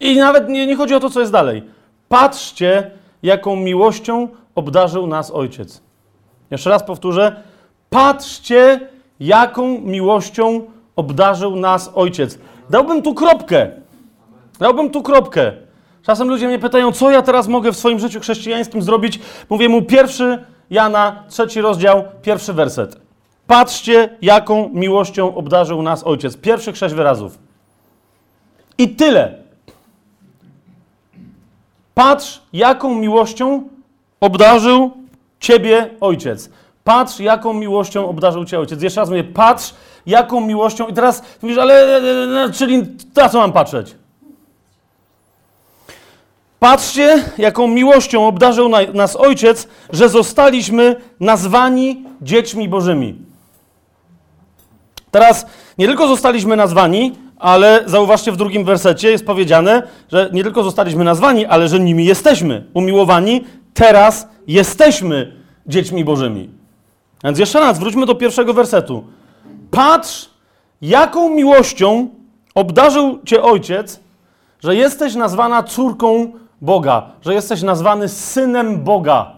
I 0.00 0.16
nawet 0.16 0.48
nie, 0.48 0.66
nie 0.66 0.76
chodzi 0.76 0.94
o 0.94 1.00
to, 1.00 1.10
co 1.10 1.20
jest 1.20 1.32
dalej. 1.32 1.62
Patrzcie, 2.08 2.90
jaką 3.22 3.56
miłością 3.56 4.28
obdarzył 4.54 5.06
nas 5.06 5.30
Ojciec. 5.30 5.82
Jeszcze 6.50 6.70
raz 6.70 6.82
powtórzę. 6.82 7.42
Patrzcie, 7.90 8.80
jaką 9.20 9.80
miłością 9.80 10.62
obdarzył 10.96 11.56
nas 11.56 11.90
Ojciec. 11.94 12.38
Dałbym 12.70 13.02
tu 13.02 13.14
kropkę. 13.14 13.70
Dałbym 14.58 14.90
tu 14.90 15.02
kropkę. 15.02 15.52
Czasem 16.02 16.28
ludzie 16.28 16.46
mnie 16.46 16.58
pytają, 16.58 16.92
co 16.92 17.10
ja 17.10 17.22
teraz 17.22 17.48
mogę 17.48 17.72
w 17.72 17.76
swoim 17.76 17.98
życiu 17.98 18.20
chrześcijańskim 18.20 18.82
zrobić. 18.82 19.20
Mówię 19.50 19.68
mu 19.68 19.82
pierwszy 19.82 20.44
Jana, 20.70 21.24
trzeci 21.28 21.60
rozdział, 21.60 22.04
pierwszy 22.22 22.52
werset. 22.52 23.00
Patrzcie, 23.46 24.16
jaką 24.22 24.70
miłością 24.72 25.34
obdarzył 25.34 25.82
nas 25.82 26.04
Ojciec. 26.04 26.36
Pierwszych 26.36 26.76
sześć 26.76 26.94
wyrazów. 26.94 27.38
I 28.78 28.88
tyle. 28.88 29.45
Patrz, 31.96 32.42
jaką 32.52 32.94
miłością 32.94 33.68
obdarzył 34.20 34.90
Ciebie 35.40 35.90
Ojciec. 36.00 36.50
Patrz, 36.84 37.20
jaką 37.20 37.52
miłością 37.52 38.08
obdarzył 38.08 38.44
Cię 38.44 38.58
Ojciec. 38.58 38.82
Jeszcze 38.82 39.00
raz 39.00 39.08
mówię, 39.08 39.24
patrz, 39.24 39.74
jaką 40.06 40.40
miłością. 40.40 40.86
I 40.86 40.92
teraz 40.92 41.22
mówisz, 41.42 41.58
ale, 41.58 41.74
e, 41.74 42.44
e, 42.44 42.52
czyli 42.52 42.82
na 43.16 43.28
co 43.28 43.38
mam 43.38 43.52
patrzeć? 43.52 43.94
Patrzcie, 46.58 47.24
jaką 47.38 47.68
miłością 47.68 48.26
obdarzył 48.26 48.68
na, 48.68 48.78
nas 48.94 49.16
Ojciec, 49.16 49.68
że 49.90 50.08
zostaliśmy 50.08 50.96
nazwani 51.20 52.04
dziećmi 52.22 52.68
Bożymi. 52.68 53.18
Teraz 55.10 55.46
nie 55.78 55.86
tylko 55.86 56.08
zostaliśmy 56.08 56.56
nazwani, 56.56 57.12
ale 57.38 57.82
zauważcie 57.86 58.32
w 58.32 58.36
drugim 58.36 58.64
wersecie 58.64 59.10
jest 59.10 59.26
powiedziane, 59.26 59.82
że 60.12 60.30
nie 60.32 60.42
tylko 60.42 60.62
zostaliśmy 60.62 61.04
nazwani, 61.04 61.46
ale 61.46 61.68
że 61.68 61.80
nimi 61.80 62.04
jesteśmy. 62.04 62.64
Umiłowani, 62.74 63.44
teraz 63.74 64.28
jesteśmy 64.46 65.32
dziećmi 65.66 66.04
Bożymi. 66.04 66.50
Więc 67.24 67.38
jeszcze 67.38 67.60
raz, 67.60 67.78
wróćmy 67.78 68.06
do 68.06 68.14
pierwszego 68.14 68.54
wersetu. 68.54 69.04
Patrz, 69.70 70.30
jaką 70.82 71.30
miłością 71.30 72.08
obdarzył 72.54 73.18
Cię 73.24 73.42
Ojciec, 73.42 74.00
że 74.60 74.76
jesteś 74.76 75.14
nazwana 75.14 75.62
córką 75.62 76.32
Boga, 76.60 77.10
że 77.22 77.34
jesteś 77.34 77.62
nazwany 77.62 78.08
synem 78.08 78.84
Boga. 78.84 79.32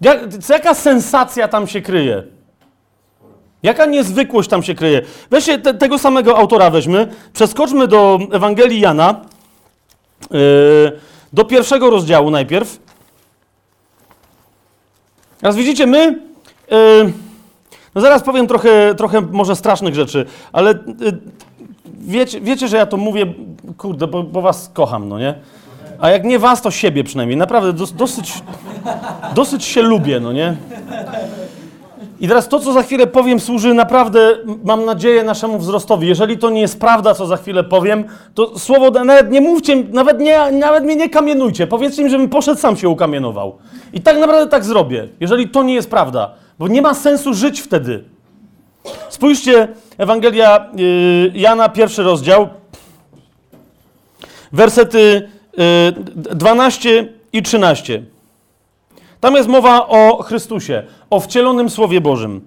Jak, 0.00 0.20
jaka 0.48 0.74
sensacja 0.74 1.48
tam 1.48 1.66
się 1.66 1.80
kryje? 1.80 2.22
Jaka 3.62 3.86
niezwykłość 3.86 4.48
tam 4.48 4.62
się 4.62 4.74
kryje? 4.74 5.02
Weźcie 5.30 5.58
te, 5.58 5.74
tego 5.74 5.98
samego 5.98 6.38
autora 6.38 6.70
weźmy, 6.70 7.08
przeskoczmy 7.32 7.88
do 7.88 8.18
Ewangelii 8.32 8.80
Jana, 8.80 9.20
yy, 10.30 10.38
do 11.32 11.44
pierwszego 11.44 11.90
rozdziału 11.90 12.30
najpierw. 12.30 12.78
Teraz 15.40 15.56
widzicie, 15.56 15.86
my, 15.86 16.18
yy, 16.70 17.12
no 17.94 18.00
zaraz 18.00 18.22
powiem 18.22 18.46
trochę, 18.46 18.94
trochę 18.94 19.20
może 19.20 19.56
strasznych 19.56 19.94
rzeczy, 19.94 20.26
ale 20.52 20.70
yy, 20.70 21.18
wiecie, 22.00 22.40
wiecie, 22.40 22.68
że 22.68 22.76
ja 22.76 22.86
to 22.86 22.96
mówię, 22.96 23.34
kurde, 23.78 24.06
bo, 24.06 24.22
bo 24.22 24.42
was 24.42 24.70
kocham, 24.74 25.08
no 25.08 25.18
nie? 25.18 25.34
A 26.00 26.10
jak 26.10 26.24
nie 26.24 26.38
was, 26.38 26.62
to 26.62 26.70
siebie 26.70 27.04
przynajmniej. 27.04 27.36
Naprawdę 27.36 27.72
dos, 27.72 27.92
dosyć, 27.92 28.42
dosyć 29.34 29.64
się 29.64 29.82
lubię, 29.82 30.20
no 30.20 30.32
nie? 30.32 30.56
I 32.20 32.28
teraz 32.28 32.48
to, 32.48 32.60
co 32.60 32.72
za 32.72 32.82
chwilę 32.82 33.06
powiem, 33.06 33.40
służy 33.40 33.74
naprawdę, 33.74 34.36
mam 34.64 34.84
nadzieję, 34.84 35.22
naszemu 35.22 35.58
wzrostowi. 35.58 36.08
Jeżeli 36.08 36.38
to 36.38 36.50
nie 36.50 36.60
jest 36.60 36.80
prawda, 36.80 37.14
co 37.14 37.26
za 37.26 37.36
chwilę 37.36 37.64
powiem, 37.64 38.04
to 38.34 38.58
słowo, 38.58 39.04
nawet 39.04 39.30
nie 39.30 39.40
mówcie, 39.40 39.76
nawet, 39.76 40.20
nie, 40.20 40.50
nawet 40.52 40.84
mnie 40.84 40.96
nie 40.96 41.10
kamienujcie. 41.10 41.66
Powiedzcie 41.66 42.04
mi, 42.04 42.10
żebym 42.10 42.28
poszedł, 42.28 42.60
sam 42.60 42.76
się 42.76 42.88
ukamienował. 42.88 43.58
I 43.92 44.00
tak 44.00 44.18
naprawdę 44.18 44.50
tak 44.50 44.64
zrobię, 44.64 45.08
jeżeli 45.20 45.48
to 45.48 45.62
nie 45.62 45.74
jest 45.74 45.90
prawda. 45.90 46.34
Bo 46.58 46.68
nie 46.68 46.82
ma 46.82 46.94
sensu 46.94 47.34
żyć 47.34 47.60
wtedy. 47.60 48.04
Spójrzcie, 49.08 49.68
Ewangelia 49.98 50.70
yy, 50.76 51.32
Jana, 51.34 51.68
pierwszy 51.68 52.02
rozdział, 52.02 52.48
wersety 54.52 55.28
yy, 55.56 56.34
12 56.34 57.08
i 57.32 57.42
13. 57.42 58.02
Tam 59.20 59.34
jest 59.34 59.48
mowa 59.48 59.88
o 59.88 60.22
Chrystusie, 60.22 60.82
o 61.10 61.20
wcielonym 61.20 61.70
Słowie 61.70 62.00
Bożym. 62.00 62.40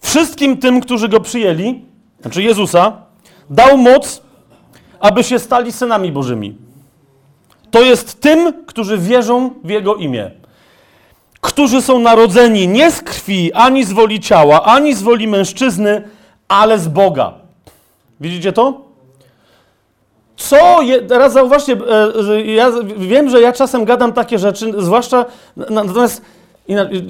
Wszystkim 0.00 0.58
tym, 0.58 0.80
którzy 0.80 1.08
go 1.08 1.20
przyjęli, 1.20 1.84
znaczy 2.20 2.42
Jezusa, 2.42 2.92
dał 3.50 3.78
moc, 3.78 4.22
aby 5.00 5.24
się 5.24 5.38
stali 5.38 5.72
synami 5.72 6.12
Bożymi. 6.12 6.56
To 7.70 7.82
jest 7.82 8.20
tym, 8.20 8.64
którzy 8.66 8.98
wierzą 8.98 9.50
w 9.64 9.70
Jego 9.70 9.94
imię. 9.94 10.30
Którzy 11.40 11.82
są 11.82 11.98
narodzeni 11.98 12.68
nie 12.68 12.90
z 12.90 13.00
krwi, 13.02 13.52
ani 13.52 13.84
z 13.84 13.92
woli 13.92 14.20
ciała, 14.20 14.62
ani 14.62 14.94
z 14.94 15.02
woli 15.02 15.28
mężczyzny, 15.28 16.08
ale 16.48 16.78
z 16.78 16.88
Boga. 16.88 17.32
Widzicie 18.20 18.52
to? 18.52 18.91
Co, 20.48 20.82
je, 20.82 21.02
teraz 21.02 21.32
zauważcie, 21.32 21.76
e, 22.28 22.42
ja 22.44 22.70
wiem, 22.96 23.30
że 23.30 23.40
ja 23.40 23.52
czasem 23.52 23.84
gadam 23.84 24.12
takie 24.12 24.38
rzeczy, 24.38 24.72
zwłaszcza, 24.78 25.24
natomiast 25.56 26.22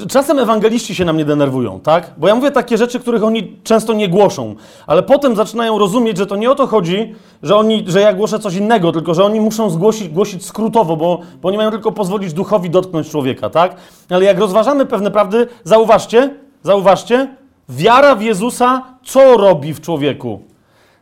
czasem 0.08 0.38
ewangeliści 0.38 0.94
się 0.94 1.04
na 1.04 1.12
mnie 1.12 1.24
denerwują, 1.24 1.80
tak? 1.80 2.10
Bo 2.18 2.28
ja 2.28 2.34
mówię 2.34 2.50
takie 2.50 2.78
rzeczy, 2.78 3.00
których 3.00 3.24
oni 3.24 3.56
często 3.64 3.92
nie 3.92 4.08
głoszą, 4.08 4.54
ale 4.86 5.02
potem 5.02 5.36
zaczynają 5.36 5.78
rozumieć, 5.78 6.18
że 6.18 6.26
to 6.26 6.36
nie 6.36 6.50
o 6.50 6.54
to 6.54 6.66
chodzi, 6.66 7.14
że, 7.42 7.56
oni, 7.56 7.84
że 7.86 8.00
ja 8.00 8.12
głoszę 8.12 8.38
coś 8.38 8.54
innego, 8.54 8.92
tylko 8.92 9.14
że 9.14 9.24
oni 9.24 9.40
muszą 9.40 9.70
zgłosić, 9.70 10.08
głosić 10.08 10.46
skrótowo, 10.46 10.96
bo, 10.96 11.20
bo 11.42 11.48
oni 11.48 11.56
mają 11.56 11.70
tylko 11.70 11.92
pozwolić 11.92 12.32
duchowi 12.32 12.70
dotknąć 12.70 13.10
człowieka, 13.10 13.50
tak? 13.50 13.76
Ale 14.10 14.24
jak 14.24 14.38
rozważamy 14.38 14.86
pewne 14.86 15.10
prawdy, 15.10 15.46
zauważcie, 15.64 16.34
zauważcie, 16.62 17.28
wiara 17.68 18.14
w 18.14 18.22
Jezusa 18.22 18.82
co 19.04 19.36
robi 19.36 19.74
w 19.74 19.80
człowieku? 19.80 20.51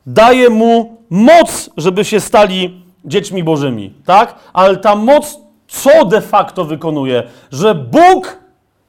Daje 0.07 0.51
mu 0.51 0.98
moc, 1.11 1.70
żeby 1.76 2.05
się 2.05 2.20
stali 2.20 2.84
dziećmi 3.05 3.44
bożymi, 3.44 3.94
tak? 4.05 4.34
Ale 4.53 4.76
ta 4.76 4.96
moc 4.96 5.38
co 5.68 6.05
de 6.05 6.20
facto 6.20 6.64
wykonuje? 6.64 7.22
Że 7.51 7.74
Bóg 7.74 8.38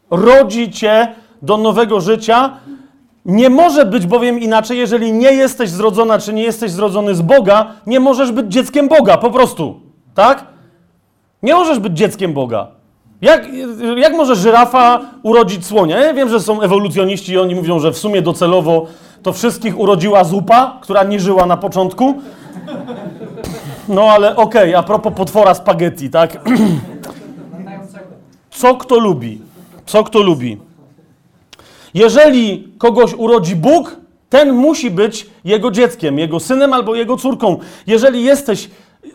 rodzi 0.10 0.72
cię 0.72 1.16
do 1.42 1.58
nowego 1.58 2.02
życia. 2.02 2.58
Nie 3.26 3.50
może 3.50 3.86
być 3.86 4.06
bowiem 4.08 4.40
inaczej, 4.40 4.78
jeżeli 4.78 5.14
nie 5.14 5.32
jesteś 5.32 5.70
zrodzona, 5.70 6.20
czy 6.20 6.34
nie 6.34 6.44
jesteś 6.44 6.72
zrodzony 6.72 7.16
z 7.16 7.22
Boga, 7.22 7.72
nie 7.88 8.00
możesz 8.00 8.32
być 8.32 8.48
dzieckiem 8.48 8.88
Boga, 8.88 9.18
po 9.18 9.32
prostu. 9.32 9.80
Tak? 10.14 10.46
Nie 11.44 11.54
możesz 11.54 11.80
być 11.80 11.98
dzieckiem 11.98 12.34
Boga. 12.34 12.68
Jak, 13.22 13.48
jak 13.98 14.14
może 14.14 14.36
żyrafa 14.36 15.02
urodzić 15.24 15.66
słonia? 15.66 16.00
Ja 16.00 16.14
wiem, 16.14 16.30
że 16.30 16.40
są 16.40 16.62
ewolucjoniści 16.62 17.32
i 17.32 17.38
oni 17.38 17.56
mówią, 17.56 17.80
że 17.80 17.92
w 17.92 17.98
sumie 17.98 18.22
docelowo 18.22 18.88
to 19.24 19.34
wszystkich 19.34 19.80
urodziła 19.80 20.24
zupa, 20.24 20.78
która 20.82 21.04
nie 21.04 21.20
żyła 21.20 21.46
na 21.46 21.58
początku. 21.58 22.22
No 23.88 24.04
ale 24.04 24.36
okej, 24.36 24.76
a 24.76 24.84
propos 24.84 25.14
potwora 25.14 25.54
spaghetti, 25.54 26.10
tak? 26.10 26.38
Co 28.52 28.76
kto 28.76 29.00
lubi? 29.00 29.42
Co 29.86 30.04
kto 30.04 30.22
lubi? 30.22 30.58
Jeżeli 31.94 32.68
kogoś 32.78 33.14
urodzi 33.14 33.56
Bóg, 33.56 33.98
ten 34.30 34.54
musi 34.54 34.92
być 34.92 35.30
jego 35.44 35.72
dzieckiem, 35.72 36.20
jego 36.20 36.40
synem 36.40 36.74
albo 36.74 36.96
jego 36.96 37.18
córką. 37.18 37.58
Jeżeli 37.88 38.24
jesteś 38.24 38.70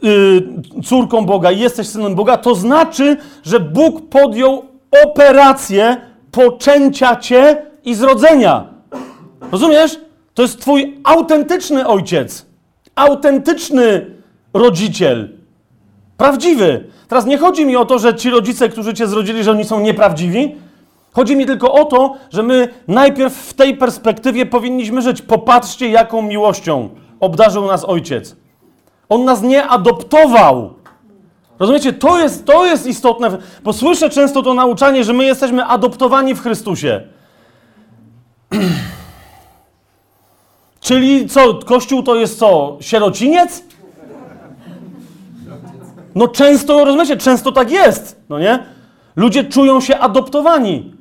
y, 0.04 0.82
córką 0.84 1.26
Boga 1.26 1.52
i 1.52 1.58
jesteś 1.58 1.88
synem 1.88 2.14
Boga, 2.14 2.36
to 2.36 2.54
znaczy, 2.54 3.16
że 3.44 3.60
Bóg 3.60 4.08
podjął 4.08 4.64
operację 5.04 5.96
poczęcia 6.30 7.16
cię 7.16 7.62
i 7.84 7.94
zrodzenia. 7.94 8.64
Rozumiesz? 9.52 10.00
To 10.34 10.42
jest 10.42 10.60
twój 10.60 11.00
autentyczny 11.04 11.86
ojciec, 11.86 12.46
autentyczny 12.94 14.06
rodziciel, 14.54 15.28
prawdziwy. 16.16 16.84
Teraz 17.08 17.26
nie 17.26 17.38
chodzi 17.38 17.66
mi 17.66 17.76
o 17.76 17.84
to, 17.84 17.98
że 17.98 18.14
ci 18.14 18.30
rodzice, 18.30 18.68
którzy 18.68 18.94
cię 18.94 19.06
zrodzili, 19.06 19.44
że 19.44 19.50
oni 19.50 19.64
są 19.64 19.80
nieprawdziwi. 19.80 20.54
Chodzi 21.12 21.36
mi 21.36 21.46
tylko 21.46 21.72
o 21.72 21.84
to, 21.84 22.14
że 22.30 22.42
my 22.42 22.68
najpierw 22.88 23.34
w 23.34 23.54
tej 23.54 23.76
perspektywie 23.76 24.46
powinniśmy 24.46 25.02
żyć. 25.02 25.22
Popatrzcie, 25.22 25.88
jaką 25.88 26.22
miłością 26.22 26.88
obdarzył 27.20 27.66
nas 27.66 27.84
ojciec. 27.84 28.36
On 29.08 29.24
nas 29.24 29.42
nie 29.42 29.66
adoptował. 29.66 30.74
Rozumiecie? 31.58 31.92
To 31.92 32.18
jest, 32.18 32.44
to 32.44 32.66
jest 32.66 32.86
istotne, 32.86 33.38
bo 33.62 33.72
słyszę 33.72 34.10
często 34.10 34.42
to 34.42 34.54
nauczanie, 34.54 35.04
że 35.04 35.12
my 35.12 35.24
jesteśmy 35.24 35.64
adoptowani 35.64 36.34
w 36.34 36.42
Chrystusie. 36.42 37.00
Czyli 40.80 41.28
co, 41.28 41.54
Kościół 41.54 42.02
to 42.02 42.14
jest 42.14 42.38
co? 42.38 42.76
Sierociniec? 42.80 43.62
No 46.14 46.28
często, 46.28 46.84
rozumiecie, 46.84 47.16
często 47.16 47.52
tak 47.52 47.70
jest, 47.70 48.20
no 48.28 48.38
nie? 48.38 48.66
Ludzie 49.16 49.44
czują 49.44 49.80
się 49.80 49.98
adoptowani. 49.98 50.94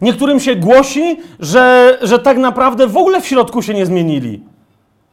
Niektórym 0.00 0.40
się 0.40 0.56
głosi, 0.56 1.16
że, 1.40 1.98
że 2.02 2.18
tak 2.18 2.38
naprawdę 2.38 2.86
w 2.86 2.96
ogóle 2.96 3.20
w 3.20 3.26
środku 3.26 3.62
się 3.62 3.74
nie 3.74 3.86
zmienili. 3.86 4.42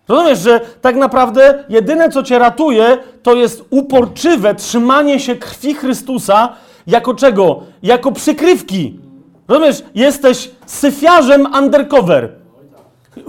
Rozumiesz, 0.07 0.39
że 0.39 0.61
tak 0.81 0.95
naprawdę 0.95 1.63
jedyne, 1.69 2.09
co 2.09 2.23
cię 2.23 2.39
ratuje, 2.39 2.97
to 3.23 3.33
jest 3.35 3.63
uporczywe 3.69 4.55
trzymanie 4.55 5.19
się 5.19 5.35
krwi 5.35 5.73
Chrystusa 5.73 6.49
jako 6.87 7.13
czego? 7.13 7.63
Jako 7.83 8.11
przykrywki. 8.11 8.99
Rozumiesz, 9.47 9.83
jesteś 9.95 10.51
syfiarzem 10.65 11.47
undercover. 11.57 12.29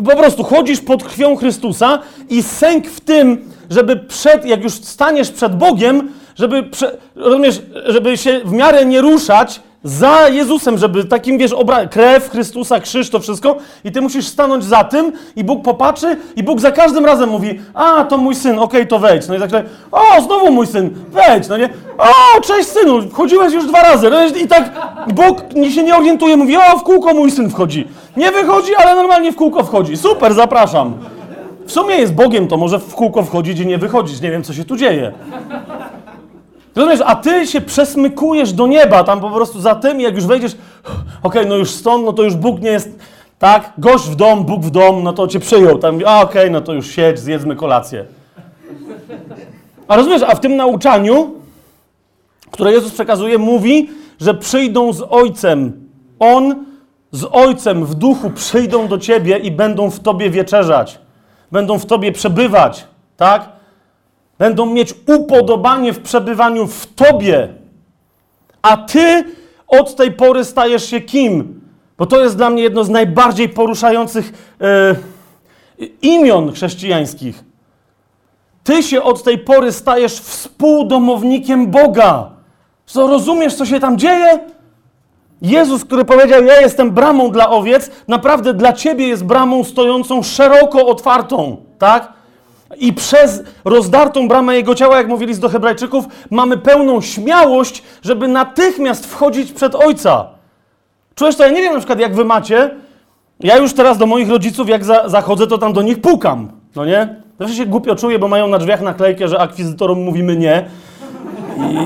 Po 0.04 0.16
prostu 0.16 0.44
chodzisz 0.44 0.80
pod 0.80 1.04
krwią 1.04 1.36
Chrystusa 1.36 1.98
i 2.30 2.42
sęk 2.42 2.86
w 2.86 3.00
tym, 3.00 3.50
żeby 3.70 3.96
przed, 3.96 4.44
jak 4.44 4.64
już 4.64 4.72
staniesz 4.72 5.30
przed 5.30 5.56
Bogiem, 5.56 6.08
żeby, 6.34 6.62
prze, 6.62 6.96
rozumiesz, 7.14 7.62
żeby 7.86 8.16
się 8.16 8.40
w 8.44 8.52
miarę 8.52 8.86
nie 8.86 9.00
ruszać 9.00 9.60
za 9.86 10.28
Jezusem, 10.28 10.78
żeby 10.78 11.04
takim, 11.04 11.38
wiesz, 11.38 11.52
obra- 11.52 11.88
krew 11.88 12.30
Chrystusa, 12.30 12.80
krzyż, 12.80 13.10
to 13.10 13.20
wszystko 13.20 13.56
i 13.84 13.92
ty 13.92 14.00
musisz 14.00 14.26
stanąć 14.26 14.64
za 14.64 14.84
tym 14.84 15.12
i 15.36 15.44
Bóg 15.44 15.64
popatrzy 15.64 16.16
i 16.36 16.42
Bóg 16.42 16.60
za 16.60 16.70
każdym 16.72 17.04
razem 17.06 17.28
mówi, 17.30 17.60
a, 17.74 18.04
to 18.04 18.18
mój 18.18 18.34
syn, 18.34 18.58
okej, 18.58 18.86
to 18.86 18.98
wejdź. 18.98 19.28
No 19.28 19.34
i 19.34 19.38
tak, 19.40 19.50
o, 19.92 20.22
znowu 20.22 20.52
mój 20.52 20.66
syn, 20.66 20.90
wejdź, 21.10 21.48
no 21.48 21.56
nie, 21.56 21.68
o, 21.98 22.40
cześć 22.40 22.68
synu, 22.68 22.98
chodziłeś 23.12 23.52
już 23.52 23.66
dwa 23.66 23.82
razy. 23.82 24.10
No 24.10 24.26
i 24.26 24.48
tak 24.48 24.70
Bóg 25.14 25.42
się 25.70 25.82
nie 25.82 25.96
orientuje, 25.96 26.36
mówi, 26.36 26.56
o, 26.56 26.78
w 26.78 26.82
kółko 26.82 27.14
mój 27.14 27.30
syn 27.30 27.50
wchodzi. 27.50 27.88
Nie 28.16 28.32
wychodzi, 28.32 28.74
ale 28.74 28.94
normalnie 28.94 29.32
w 29.32 29.36
kółko 29.36 29.64
wchodzi. 29.64 29.96
Super, 29.96 30.34
zapraszam. 30.34 30.94
W 31.66 31.72
sumie 31.72 31.94
jest 31.96 32.14
Bogiem, 32.14 32.48
to 32.48 32.56
może 32.56 32.78
w 32.78 32.94
kółko 32.94 33.22
wchodzić 33.22 33.60
i 33.60 33.66
nie 33.66 33.78
wychodzić. 33.78 34.20
Nie 34.20 34.30
wiem, 34.30 34.42
co 34.42 34.52
się 34.52 34.64
tu 34.64 34.76
dzieje. 34.76 35.12
Rozumiesz, 36.76 37.00
a 37.06 37.16
ty 37.16 37.46
się 37.46 37.60
przesmykujesz 37.60 38.52
do 38.52 38.66
nieba, 38.66 39.04
tam 39.04 39.20
po 39.20 39.30
prostu 39.30 39.60
za 39.60 39.74
tym, 39.74 40.00
jak 40.00 40.14
już 40.14 40.26
wejdziesz, 40.26 40.56
okej, 41.22 41.46
no 41.46 41.56
już 41.56 41.70
stąd, 41.70 42.04
no 42.04 42.12
to 42.12 42.22
już 42.22 42.34
Bóg 42.34 42.60
nie 42.60 42.70
jest, 42.70 42.98
tak, 43.38 43.72
gość 43.78 44.04
w 44.04 44.16
dom, 44.16 44.44
Bóg 44.44 44.62
w 44.62 44.70
dom, 44.70 45.02
no 45.02 45.12
to 45.12 45.28
cię 45.28 45.40
przyjął, 45.40 45.78
tam, 45.78 45.98
okej, 46.04 46.50
no 46.50 46.60
to 46.60 46.72
już 46.72 46.90
siedź, 46.90 47.18
zjedzmy 47.18 47.56
kolację. 47.56 48.04
A 49.88 49.96
rozumiesz, 49.96 50.22
a 50.22 50.34
w 50.34 50.40
tym 50.40 50.56
nauczaniu, 50.56 51.34
które 52.50 52.72
Jezus 52.72 52.92
przekazuje, 52.92 53.38
mówi, 53.38 53.90
że 54.20 54.34
przyjdą 54.34 54.92
z 54.92 55.02
Ojcem. 55.10 55.88
On 56.18 56.64
z 57.12 57.24
Ojcem 57.32 57.86
w 57.86 57.94
duchu 57.94 58.30
przyjdą 58.30 58.88
do 58.88 58.98
ciebie 58.98 59.38
i 59.38 59.50
będą 59.50 59.90
w 59.90 60.00
tobie 60.00 60.30
wieczerzać. 60.30 60.98
Będą 61.52 61.78
w 61.78 61.86
tobie 61.86 62.12
przebywać, 62.12 62.84
tak? 63.16 63.55
Będą 64.38 64.66
mieć 64.66 64.94
upodobanie 65.06 65.92
w 65.92 66.00
przebywaniu 66.00 66.66
w 66.66 66.86
tobie. 66.86 67.48
A 68.62 68.76
ty 68.76 69.24
od 69.68 69.96
tej 69.96 70.12
pory 70.12 70.44
stajesz 70.44 70.90
się 70.90 71.00
kim? 71.00 71.60
Bo 71.98 72.06
to 72.06 72.22
jest 72.22 72.36
dla 72.36 72.50
mnie 72.50 72.62
jedno 72.62 72.84
z 72.84 72.88
najbardziej 72.88 73.48
poruszających 73.48 74.56
e, 74.60 74.96
imion 76.02 76.52
chrześcijańskich. 76.52 77.44
Ty 78.64 78.82
się 78.82 79.02
od 79.02 79.22
tej 79.22 79.38
pory 79.38 79.72
stajesz 79.72 80.12
współdomownikiem 80.12 81.66
Boga. 81.66 82.30
Co 82.86 83.06
rozumiesz, 83.06 83.54
co 83.54 83.66
się 83.66 83.80
tam 83.80 83.98
dzieje? 83.98 84.40
Jezus, 85.42 85.84
który 85.84 86.04
powiedział: 86.04 86.44
Ja 86.44 86.60
jestem 86.60 86.90
bramą 86.90 87.30
dla 87.30 87.50
owiec, 87.50 87.90
naprawdę 88.08 88.54
dla 88.54 88.72
ciebie 88.72 89.08
jest 89.08 89.24
bramą 89.24 89.64
stojącą 89.64 90.22
szeroko 90.22 90.86
otwartą, 90.86 91.56
tak? 91.78 92.12
I 92.78 92.92
przez 92.92 93.42
rozdartą 93.64 94.28
bramę 94.28 94.56
jego 94.56 94.74
ciała, 94.74 94.96
jak 94.96 95.08
mówili 95.08 95.38
do 95.38 95.48
Hebrajczyków, 95.48 96.04
mamy 96.30 96.56
pełną 96.56 97.00
śmiałość, 97.00 97.82
żeby 98.02 98.28
natychmiast 98.28 99.06
wchodzić 99.06 99.52
przed 99.52 99.74
Ojca. 99.74 100.26
Czujesz 101.14 101.36
to? 101.36 101.44
Ja 101.44 101.50
nie 101.50 101.62
wiem 101.62 101.72
na 101.72 101.78
przykład, 101.78 102.00
jak 102.00 102.14
wy 102.14 102.24
macie. 102.24 102.70
Ja 103.40 103.56
już 103.56 103.72
teraz 103.72 103.98
do 103.98 104.06
moich 104.06 104.28
rodziców, 104.28 104.68
jak 104.68 104.84
za, 104.84 105.08
zachodzę, 105.08 105.46
to 105.46 105.58
tam 105.58 105.72
do 105.72 105.82
nich 105.82 106.00
pukam, 106.00 106.48
no 106.76 106.84
nie? 106.84 107.16
Zawsze 107.40 107.54
się 107.54 107.66
głupio 107.66 107.96
czuję, 107.96 108.18
bo 108.18 108.28
mają 108.28 108.48
na 108.48 108.58
drzwiach 108.58 108.80
naklejkę, 108.80 109.28
że 109.28 109.38
akwizytorom 109.38 110.02
mówimy 110.02 110.36
nie. 110.36 110.64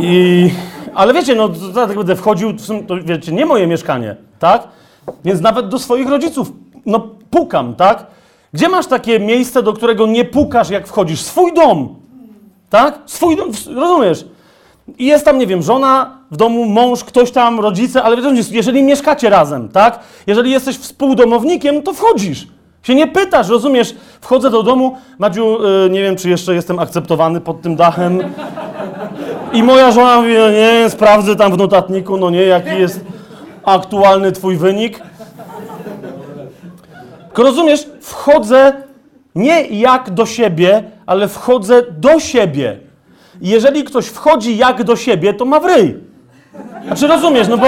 I... 0.00 0.50
Ale 0.94 1.14
wiecie, 1.14 1.34
no 1.34 1.48
tak 1.74 1.96
będę 1.96 2.16
wchodził, 2.16 2.52
to 2.86 2.96
wiecie, 3.04 3.32
nie 3.32 3.46
moje 3.46 3.66
mieszkanie, 3.66 4.16
tak? 4.38 4.68
Więc 5.24 5.40
nawet 5.40 5.68
do 5.68 5.78
swoich 5.78 6.08
rodziców, 6.08 6.52
no 6.86 7.08
pukam, 7.30 7.74
tak? 7.74 8.06
Gdzie 8.52 8.68
masz 8.68 8.86
takie 8.86 9.20
miejsce, 9.20 9.62
do 9.62 9.72
którego 9.72 10.06
nie 10.06 10.24
pukasz, 10.24 10.70
jak 10.70 10.86
wchodzisz? 10.86 11.20
Swój 11.20 11.54
dom, 11.54 11.94
tak? 12.70 12.98
Swój 13.06 13.36
dom, 13.36 13.48
rozumiesz? 13.74 14.24
I 14.98 15.06
jest 15.06 15.24
tam, 15.24 15.38
nie 15.38 15.46
wiem, 15.46 15.62
żona 15.62 16.18
w 16.30 16.36
domu, 16.36 16.64
mąż, 16.64 17.04
ktoś 17.04 17.30
tam, 17.30 17.60
rodzice, 17.60 18.02
ale 18.02 18.16
wiecie, 18.16 18.42
jeżeli 18.50 18.82
mieszkacie 18.82 19.30
razem, 19.30 19.68
tak? 19.68 19.98
Jeżeli 20.26 20.50
jesteś 20.50 20.76
współdomownikiem, 20.76 21.82
to 21.82 21.92
wchodzisz. 21.92 22.46
Się 22.82 22.94
nie 22.94 23.06
pytasz, 23.06 23.48
rozumiesz? 23.48 23.94
Wchodzę 24.20 24.50
do 24.50 24.62
domu, 24.62 24.96
Madziu, 25.18 25.58
yy, 25.62 25.90
nie 25.90 26.02
wiem, 26.02 26.16
czy 26.16 26.30
jeszcze 26.30 26.54
jestem 26.54 26.78
akceptowany 26.78 27.40
pod 27.40 27.62
tym 27.62 27.76
dachem. 27.76 28.18
I 29.52 29.62
moja 29.62 29.92
żona 29.92 30.16
mówi, 30.16 30.34
no 30.38 30.50
nie, 30.50 30.90
sprawdzę 30.90 31.36
tam 31.36 31.52
w 31.52 31.56
notatniku, 31.56 32.16
no 32.16 32.30
nie, 32.30 32.42
jaki 32.42 32.78
jest 32.78 33.00
aktualny 33.64 34.32
twój 34.32 34.56
wynik. 34.56 35.02
Tylko 37.30 37.42
rozumiesz, 37.42 37.86
wchodzę 38.00 38.72
nie 39.34 39.62
jak 39.62 40.10
do 40.10 40.26
siebie, 40.26 40.82
ale 41.06 41.28
wchodzę 41.28 41.82
do 41.98 42.20
siebie. 42.20 42.78
I 43.40 43.48
jeżeli 43.48 43.84
ktoś 43.84 44.06
wchodzi 44.06 44.56
jak 44.56 44.84
do 44.84 44.96
siebie, 44.96 45.34
to 45.34 45.44
ma 45.44 45.60
w 45.60 45.64
ryj. 45.64 45.96
Znaczy 46.86 47.06
rozumiesz, 47.06 47.48
no 47.48 47.58
bo 47.58 47.66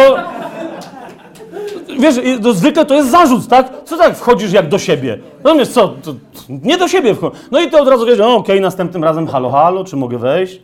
wiesz, 1.98 2.14
to 2.42 2.52
zwykle 2.52 2.84
to 2.84 2.94
jest 2.94 3.10
zarzut, 3.10 3.48
tak? 3.48 3.72
Co 3.84 3.96
tak 3.96 4.16
wchodzisz 4.16 4.52
jak 4.52 4.68
do 4.68 4.78
siebie? 4.78 5.18
Rozumiesz, 5.44 5.68
co? 5.68 5.88
To, 5.88 6.14
nie 6.48 6.78
do 6.78 6.88
siebie 6.88 7.14
wchodzisz. 7.14 7.40
No 7.50 7.60
i 7.60 7.70
ty 7.70 7.78
od 7.78 7.88
razu 7.88 8.06
wiesz, 8.06 8.20
okej, 8.20 8.36
okay, 8.36 8.60
następnym 8.60 9.04
razem 9.04 9.26
halo, 9.26 9.50
halo, 9.50 9.84
czy 9.84 9.96
mogę 9.96 10.18
wejść? 10.18 10.60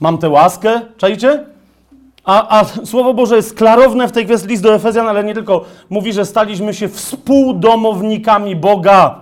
Mam 0.00 0.18
tę 0.18 0.28
łaskę, 0.28 0.80
czajcie? 0.96 1.44
A, 2.24 2.60
a 2.60 2.64
Słowo 2.64 3.14
Boże 3.14 3.36
jest 3.36 3.54
klarowne 3.54 4.08
w 4.08 4.12
tej 4.12 4.24
kwestii 4.24 4.48
list 4.48 4.62
do 4.62 4.74
Efezjan, 4.74 5.08
ale 5.08 5.24
nie 5.24 5.34
tylko. 5.34 5.64
Mówi, 5.90 6.12
że 6.12 6.24
staliśmy 6.26 6.74
się 6.74 6.88
współdomownikami 6.88 8.56
Boga. 8.56 9.20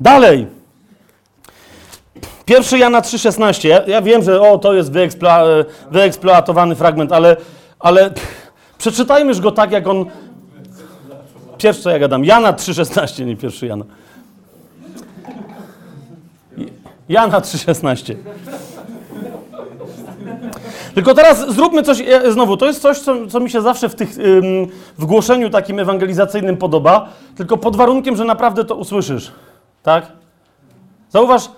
Dalej. 0.00 0.46
1 2.46 2.80
Jana 2.80 3.00
3,16. 3.00 3.68
Ja, 3.68 3.82
ja 3.86 4.02
wiem, 4.02 4.22
że 4.22 4.40
o, 4.40 4.58
to 4.58 4.74
jest 4.74 4.92
wyeksplo, 4.92 5.60
e, 5.60 5.64
wyeksploatowany 5.90 6.74
fragment, 6.74 7.12
ale, 7.12 7.36
ale 7.78 8.10
pff, 8.10 8.52
przeczytajmy 8.78 9.28
już 9.28 9.40
go 9.40 9.52
tak, 9.52 9.72
jak 9.72 9.86
on... 9.86 10.06
Pierwszy, 11.58 11.82
co 11.82 11.90
ja 11.90 11.98
gadam, 11.98 12.24
Jana 12.24 12.52
3,16, 12.52 13.26
nie 13.26 13.36
pierwszy 13.36 13.66
Jana. 13.66 13.84
Jana 17.08 17.40
3,16. 17.40 18.14
Tylko 20.96 21.14
teraz 21.14 21.54
zróbmy 21.54 21.82
coś, 21.82 22.00
e, 22.00 22.32
znowu, 22.32 22.56
to 22.56 22.66
jest 22.66 22.82
coś, 22.82 22.98
co, 22.98 23.26
co 23.26 23.40
mi 23.40 23.50
się 23.50 23.60
zawsze 23.60 23.88
w, 23.88 23.94
tych, 23.94 24.10
w 24.98 25.06
głoszeniu 25.06 25.50
takim 25.50 25.78
ewangelizacyjnym 25.78 26.56
podoba, 26.56 27.08
tylko 27.36 27.56
pod 27.56 27.76
warunkiem, 27.76 28.16
że 28.16 28.24
naprawdę 28.24 28.64
to 28.64 28.74
usłyszysz. 28.74 29.32
Tak? 29.82 30.12
Zauważ, 31.10 31.50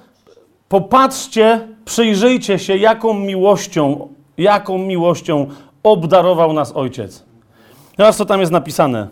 popatrzcie, 0.68 1.68
przyjrzyjcie 1.84 2.58
się, 2.58 2.76
jaką 2.76 3.14
miłością, 3.14 4.08
jaką 4.38 4.78
miłością 4.78 5.46
obdarował 5.82 6.52
nas 6.52 6.72
Ojciec. 6.76 7.24
Teraz 7.96 8.16
co 8.16 8.24
tam 8.24 8.40
jest 8.40 8.52
napisane. 8.52 9.08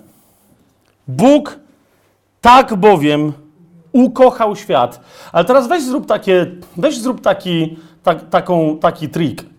Bóg 1.08 1.58
tak 2.40 2.74
bowiem 2.74 3.32
ukochał 3.92 4.56
świat. 4.56 5.00
Ale 5.32 5.44
teraz 5.44 5.68
weź 5.68 5.82
zrób 5.82 6.06
takie, 6.06 6.46
weź 6.76 6.98
zrób 6.98 7.20
taki, 7.20 7.76
tak, 8.02 8.28
taką, 8.28 8.78
taki 8.78 9.08
trik. 9.08 9.55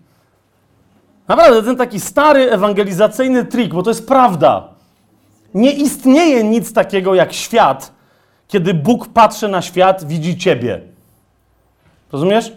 Naprawdę, 1.27 1.63
ten 1.63 1.75
taki 1.75 1.99
stary 1.99 2.51
ewangelizacyjny 2.51 3.45
trik, 3.45 3.73
bo 3.73 3.83
to 3.83 3.89
jest 3.89 4.07
prawda. 4.07 4.69
Nie 5.53 5.71
istnieje 5.71 6.43
nic 6.43 6.73
takiego 6.73 7.15
jak 7.15 7.33
świat, 7.33 7.91
kiedy 8.47 8.73
Bóg 8.73 9.07
patrzy 9.07 9.47
na 9.47 9.61
świat, 9.61 10.07
widzi 10.07 10.37
ciebie. 10.37 10.81
Rozumiesz? 12.11 12.53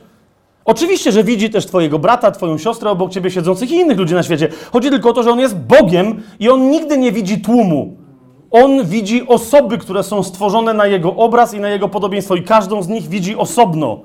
Oczywiście, 0.64 1.12
że 1.12 1.24
widzi 1.24 1.50
też 1.50 1.66
twojego 1.66 1.98
brata, 1.98 2.30
twoją 2.30 2.58
siostrę 2.58 2.90
obok 2.90 3.10
ciebie 3.12 3.30
siedzących 3.30 3.70
i 3.70 3.74
innych 3.74 3.98
ludzi 3.98 4.14
na 4.14 4.22
świecie. 4.22 4.48
Chodzi 4.72 4.90
tylko 4.90 5.10
o 5.10 5.12
to, 5.12 5.22
że 5.22 5.30
on 5.30 5.40
jest 5.40 5.56
Bogiem 5.56 6.22
i 6.40 6.48
on 6.48 6.70
nigdy 6.70 6.98
nie 6.98 7.12
widzi 7.12 7.40
tłumu. 7.40 7.96
On 8.50 8.84
widzi 8.84 9.26
osoby, 9.26 9.78
które 9.78 10.02
są 10.02 10.22
stworzone 10.22 10.74
na 10.74 10.86
jego 10.86 11.16
obraz 11.16 11.54
i 11.54 11.60
na 11.60 11.68
jego 11.68 11.88
podobieństwo 11.88 12.34
i 12.34 12.42
każdą 12.42 12.82
z 12.82 12.88
nich 12.88 13.08
widzi 13.08 13.36
osobno. 13.36 14.00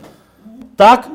Tak? 0.78 1.10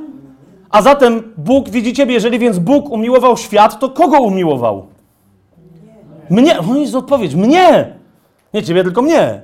A 0.71 0.83
zatem 0.83 1.23
Bóg 1.37 1.68
widzi 1.68 1.93
ciebie. 1.93 2.14
Jeżeli 2.14 2.39
więc 2.39 2.59
Bóg 2.59 2.91
umiłował 2.91 3.37
świat, 3.37 3.81
to 3.81 3.89
kogo 3.89 4.21
umiłował? 4.21 4.87
Mnie. 6.31 6.57
No 6.68 6.77
jest 6.77 6.95
odpowiedź. 6.95 7.35
Mnie. 7.35 7.95
Nie 8.55 8.62
ciebie, 8.62 8.85
tylko 8.85 9.03
mnie. 9.03 9.43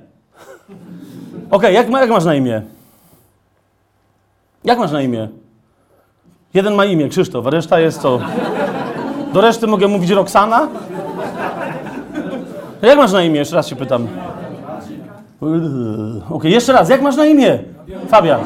Okej, 1.50 1.50
okay, 1.50 1.72
jak, 1.72 1.90
jak 1.90 2.10
masz 2.10 2.24
na 2.24 2.34
imię? 2.34 2.62
Jak 4.64 4.78
masz 4.78 4.92
na 4.92 5.02
imię? 5.02 5.28
Jeden 6.54 6.74
ma 6.74 6.84
imię, 6.84 7.08
Krzysztof, 7.08 7.46
a 7.46 7.50
reszta 7.50 7.80
jest 7.80 8.00
co? 8.00 8.20
Do 9.32 9.40
reszty 9.40 9.66
mogę 9.66 9.88
mówić 9.88 10.10
Roxana? 10.10 10.68
Jak 12.82 12.98
masz 12.98 13.12
na 13.12 13.22
imię? 13.22 13.38
Jeszcze 13.38 13.56
raz 13.56 13.68
się 13.68 13.76
pytam. 13.76 14.08
Okej, 15.40 16.22
okay, 16.30 16.50
jeszcze 16.50 16.72
raz. 16.72 16.88
Jak 16.88 17.02
masz 17.02 17.16
na 17.16 17.26
imię? 17.26 17.58
Fabian. 18.08 18.40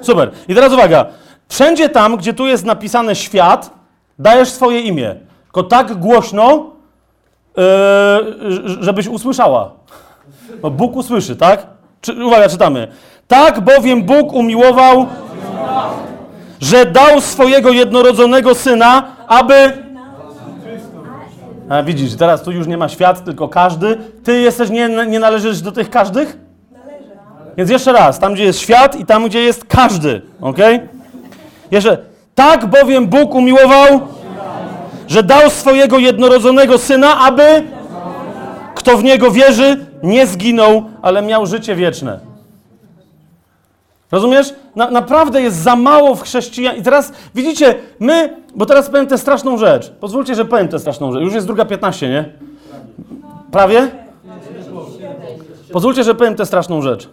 Super. 0.00 0.30
I 0.48 0.54
teraz 0.54 0.72
uwaga. 0.72 1.06
Wszędzie 1.50 1.88
tam, 1.88 2.16
gdzie 2.16 2.34
tu 2.34 2.46
jest 2.46 2.64
napisane 2.64 3.16
świat, 3.16 3.70
dajesz 4.18 4.48
swoje 4.48 4.80
imię. 4.80 5.14
Tylko 5.44 5.62
tak 5.62 5.94
głośno, 5.94 6.70
yy, 7.56 7.64
żebyś 8.80 9.06
usłyszała. 9.06 9.70
Bo 10.62 10.70
Bóg 10.70 10.96
usłyszy, 10.96 11.36
tak? 11.36 11.66
Czy, 12.00 12.24
uwaga, 12.24 12.48
czytamy. 12.48 12.88
Tak 13.28 13.60
bowiem 13.60 14.02
Bóg 14.02 14.32
umiłował, 14.32 15.06
że 16.60 16.86
dał 16.86 17.20
swojego 17.20 17.70
jednorodzonego 17.70 18.54
syna, 18.54 19.16
aby. 19.28 19.72
A 21.68 21.82
widzisz, 21.82 22.16
teraz 22.16 22.42
tu 22.42 22.52
już 22.52 22.66
nie 22.66 22.76
ma 22.76 22.88
świat, 22.88 23.24
tylko 23.24 23.48
każdy. 23.48 23.98
Ty 24.24 24.40
jesteś, 24.40 24.70
nie, 24.70 24.88
nie 25.06 25.20
należysz 25.20 25.60
do 25.60 25.72
tych 25.72 25.90
każdych? 25.90 26.38
Więc 27.56 27.70
jeszcze 27.70 27.92
raz, 27.92 28.18
tam 28.18 28.34
gdzie 28.34 28.44
jest 28.44 28.60
świat 28.60 29.00
i 29.00 29.06
tam 29.06 29.26
gdzie 29.26 29.40
jest 29.42 29.64
każdy, 29.64 30.22
ok? 30.40 30.58
Jeszcze, 31.70 31.98
tak 32.34 32.66
bowiem 32.66 33.06
Bóg 33.06 33.34
umiłował, 33.34 34.00
że 35.08 35.22
dał 35.22 35.50
swojego 35.50 35.98
jednorodzonego 35.98 36.78
syna, 36.78 37.18
aby 37.18 37.62
kto 38.74 38.96
w 38.96 39.04
niego 39.04 39.30
wierzy, 39.30 39.86
nie 40.02 40.26
zginął, 40.26 40.84
ale 41.02 41.22
miał 41.22 41.46
życie 41.46 41.74
wieczne. 41.74 42.20
Rozumiesz? 44.12 44.54
Na, 44.76 44.90
naprawdę 44.90 45.42
jest 45.42 45.56
za 45.56 45.76
mało 45.76 46.14
w 46.14 46.22
chrześcijan. 46.22 46.76
I 46.76 46.82
teraz 46.82 47.12
widzicie, 47.34 47.74
my, 48.00 48.36
bo 48.54 48.66
teraz 48.66 48.90
powiem 48.90 49.06
tę 49.06 49.18
straszną 49.18 49.58
rzecz. 49.58 49.90
Pozwólcie, 49.90 50.34
że 50.34 50.44
powiem 50.44 50.68
tę 50.68 50.78
straszną 50.78 51.12
rzecz. 51.12 51.22
Już 51.22 51.34
jest 51.34 51.46
druga 51.46 51.64
15, 51.64 52.08
nie? 52.08 52.32
Prawie? 53.50 53.90
Pozwólcie, 55.72 56.04
że 56.04 56.14
powiem 56.14 56.34
tę 56.34 56.46
straszną 56.46 56.82
rzecz. 56.82 57.08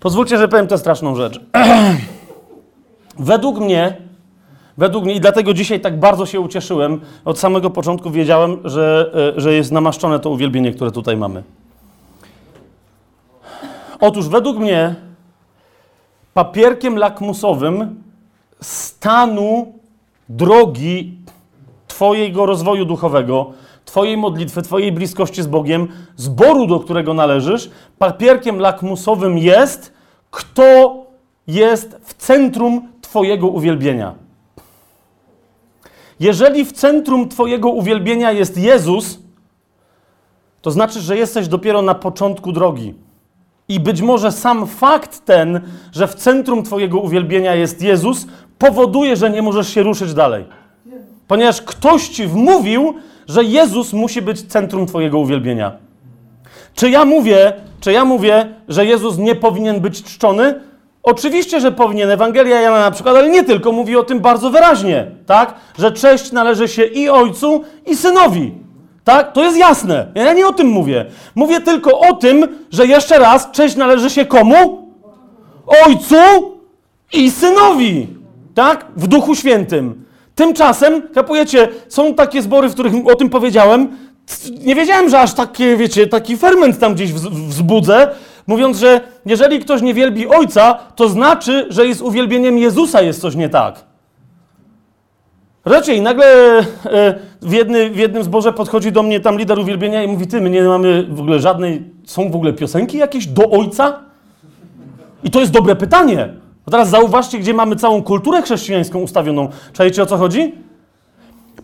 Pozwólcie, 0.00 0.38
że 0.38 0.48
powiem 0.48 0.66
tę 0.66 0.78
straszną 0.78 1.16
rzecz. 1.16 1.40
według 3.20 3.58
mnie, 3.60 3.96
według 4.78 5.04
mnie, 5.04 5.14
i 5.14 5.20
dlatego 5.20 5.54
dzisiaj 5.54 5.80
tak 5.80 6.00
bardzo 6.00 6.26
się 6.26 6.40
ucieszyłem, 6.40 7.00
od 7.24 7.38
samego 7.38 7.70
początku 7.70 8.10
wiedziałem, 8.10 8.58
że, 8.64 9.10
e, 9.36 9.40
że 9.40 9.54
jest 9.54 9.72
namaszczone 9.72 10.20
to 10.20 10.30
uwielbienie, 10.30 10.72
które 10.72 10.90
tutaj 10.90 11.16
mamy. 11.16 11.42
Otóż 14.00 14.28
według 14.28 14.58
mnie 14.58 14.94
papierkiem 16.34 16.96
lakmusowym 16.96 18.02
stanu 18.60 19.72
drogi 20.28 21.18
Twojego 21.88 22.46
rozwoju 22.46 22.84
duchowego, 22.84 23.52
Twojej 23.84 24.16
modlitwy, 24.16 24.62
Twojej 24.62 24.92
bliskości 24.92 25.42
z 25.42 25.46
Bogiem, 25.46 25.88
zboru, 26.16 26.66
do 26.66 26.80
którego 26.80 27.14
należysz, 27.14 27.70
papierkiem 27.98 28.58
lakmusowym 28.58 29.38
jest, 29.38 29.92
kto 30.30 30.96
jest 31.46 31.96
w 32.02 32.14
centrum 32.14 32.88
Twojego 33.10 33.48
uwielbienia. 33.48 34.14
Jeżeli 36.20 36.64
w 36.64 36.72
centrum 36.72 37.28
Twojego 37.28 37.70
uwielbienia 37.70 38.32
jest 38.32 38.58
Jezus, 38.58 39.18
to 40.62 40.70
znaczy, 40.70 41.00
że 41.00 41.16
jesteś 41.16 41.48
dopiero 41.48 41.82
na 41.82 41.94
początku 41.94 42.52
drogi. 42.52 42.94
I 43.68 43.80
być 43.80 44.00
może 44.00 44.32
sam 44.32 44.66
fakt 44.66 45.24
ten, 45.24 45.60
że 45.92 46.08
w 46.08 46.14
centrum 46.14 46.62
Twojego 46.62 47.00
uwielbienia 47.00 47.54
jest 47.54 47.82
Jezus, 47.82 48.26
powoduje, 48.58 49.16
że 49.16 49.30
nie 49.30 49.42
możesz 49.42 49.68
się 49.68 49.82
ruszyć 49.82 50.14
dalej. 50.14 50.44
Ponieważ 51.28 51.62
ktoś 51.62 52.08
Ci 52.08 52.26
wmówił, 52.26 52.94
że 53.28 53.44
Jezus 53.44 53.92
musi 53.92 54.22
być 54.22 54.42
centrum 54.42 54.86
Twojego 54.86 55.18
uwielbienia. 55.18 55.72
Czy 56.74 56.90
ja 56.90 57.04
mówię, 57.04 57.52
czy 57.80 57.92
ja 57.92 58.04
mówię, 58.04 58.54
że 58.68 58.86
Jezus 58.86 59.18
nie 59.18 59.34
powinien 59.34 59.80
być 59.80 60.02
czczony? 60.02 60.69
Oczywiście, 61.02 61.60
że 61.60 61.72
powinien. 61.72 62.10
Ewangelia 62.10 62.60
Jana 62.60 62.80
na 62.80 62.90
przykład, 62.90 63.16
ale 63.16 63.30
nie 63.30 63.44
tylko, 63.44 63.72
mówi 63.72 63.96
o 63.96 64.02
tym 64.02 64.20
bardzo 64.20 64.50
wyraźnie, 64.50 65.10
tak? 65.26 65.54
Że 65.78 65.92
cześć 65.92 66.32
należy 66.32 66.68
się 66.68 66.84
i 66.84 67.08
Ojcu, 67.08 67.64
i 67.86 67.96
Synowi. 67.96 68.52
Tak? 69.04 69.32
To 69.32 69.44
jest 69.44 69.56
jasne. 69.56 70.06
Ja 70.14 70.32
nie 70.32 70.46
o 70.46 70.52
tym 70.52 70.66
mówię. 70.66 71.06
Mówię 71.34 71.60
tylko 71.60 71.98
o 71.98 72.12
tym, 72.14 72.48
że 72.70 72.86
jeszcze 72.86 73.18
raz 73.18 73.50
cześć 73.50 73.76
należy 73.76 74.10
się 74.10 74.24
komu? 74.24 74.88
Ojcu 75.86 76.16
i 77.12 77.30
Synowi. 77.30 78.08
Tak? 78.54 78.86
W 78.96 79.06
Duchu 79.06 79.34
Świętym. 79.34 80.04
Tymczasem, 80.34 81.02
kapujecie, 81.14 81.68
są 81.88 82.14
takie 82.14 82.42
zbory, 82.42 82.68
w 82.68 82.72
których 82.72 82.92
o 83.06 83.14
tym 83.14 83.30
powiedziałem. 83.30 83.96
Nie 84.64 84.74
wiedziałem, 84.74 85.10
że 85.10 85.20
aż 85.20 85.34
takie, 85.34 85.76
wiecie, 85.76 86.06
taki 86.06 86.36
ferment 86.36 86.78
tam 86.78 86.94
gdzieś 86.94 87.12
wzbudzę, 87.12 88.08
mówiąc, 88.50 88.78
że 88.78 89.00
jeżeli 89.26 89.60
ktoś 89.60 89.82
nie 89.82 89.94
wielbi 89.94 90.28
Ojca, 90.28 90.74
to 90.74 91.08
znaczy, 91.08 91.66
że 91.68 91.86
jest 91.86 92.02
uwielbieniem 92.02 92.58
Jezusa 92.58 93.02
jest 93.02 93.20
coś 93.20 93.34
nie 93.34 93.48
tak. 93.48 93.84
Raczej 95.64 96.02
nagle 96.02 96.58
e, 96.58 96.64
w, 97.42 97.52
jedny, 97.52 97.90
w 97.90 97.96
jednym 97.96 98.24
zborze 98.24 98.52
podchodzi 98.52 98.92
do 98.92 99.02
mnie 99.02 99.20
tam 99.20 99.38
lider 99.38 99.58
uwielbienia 99.58 100.02
i 100.02 100.08
mówi, 100.08 100.26
ty, 100.26 100.40
my 100.40 100.50
nie 100.50 100.62
mamy 100.62 101.06
w 101.10 101.20
ogóle 101.20 101.40
żadnej, 101.40 101.82
są 102.04 102.30
w 102.30 102.34
ogóle 102.36 102.52
piosenki 102.52 102.98
jakieś 102.98 103.26
do 103.26 103.50
Ojca? 103.50 104.00
I 105.24 105.30
to 105.30 105.40
jest 105.40 105.52
dobre 105.52 105.76
pytanie. 105.76 106.28
A 106.66 106.70
teraz 106.70 106.88
zauważcie, 106.88 107.38
gdzie 107.38 107.54
mamy 107.54 107.76
całą 107.76 108.02
kulturę 108.02 108.42
chrześcijańską 108.42 108.98
ustawioną. 108.98 109.48
Czajcie 109.72 110.02
o 110.02 110.06
co 110.06 110.16
chodzi? 110.16 110.54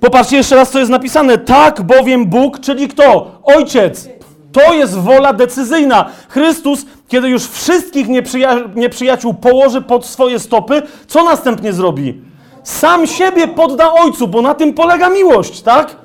Popatrzcie 0.01 0.37
jeszcze 0.37 0.57
raz, 0.57 0.70
co 0.70 0.78
jest 0.78 0.91
napisane. 0.91 1.39
Tak 1.39 1.82
bowiem 1.82 2.26
Bóg, 2.26 2.61
czyli 2.61 2.89
kto? 2.89 3.41
Ojciec. 3.43 4.09
To 4.53 4.74
jest 4.74 4.99
wola 4.99 5.32
decyzyjna. 5.32 6.11
Chrystus, 6.28 6.86
kiedy 7.09 7.28
już 7.28 7.47
wszystkich 7.47 8.09
nieprzyja 8.09 8.57
nieprzyjaciół 8.74 9.34
położy 9.34 9.82
pod 9.82 10.07
swoje 10.07 10.38
stopy, 10.38 10.82
co 11.07 11.24
następnie 11.24 11.72
zrobi? 11.72 12.20
Sam 12.62 13.07
siebie 13.07 13.49
podda 13.49 13.92
Ojcu, 13.92 14.28
bo 14.28 14.42
na 14.42 14.55
tym 14.55 14.74
polega 14.74 15.09
miłość, 15.09 15.62
tak? 15.62 15.97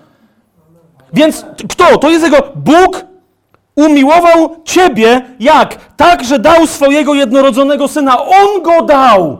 Więc 1.13 1.45
kto? 1.69 1.97
To 1.97 2.09
jest 2.09 2.23
jego 2.25 2.37
Bóg, 2.55 3.05
umiłował 3.75 4.55
Ciebie 4.63 5.21
jak? 5.39 5.77
Tak, 5.97 6.23
że 6.23 6.39
dał 6.39 6.67
swojego 6.67 7.13
jednorodzonego 7.13 7.87
syna. 7.87 8.25
On 8.25 8.61
go 8.61 8.81
dał. 8.81 9.37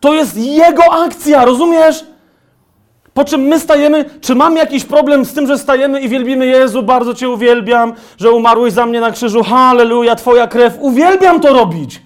To 0.00 0.14
jest 0.14 0.36
Jego 0.36 0.82
akcja, 0.92 1.44
rozumiesz? 1.44 2.04
Po 3.14 3.24
czym 3.24 3.40
my 3.40 3.60
stajemy, 3.60 4.04
czy 4.20 4.34
mam 4.34 4.56
jakiś 4.56 4.84
problem 4.84 5.24
z 5.24 5.34
tym, 5.34 5.46
że 5.46 5.58
stajemy 5.58 6.00
i 6.00 6.08
wielbimy 6.08 6.46
Jezu, 6.46 6.82
bardzo 6.82 7.14
Cię 7.14 7.28
uwielbiam, 7.28 7.92
że 8.18 8.30
umarłeś 8.30 8.72
za 8.72 8.86
mnie 8.86 9.00
na 9.00 9.10
krzyżu, 9.10 9.42
halleluja, 9.42 10.16
Twoja 10.16 10.46
krew, 10.46 10.74
uwielbiam 10.80 11.40
to 11.40 11.52
robić. 11.52 12.02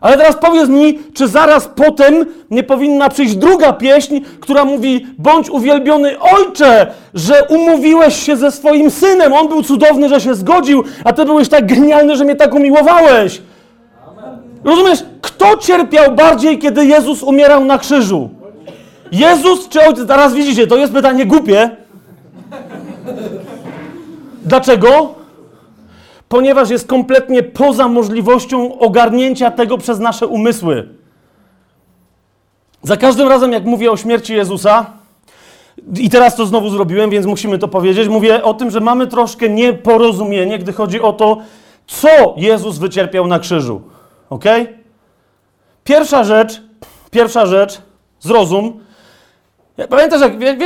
Ale 0.00 0.16
teraz 0.16 0.36
powiedz 0.36 0.68
mi, 0.68 0.98
czy 1.14 1.28
zaraz 1.28 1.68
potem 1.76 2.26
nie 2.50 2.62
powinna 2.62 3.08
przyjść 3.08 3.36
druga 3.36 3.72
pieśń, 3.72 4.20
która 4.40 4.64
mówi: 4.64 5.06
Bądź 5.18 5.50
uwielbiony 5.50 6.20
ojcze, 6.20 6.86
że 7.14 7.44
umówiłeś 7.48 8.22
się 8.22 8.36
ze 8.36 8.50
swoim 8.50 8.90
synem. 8.90 9.32
On 9.32 9.48
był 9.48 9.62
cudowny, 9.62 10.08
że 10.08 10.20
się 10.20 10.34
zgodził, 10.34 10.84
a 11.04 11.12
ty 11.12 11.24
byłeś 11.24 11.48
tak 11.48 11.66
genialny, 11.66 12.16
że 12.16 12.24
mnie 12.24 12.36
tak 12.36 12.54
umiłowałeś. 12.54 13.42
Rozumiesz, 14.64 15.04
kto 15.20 15.56
cierpiał 15.56 16.14
bardziej, 16.14 16.58
kiedy 16.58 16.86
Jezus 16.86 17.22
umierał 17.22 17.64
na 17.64 17.78
krzyżu? 17.78 18.30
Jezus 19.12 19.68
czy 19.68 19.80
ojciec? 19.80 20.06
Zaraz 20.06 20.34
widzicie, 20.34 20.66
to 20.66 20.76
jest 20.76 20.92
pytanie 20.92 21.26
głupie. 21.26 21.70
Dlaczego? 24.44 25.14
Ponieważ 26.28 26.70
jest 26.70 26.86
kompletnie 26.86 27.42
poza 27.42 27.88
możliwością 27.88 28.78
ogarnięcia 28.78 29.50
tego 29.50 29.78
przez 29.78 29.98
nasze 29.98 30.26
umysły. 30.26 30.88
Za 32.82 32.96
każdym 32.96 33.28
razem, 33.28 33.52
jak 33.52 33.64
mówię 33.64 33.90
o 33.90 33.96
śmierci 33.96 34.34
Jezusa, 34.34 34.86
i 35.98 36.10
teraz 36.10 36.36
to 36.36 36.46
znowu 36.46 36.70
zrobiłem, 36.70 37.10
więc 37.10 37.26
musimy 37.26 37.58
to 37.58 37.68
powiedzieć, 37.68 38.08
mówię 38.08 38.42
o 38.42 38.54
tym, 38.54 38.70
że 38.70 38.80
mamy 38.80 39.06
troszkę 39.06 39.48
nieporozumienie, 39.48 40.58
gdy 40.58 40.72
chodzi 40.72 41.00
o 41.00 41.12
to, 41.12 41.38
co 41.86 42.34
Jezus 42.36 42.78
wycierpiał 42.78 43.26
na 43.26 43.38
krzyżu. 43.38 43.82
Ok? 44.30 44.44
Pierwsza 45.84 46.24
rzecz, 46.24 46.62
pierwsza 47.10 47.46
rzecz, 47.46 47.82
zrozum. 48.20 48.83
Pamiętasz, 49.90 50.20
jak 50.20 50.58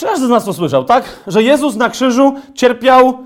każdy 0.00 0.26
z 0.26 0.28
nas 0.28 0.44
to 0.44 0.52
słyszał, 0.52 0.84
tak? 0.84 1.04
Że 1.26 1.42
Jezus 1.42 1.76
na 1.76 1.90
krzyżu 1.90 2.34
cierpiał. 2.54 3.18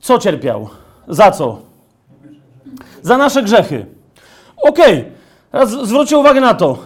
Co 0.00 0.18
cierpiał? 0.18 0.68
Za 1.08 1.30
co? 1.30 1.58
Za 3.02 3.18
nasze 3.18 3.42
grzechy. 3.42 3.86
Okej, 4.56 4.98
okay. 4.98 5.12
teraz 5.52 5.70
zwróćcie 5.70 6.18
uwagę 6.18 6.40
na 6.40 6.54
to. 6.54 6.78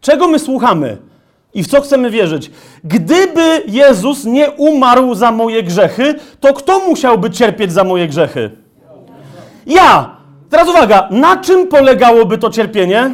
Czego 0.00 0.28
my 0.28 0.38
słuchamy 0.38 0.96
i 1.54 1.62
w 1.62 1.66
co 1.66 1.80
chcemy 1.80 2.10
wierzyć? 2.10 2.50
Gdyby 2.84 3.62
Jezus 3.66 4.24
nie 4.24 4.50
umarł 4.50 5.14
za 5.14 5.32
moje 5.32 5.62
grzechy, 5.62 6.14
to 6.40 6.54
kto 6.54 6.80
musiałby 6.88 7.30
cierpieć 7.30 7.72
za 7.72 7.84
moje 7.84 8.08
grzechy? 8.08 8.50
Ja! 9.66 10.16
Teraz 10.50 10.68
uwaga, 10.68 11.08
na 11.10 11.36
czym 11.36 11.68
polegałoby 11.68 12.38
to 12.38 12.50
cierpienie? 12.50 13.10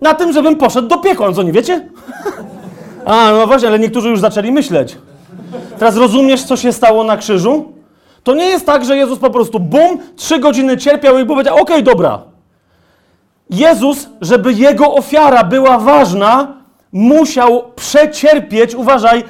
Na 0.00 0.14
tym, 0.14 0.32
żebym 0.32 0.56
poszedł 0.56 0.88
do 0.88 0.98
piekła, 0.98 1.32
co 1.32 1.42
nie 1.42 1.52
wiecie? 1.52 1.88
A, 3.04 3.30
no 3.32 3.46
właśnie, 3.46 3.68
ale 3.68 3.78
niektórzy 3.78 4.08
już 4.08 4.20
zaczęli 4.20 4.52
myśleć. 4.52 4.98
Teraz 5.78 5.96
rozumiesz, 5.96 6.42
co 6.42 6.56
się 6.56 6.72
stało 6.72 7.04
na 7.04 7.16
krzyżu? 7.16 7.72
To 8.22 8.34
nie 8.34 8.44
jest 8.44 8.66
tak, 8.66 8.84
że 8.84 8.96
Jezus 8.96 9.18
po 9.18 9.30
prostu 9.30 9.60
bum, 9.60 9.98
trzy 10.16 10.38
godziny 10.38 10.76
cierpiał 10.76 11.18
i 11.18 11.26
powiedział, 11.26 11.54
okej, 11.54 11.64
okay, 11.64 11.82
dobra. 11.82 12.22
Jezus, 13.50 14.08
żeby 14.20 14.52
jego 14.52 14.94
ofiara 14.94 15.44
była 15.44 15.78
ważna, 15.78 16.54
musiał 16.92 17.64
przecierpieć, 17.76 18.74
uważaj, 18.74 19.24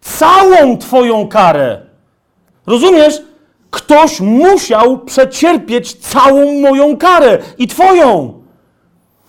całą 0.00 0.78
twoją 0.78 1.28
karę. 1.28 1.80
Rozumiesz? 2.66 3.22
Ktoś 3.70 4.20
musiał 4.20 4.98
przecierpieć 4.98 5.94
całą 5.94 6.60
moją 6.60 6.96
karę 6.96 7.38
i 7.58 7.68
twoją. 7.68 8.41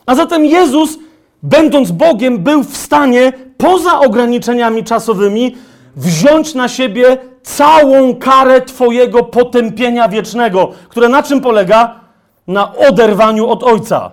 A 0.06 0.16
zatem 0.16 0.46
Jezus, 0.46 0.98
będąc 1.44 1.92
Bogiem, 1.92 2.38
był 2.38 2.64
w 2.64 2.78
stanie 2.78 3.34
poza 3.58 4.00
ograniczeniami 4.00 4.84
czasowymi 4.84 5.56
wziąć 5.96 6.56
na 6.56 6.68
siebie 6.68 7.18
całą 7.44 8.16
karę 8.16 8.62
Twojego 8.62 9.24
potępienia 9.24 10.08
wiecznego, 10.08 10.72
które 10.90 11.10
na 11.10 11.24
czym 11.24 11.42
polega? 11.42 12.00
Na 12.48 12.76
oderwaniu 12.76 13.48
od 13.48 13.64
Ojca. 13.64 14.12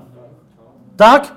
Tak? 0.96 1.34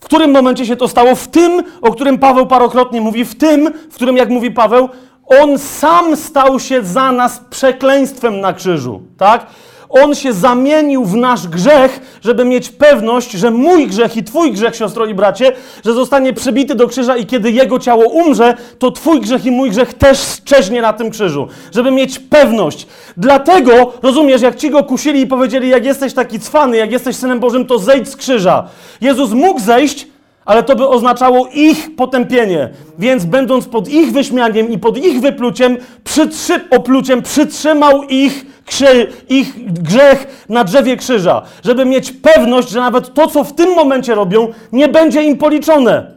W 0.00 0.04
którym 0.04 0.30
momencie 0.30 0.66
się 0.66 0.76
to 0.76 0.88
stało? 0.88 1.14
W 1.14 1.28
tym, 1.28 1.62
o 1.82 1.90
którym 1.90 2.18
Paweł 2.18 2.46
parokrotnie 2.46 3.00
mówi, 3.00 3.24
w 3.24 3.38
tym, 3.38 3.72
w 3.90 3.94
którym, 3.94 4.16
jak 4.16 4.28
mówi 4.28 4.50
Paweł, 4.50 4.88
on 5.26 5.58
sam 5.58 6.16
stał 6.16 6.60
się 6.60 6.84
za 6.84 7.12
nas 7.12 7.40
przekleństwem 7.50 8.40
na 8.40 8.52
krzyżu. 8.52 9.02
Tak? 9.16 9.46
On 9.88 10.14
się 10.14 10.32
zamienił 10.32 11.04
w 11.04 11.16
nasz 11.16 11.48
grzech, 11.48 12.18
żeby 12.22 12.44
mieć 12.44 12.68
pewność, 12.68 13.30
że 13.30 13.50
mój 13.50 13.86
grzech 13.86 14.16
i 14.16 14.24
Twój 14.24 14.52
grzech, 14.52 14.76
siostro 14.76 15.06
i 15.06 15.14
bracie, 15.14 15.52
że 15.84 15.92
zostanie 15.92 16.32
przybity 16.32 16.74
do 16.74 16.88
krzyża 16.88 17.16
i 17.16 17.26
kiedy 17.26 17.50
Jego 17.50 17.78
ciało 17.78 18.08
umrze, 18.08 18.54
to 18.78 18.90
Twój 18.90 19.20
grzech 19.20 19.46
i 19.46 19.50
mój 19.50 19.70
grzech 19.70 19.94
też 19.94 20.18
szczeźnie 20.18 20.82
na 20.82 20.92
tym 20.92 21.10
krzyżu. 21.10 21.48
Żeby 21.74 21.90
mieć 21.90 22.18
pewność. 22.18 22.86
Dlatego, 23.16 23.92
rozumiesz, 24.02 24.42
jak 24.42 24.56
Ci 24.56 24.70
go 24.70 24.84
kusili 24.84 25.20
i 25.20 25.26
powiedzieli, 25.26 25.68
jak 25.68 25.84
jesteś 25.84 26.14
taki 26.14 26.40
cwany, 26.40 26.76
jak 26.76 26.92
jesteś 26.92 27.16
Synem 27.16 27.40
Bożym, 27.40 27.66
to 27.66 27.78
zejdź 27.78 28.08
z 28.08 28.16
krzyża. 28.16 28.68
Jezus 29.00 29.30
mógł 29.30 29.60
zejść, 29.60 30.06
ale 30.48 30.62
to 30.62 30.76
by 30.76 30.88
oznaczało 30.88 31.48
ich 31.54 31.96
potępienie. 31.96 32.68
Więc 32.98 33.24
będąc 33.24 33.68
pod 33.68 33.88
ich 33.88 34.12
wyśmianiem 34.12 34.70
i 34.70 34.78
pod 34.78 34.98
ich 34.98 35.20
wypluciem, 35.20 35.76
przytrzy, 36.04 36.60
opluciem, 36.70 37.22
przytrzymał 37.22 38.02
ich, 38.02 38.46
krzy, 38.64 39.06
ich 39.28 39.72
grzech 39.72 40.46
na 40.48 40.64
drzewie 40.64 40.96
krzyża, 40.96 41.42
żeby 41.64 41.84
mieć 41.84 42.12
pewność, 42.12 42.68
że 42.68 42.80
nawet 42.80 43.14
to, 43.14 43.26
co 43.26 43.44
w 43.44 43.52
tym 43.52 43.74
momencie 43.74 44.14
robią, 44.14 44.48
nie 44.72 44.88
będzie 44.88 45.22
im 45.22 45.36
policzone. 45.36 46.12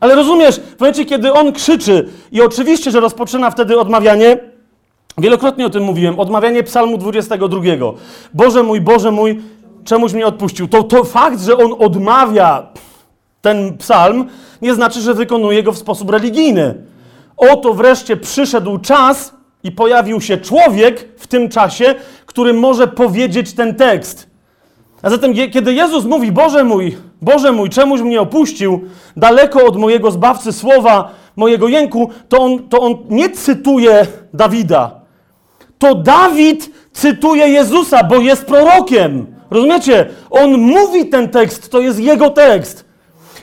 Ale 0.00 0.14
rozumiesz, 0.14 0.60
w 0.76 0.80
momencie, 0.80 1.04
kiedy 1.04 1.32
on 1.32 1.52
krzyczy, 1.52 2.08
i 2.32 2.42
oczywiście, 2.42 2.90
że 2.90 3.00
rozpoczyna 3.00 3.50
wtedy 3.50 3.78
odmawianie, 3.78 4.38
wielokrotnie 5.18 5.66
o 5.66 5.70
tym 5.70 5.82
mówiłem, 5.82 6.20
odmawianie 6.20 6.62
Psalmu 6.62 6.98
22. 6.98 7.60
Boże 8.34 8.62
mój, 8.62 8.80
Boże 8.80 9.10
mój, 9.10 9.40
czemuś 9.84 10.12
mnie 10.12 10.26
odpuścił. 10.26 10.68
To, 10.68 10.82
to 10.82 11.04
fakt, 11.04 11.40
że 11.40 11.56
on 11.56 11.74
odmawia 11.78 12.66
ten 13.44 13.78
psalm, 13.78 14.24
nie 14.62 14.74
znaczy, 14.74 15.00
że 15.00 15.14
wykonuje 15.14 15.62
go 15.62 15.72
w 15.72 15.78
sposób 15.78 16.10
religijny. 16.10 16.74
Oto 17.36 17.74
wreszcie 17.74 18.16
przyszedł 18.16 18.78
czas 18.78 19.34
i 19.62 19.72
pojawił 19.72 20.20
się 20.20 20.36
człowiek 20.36 21.08
w 21.18 21.26
tym 21.26 21.48
czasie, 21.48 21.94
który 22.26 22.52
może 22.52 22.86
powiedzieć 22.86 23.52
ten 23.52 23.74
tekst. 23.74 24.30
A 25.02 25.10
zatem, 25.10 25.34
kiedy 25.52 25.74
Jezus 25.74 26.04
mówi: 26.04 26.32
Boże 26.32 26.64
mój, 26.64 26.96
Boże 27.22 27.52
mój, 27.52 27.70
czemuś 27.70 28.00
mnie 28.00 28.20
opuścił, 28.20 28.80
daleko 29.16 29.66
od 29.66 29.76
mojego 29.76 30.10
zbawcy 30.10 30.52
słowa, 30.52 31.10
mojego 31.36 31.68
jęku, 31.68 32.10
to 32.28 32.38
on, 32.38 32.68
to 32.68 32.80
on 32.80 32.96
nie 33.10 33.30
cytuje 33.30 34.06
Dawida. 34.34 35.00
To 35.78 35.94
Dawid 35.94 36.70
cytuje 36.92 37.48
Jezusa, 37.48 38.04
bo 38.04 38.16
jest 38.16 38.44
prorokiem. 38.44 39.26
Rozumiecie? 39.50 40.06
On 40.30 40.58
mówi 40.58 41.06
ten 41.06 41.28
tekst, 41.28 41.70
to 41.70 41.80
jest 41.80 42.00
jego 42.00 42.30
tekst. 42.30 42.83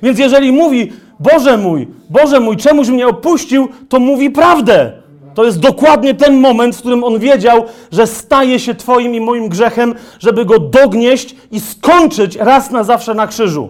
Więc 0.02 0.20
jeżeli 0.20 0.52
mówi, 0.52 0.92
Boże 1.20 1.58
mój, 1.58 1.88
Boże 2.10 2.40
mój, 2.40 2.58
czemuś 2.58 2.88
mnie 2.88 3.08
opuścił, 3.08 3.70
to 3.90 4.00
mówi 4.00 4.30
prawdę. 4.30 4.92
To 5.34 5.46
jest 5.46 5.60
dokładnie 5.60 6.14
ten 6.14 6.40
moment, 6.40 6.76
w 6.76 6.80
którym 6.80 7.04
on 7.04 7.20
wiedział, 7.20 7.66
że 7.92 8.08
staje 8.08 8.60
się 8.60 8.76
Twoim 8.76 9.16
i 9.16 9.22
moim 9.22 9.50
grzechem, 9.50 9.96
żeby 10.20 10.46
go 10.46 10.60
dognieść 10.60 11.36
i 11.52 11.60
skończyć 11.60 12.36
raz 12.36 12.72
na 12.72 12.84
zawsze 12.84 13.14
na 13.14 13.28
krzyżu. 13.28 13.70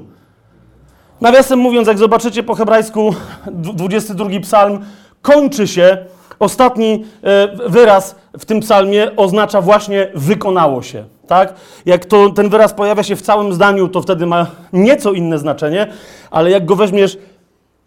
Nawiasem 1.21 1.59
mówiąc, 1.59 1.87
jak 1.87 1.97
zobaczycie 1.97 2.43
po 2.43 2.55
hebrajsku 2.55 3.15
22 3.47 4.29
psalm, 4.41 4.79
kończy 5.21 5.67
się, 5.67 5.97
ostatni 6.41 7.05
e, 7.23 7.47
wyraz 7.69 8.15
w 8.39 8.45
tym 8.45 8.59
psalmie 8.59 9.15
oznacza 9.15 9.61
właśnie 9.61 10.07
wykonało 10.15 10.81
się 10.81 11.05
tak? 11.31 11.53
Jak 11.85 12.05
to, 12.05 12.29
ten 12.29 12.49
wyraz 12.49 12.73
pojawia 12.73 13.03
się 13.03 13.15
w 13.15 13.21
całym 13.21 13.53
zdaniu, 13.53 13.87
to 13.87 14.01
wtedy 14.01 14.25
ma 14.25 14.47
nieco 14.73 15.11
inne 15.11 15.39
znaczenie, 15.39 15.87
ale 16.31 16.51
jak 16.51 16.65
go 16.65 16.75
weźmiesz 16.75 17.17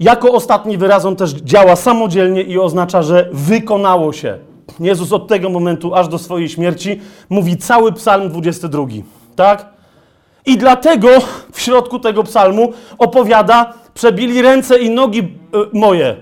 jako 0.00 0.32
ostatni 0.32 0.78
wyraz, 0.78 1.04
on 1.04 1.16
też 1.16 1.30
działa 1.32 1.76
samodzielnie 1.76 2.42
i 2.42 2.58
oznacza, 2.58 3.02
że 3.02 3.28
wykonało 3.32 4.12
się. 4.12 4.38
Jezus 4.80 5.12
od 5.12 5.28
tego 5.28 5.48
momentu 5.48 5.94
aż 5.94 6.08
do 6.08 6.18
swojej 6.18 6.48
śmierci 6.48 7.00
mówi 7.28 7.56
cały 7.56 7.92
psalm 7.92 8.28
22, 8.28 8.86
tak? 9.36 9.66
I 10.46 10.58
dlatego 10.58 11.08
w 11.52 11.60
środku 11.60 11.98
tego 11.98 12.22
psalmu 12.22 12.72
opowiada, 12.98 13.72
przebili 13.94 14.42
ręce 14.42 14.78
i 14.78 14.90
nogi 14.90 15.20
y, 15.20 15.24
moje. 15.72 16.16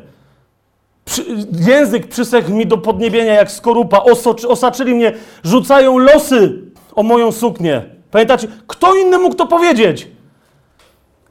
Przy, 1.13 1.25
język 1.67 2.07
przysechł 2.07 2.51
mi 2.51 2.67
do 2.67 2.79
podniebienia 2.79 3.35
jak 3.35 3.51
skorupa, 3.51 3.99
osoczy, 3.99 4.49
osaczyli 4.49 4.95
mnie, 4.95 5.13
rzucają 5.45 5.99
losy 5.99 6.59
o 6.95 7.03
moją 7.03 7.33
suknię. 7.33 7.83
Pamiętacie? 8.11 8.49
Kto 8.67 8.95
inny 8.97 9.19
mógł 9.19 9.35
to 9.35 9.47
powiedzieć? 9.47 10.09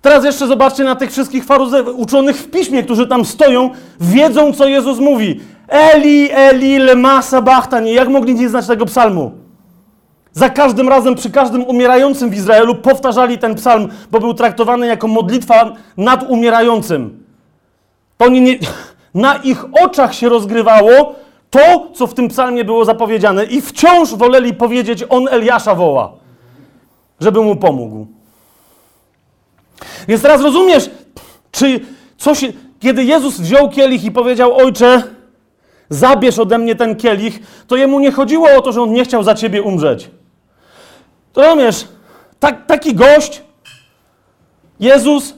Teraz 0.01 0.25
jeszcze 0.25 0.47
zobaczcie 0.47 0.83
na 0.83 0.95
tych 0.95 1.11
wszystkich 1.11 1.45
faryzeuszów 1.45 1.99
uczonych 1.99 2.37
w 2.37 2.49
piśmie, 2.49 2.83
którzy 2.83 3.07
tam 3.07 3.25
stoją, 3.25 3.69
wiedzą, 3.99 4.53
co 4.53 4.67
Jezus 4.67 4.99
mówi. 4.99 5.41
Eli, 5.67 6.29
Eli, 6.31 6.79
lema 6.79 7.21
sabachthani. 7.21 7.93
Jak 7.93 8.09
mogli 8.09 8.35
nie 8.35 8.49
znać 8.49 8.67
tego 8.67 8.85
psalmu? 8.85 9.31
Za 10.33 10.49
każdym 10.49 10.89
razem, 10.89 11.15
przy 11.15 11.29
każdym 11.29 11.63
umierającym 11.63 12.29
w 12.29 12.35
Izraelu 12.35 12.75
powtarzali 12.75 13.37
ten 13.37 13.55
psalm, 13.55 13.89
bo 14.11 14.19
był 14.19 14.33
traktowany 14.33 14.87
jako 14.87 15.07
modlitwa 15.07 15.73
nad 15.97 16.29
umierającym. 16.29 17.21
To 18.17 18.25
oni 18.25 18.41
nie, 18.41 18.59
na 19.13 19.35
ich 19.35 19.65
oczach 19.83 20.15
się 20.15 20.29
rozgrywało 20.29 21.15
to, 21.49 21.87
co 21.93 22.07
w 22.07 22.13
tym 22.13 22.27
psalmie 22.27 22.65
było 22.65 22.85
zapowiedziane 22.85 23.45
i 23.45 23.61
wciąż 23.61 24.15
woleli 24.15 24.53
powiedzieć, 24.53 25.03
on 25.09 25.27
Eliasza 25.27 25.75
woła, 25.75 26.11
żeby 27.19 27.41
mu 27.41 27.55
pomógł. 27.55 28.07
Więc 30.07 30.21
teraz 30.21 30.41
rozumiesz, 30.41 30.89
czy 31.51 31.79
co 32.17 32.35
się, 32.35 32.47
kiedy 32.79 33.03
Jezus 33.03 33.39
wziął 33.39 33.69
kielich 33.69 34.03
i 34.03 34.11
powiedział, 34.11 34.57
ojcze, 34.57 35.03
zabierz 35.89 36.39
ode 36.39 36.57
mnie 36.57 36.75
ten 36.75 36.95
kielich, 36.95 37.39
to 37.67 37.75
jemu 37.75 37.99
nie 37.99 38.11
chodziło 38.11 38.49
o 38.57 38.61
to, 38.61 38.71
że 38.71 38.81
on 38.81 38.93
nie 38.93 39.03
chciał 39.03 39.23
za 39.23 39.35
ciebie 39.35 39.61
umrzeć. 39.61 40.09
To 41.33 41.41
rozumiesz, 41.41 41.87
tak, 42.39 42.65
taki 42.65 42.95
gość, 42.95 43.43
Jezus, 44.79 45.33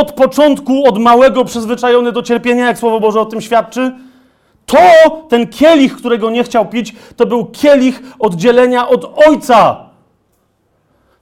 od 0.00 0.12
początku, 0.12 0.84
od 0.88 0.98
małego 0.98 1.44
przyzwyczajony 1.44 2.12
do 2.12 2.22
cierpienia, 2.22 2.66
jak 2.66 2.78
Słowo 2.78 3.00
Boże 3.00 3.20
o 3.20 3.26
tym 3.26 3.40
świadczy, 3.40 3.92
to 4.66 4.78
ten 5.28 5.46
kielich, 5.46 5.96
którego 5.96 6.30
nie 6.30 6.44
chciał 6.44 6.66
pić, 6.66 6.94
to 7.16 7.26
był 7.26 7.46
kielich 7.46 8.02
oddzielenia 8.18 8.88
od 8.88 9.28
Ojca. 9.28 9.88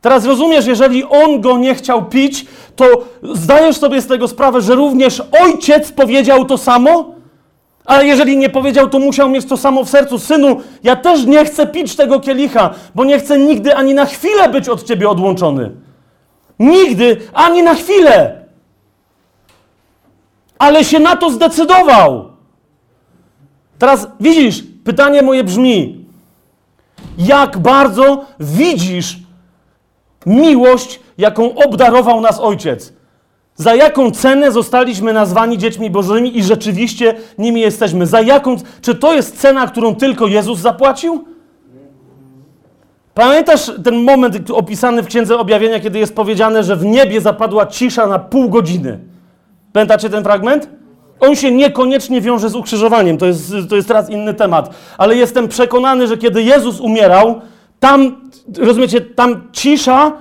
Teraz 0.01 0.25
rozumiesz, 0.25 0.67
jeżeli 0.67 1.05
on 1.05 1.41
go 1.41 1.59
nie 1.59 1.75
chciał 1.75 2.05
pić, 2.05 2.47
to 2.77 2.87
zdajesz 3.23 3.77
sobie 3.77 4.01
z 4.01 4.07
tego 4.07 4.29
sprawę, 4.29 4.61
że 4.61 4.75
również 4.75 5.23
ojciec 5.43 5.93
powiedział 5.93 6.45
to 6.45 6.59
samo? 6.59 7.15
Ale 7.85 8.07
jeżeli 8.07 8.37
nie 8.37 8.49
powiedział, 8.49 8.89
to 8.89 8.99
musiał 8.99 9.29
mieć 9.29 9.47
to 9.47 9.57
samo 9.57 9.85
w 9.85 9.91
sercu. 9.91 10.19
Synu, 10.19 10.61
ja 10.83 10.97
też 10.97 11.27
nie 11.27 11.45
chcę 11.45 11.67
pić 11.67 11.97
tego 11.97 12.21
kielicha, 12.21 12.75
bo 12.95 13.05
nie 13.05 13.19
chcę 13.19 13.39
nigdy 13.39 13.77
ani 13.77 13.95
na 13.95 14.05
chwilę 14.05 14.49
być 14.49 14.69
od 14.69 14.83
ciebie 14.83 15.09
odłączony. 15.09 15.71
Nigdy, 16.59 17.17
ani 17.33 17.63
na 17.63 17.75
chwilę. 17.75 18.46
Ale 20.59 20.85
się 20.85 21.01
na 21.01 21.17
to 21.17 21.31
zdecydował. 21.31 22.31
Teraz 23.79 24.09
widzisz, 24.21 24.65
pytanie 24.85 25.23
moje 25.23 25.45
brzmi: 25.45 26.05
jak 27.19 27.59
bardzo 27.59 28.25
widzisz 28.41 29.17
miłość, 30.27 31.01
jaką 31.19 31.55
obdarował 31.55 32.21
nas 32.21 32.41
Ojciec? 32.41 32.93
Za 33.57 33.75
jaką 33.75 34.11
cenę 34.11 34.53
zostaliśmy 34.53 35.13
nazwani 35.13 35.59
dziećmi 35.59 35.91
Bożymi 35.91 36.39
i 36.39 36.43
rzeczywiście 36.43 37.15
nimi 37.39 37.61
jesteśmy? 37.61 38.07
Za 38.07 38.21
jaką, 38.21 38.57
czy 38.81 38.95
to 38.95 39.15
jest 39.15 39.39
cena, 39.39 39.67
którą 39.67 39.95
tylko 39.95 40.27
Jezus 40.27 40.59
zapłacił? 40.59 41.25
Pamiętasz 43.15 43.71
ten 43.85 43.95
moment 43.95 44.51
opisany 44.51 45.03
w 45.03 45.07
Księdze 45.07 45.39
Objawienia, 45.39 45.81
kiedy 45.81 45.99
jest 45.99 46.15
powiedziane, 46.15 46.65
że 46.65 46.77
w 46.77 46.85
niebie 46.85 47.21
zapadła 47.21 47.67
cisza 47.67 48.07
na 48.07 48.19
pół 48.19 48.49
godziny? 48.49 48.99
Pamiętacie 49.77 50.11
ten 50.11 50.25
fragment? 50.25 50.69
On 51.21 51.37
się 51.37 51.51
niekoniecznie 51.51 52.21
wiąże 52.21 52.51
z 52.51 52.55
ukrzyżowaniem, 52.55 53.19
to 53.19 53.27
jest, 53.27 53.53
to 53.69 53.77
jest 53.77 53.89
teraz 53.89 54.11
inny 54.11 54.35
temat, 54.35 54.75
ale 54.99 55.17
jestem 55.17 55.49
przekonany, 55.49 56.07
że 56.07 56.17
kiedy 56.17 56.43
Jezus 56.43 56.81
umierał, 56.81 57.41
tam, 57.81 58.31
rozumiecie, 58.59 59.01
tam 59.01 59.49
cisza 59.53 60.13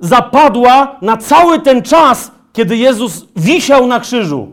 zapadła 0.00 0.96
na 1.02 1.16
cały 1.16 1.60
ten 1.60 1.82
czas, 1.82 2.30
kiedy 2.52 2.76
Jezus 2.76 3.26
wisiał 3.36 3.86
na 3.86 4.00
krzyżu. 4.00 4.48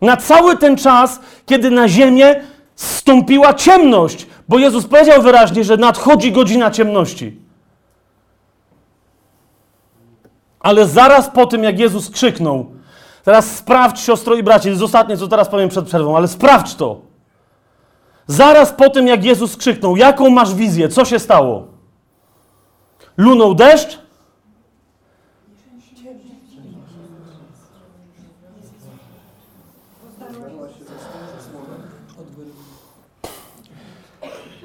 Na 0.00 0.16
cały 0.16 0.56
ten 0.56 0.76
czas, 0.76 1.20
kiedy 1.46 1.70
na 1.70 1.88
ziemię 1.88 2.42
stąpiła 2.74 3.54
ciemność, 3.54 4.26
bo 4.48 4.58
Jezus 4.58 4.86
powiedział 4.86 5.22
wyraźnie, 5.22 5.64
że 5.64 5.76
nadchodzi 5.76 6.32
godzina 6.32 6.70
ciemności. 6.70 7.36
Ale 10.60 10.86
zaraz 10.86 11.30
po 11.30 11.46
tym, 11.46 11.64
jak 11.64 11.78
Jezus 11.78 12.10
krzyknął, 12.10 12.77
teraz 13.28 13.56
sprawdź, 13.56 14.00
siostro 14.00 14.34
i 14.34 14.42
bracie, 14.42 14.62
to 14.62 14.68
jest 14.68 14.82
ostatnie, 14.82 15.16
co 15.16 15.28
teraz 15.28 15.48
powiem 15.48 15.68
przed 15.68 15.86
przerwą, 15.86 16.16
ale 16.16 16.28
sprawdź 16.28 16.74
to. 16.74 17.00
Zaraz 18.26 18.72
po 18.72 18.90
tym, 18.90 19.06
jak 19.06 19.24
Jezus 19.24 19.56
krzyknął, 19.56 19.96
jaką 19.96 20.30
masz 20.30 20.54
wizję, 20.54 20.88
co 20.88 21.04
się 21.04 21.18
stało? 21.18 21.66
Lunął 23.16 23.54
deszcz? 23.54 23.98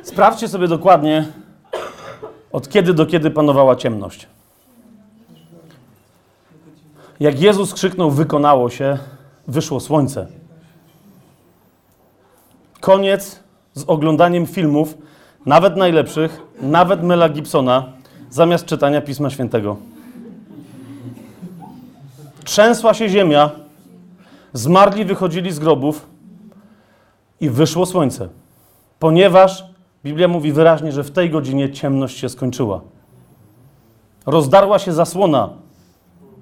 Sprawdźcie 0.03 0.47
sobie 0.47 0.68
dokładnie, 0.68 1.28
od 2.51 2.70
kiedy 2.70 2.93
do 2.93 3.05
kiedy 3.05 3.32
panowała 3.32 3.76
ciemność. 3.76 4.28
Jak 7.20 7.39
Jezus 7.39 7.74
krzyknął, 7.74 8.11
wykonało 8.11 8.70
się, 8.70 8.97
wyszło 9.47 9.80
słońce. 9.80 10.28
Koniec 12.80 13.39
z 13.74 13.84
oglądaniem 13.88 14.45
filmów, 14.47 14.97
nawet 15.45 15.78
najlepszych, 15.78 16.41
nawet 16.61 17.03
Mela 17.03 17.30
Gibsona, 17.30 17.86
zamiast 18.30 18.66
czytania 18.66 19.01
Pisma 19.01 19.30
Świętego. 19.30 19.78
Trzęsła 22.43 22.93
się 22.93 23.09
ziemia, 23.09 23.51
zmarli 24.53 25.05
wychodzili 25.05 25.51
z 25.51 25.59
grobów 25.59 26.05
i 27.41 27.49
wyszło 27.49 27.86
słońce. 27.86 28.30
Ponieważ 28.99 29.66
Biblia 30.03 30.28
mówi 30.28 30.51
wyraźnie, 30.51 30.91
że 30.91 31.03
w 31.03 31.11
tej 31.11 31.30
godzinie 31.30 31.72
ciemność 31.72 32.18
się 32.18 32.30
skończyła. 32.30 32.82
Rozdarła 34.26 34.80
się 34.80 34.93
zasłona. 34.93 35.49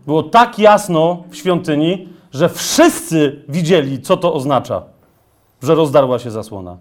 Było 0.05 0.23
tak 0.23 0.59
jasno 0.59 1.23
w 1.29 1.35
świątyni, 1.35 2.09
że 2.33 2.49
wszyscy 2.49 3.43
widzieli, 3.49 4.01
co 4.01 4.17
to 4.17 4.33
oznacza, 4.33 4.83
że 5.63 5.75
rozdarła 5.75 6.19
się 6.19 6.31
zasłona. 6.31 6.77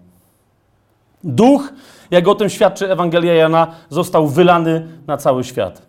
Duch, 1.23 1.73
jak 2.11 2.27
o 2.27 2.35
tym 2.35 2.49
świadczy 2.49 2.91
Ewangelia 2.91 3.33
Jana, 3.33 3.67
został 3.89 4.27
wylany 4.27 4.87
na 5.07 5.17
cały 5.17 5.43
świat. 5.43 5.81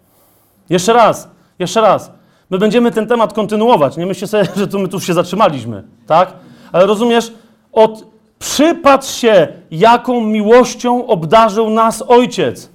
Jeszcze 0.71 0.93
raz, 0.93 1.29
jeszcze 1.59 1.81
raz. 1.81 2.11
My 2.51 2.59
będziemy 2.59 2.91
ten 2.91 3.07
temat 3.07 3.33
kontynuować. 3.33 3.97
Nie 3.97 4.07
myślcie 4.07 4.27
sobie, 4.27 4.45
że 4.57 4.67
tu 4.67 4.79
my 4.79 4.89
tu 4.89 5.01
się 5.01 5.15
zatrzymaliśmy, 5.15 5.83
tak? 6.07 6.33
Ale 6.73 6.87
rozumiesz, 6.87 7.33
od, 7.73 8.05
przypatrz 8.39 9.15
się, 9.15 9.49
jaką 9.71 10.21
miłością 10.21 11.07
obdarzył 11.07 11.71
nas 11.71 12.05
Ojciec. 12.09 12.72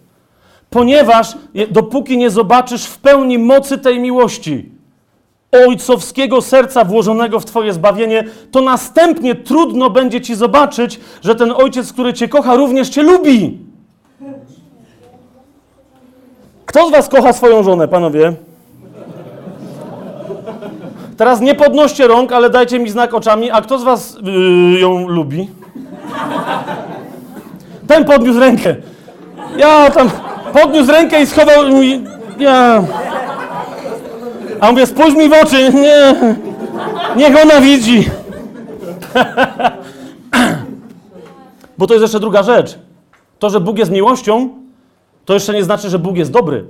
Ponieważ 0.70 1.38
dopóki 1.72 2.18
nie 2.18 2.30
zobaczysz 2.30 2.86
w 2.86 2.97
pełni 2.97 3.38
mocy 3.38 3.78
tej 3.78 3.99
miłości, 3.99 4.72
ojcowskiego 5.68 6.41
serca 6.41 6.84
włożonego 6.84 7.39
w 7.39 7.45
Twoje 7.45 7.74
zbawienie, 7.74 8.24
to 8.51 8.61
następnie 8.61 9.36
trudno 9.36 9.89
będzie 9.89 10.22
Ci 10.22 10.36
zobaczyć, 10.36 10.99
że 11.22 11.36
ten 11.36 11.51
ojciec, 11.51 11.93
który 11.93 12.13
Cię 12.13 12.28
kocha, 12.28 12.55
również 12.55 12.89
Cię 12.89 13.03
lubi. 13.03 13.57
Kto 16.65 16.88
z 16.88 16.91
Was 16.91 17.09
kocha 17.09 17.34
swoją 17.34 17.63
żonę, 17.63 17.88
panowie? 17.88 18.34
Teraz 21.18 21.41
nie 21.41 21.55
podnoście 21.55 22.07
rąk, 22.07 22.32
ale 22.32 22.49
dajcie 22.49 22.80
mi 22.80 22.89
znak 22.89 23.13
oczami. 23.13 23.51
A 23.51 23.61
kto 23.61 23.80
z 23.80 23.84
Was 23.84 24.18
yy, 24.24 24.80
ją 24.80 25.07
lubi? 25.07 25.49
Ten 27.88 28.05
podniósł 28.05 28.39
rękę. 28.39 28.76
Ja 29.57 29.91
tam 29.91 30.09
podniósł 30.62 30.91
rękę 30.91 31.22
i 31.22 31.26
schował 31.26 31.70
mi. 31.70 32.03
Ja. 32.39 32.84
A 34.60 34.72
mówię, 34.72 34.86
spójrz 34.86 35.16
mi 35.16 35.30
w 35.30 35.34
oczy. 35.34 35.74
Nie. 35.74 36.16
Niech 37.16 37.43
ona 37.43 37.62
widzi. 37.62 38.10
Bo 41.78 41.88
to 41.88 41.93
jest 41.93 42.01
jeszcze 42.01 42.20
druga 42.20 42.43
rzecz. 42.43 42.80
To, 43.39 43.49
że 43.49 43.60
Bóg 43.60 43.78
jest 43.78 43.91
miłością, 43.91 44.49
to 45.26 45.34
jeszcze 45.34 45.53
nie 45.53 45.64
znaczy, 45.64 45.89
że 45.89 45.99
Bóg 45.99 46.18
jest 46.18 46.32
dobry. 46.32 46.66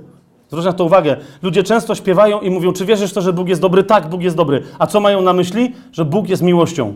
Zwróć 0.48 0.64
na 0.64 0.72
to 0.72 0.84
uwagę. 0.84 1.16
Ludzie 1.42 1.62
często 1.62 1.94
śpiewają 1.94 2.40
i 2.40 2.50
mówią, 2.50 2.72
czy 2.72 2.84
wierzysz 2.84 3.12
to, 3.12 3.20
że 3.20 3.32
Bóg 3.32 3.48
jest 3.48 3.60
dobry? 3.60 3.84
Tak, 3.84 4.08
Bóg 4.08 4.22
jest 4.22 4.36
dobry. 4.36 4.62
A 4.78 4.86
co 4.86 5.00
mają 5.00 5.20
na 5.20 5.32
myśli? 5.32 5.74
Że 5.92 6.04
Bóg 6.04 6.28
jest 6.28 6.42
miłością. 6.42 6.94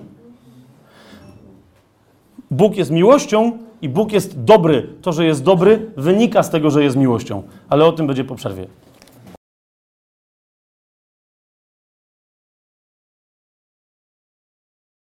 Bóg 2.51 2.77
jest 2.77 2.91
miłością 2.91 3.59
i 3.83 3.89
Bóg 3.89 4.13
jest 4.13 4.45
dobry. 4.45 4.87
To, 5.03 5.13
że 5.13 5.25
jest 5.25 5.45
dobry, 5.45 5.91
wynika 5.97 6.43
z 6.43 6.51
tego, 6.51 6.71
że 6.71 6.85
jest 6.85 6.97
miłością. 6.97 7.43
Ale 7.69 7.87
o 7.87 7.93
tym 7.93 8.07
będzie 8.07 8.25
po 8.25 8.35
przerwie. 8.35 8.67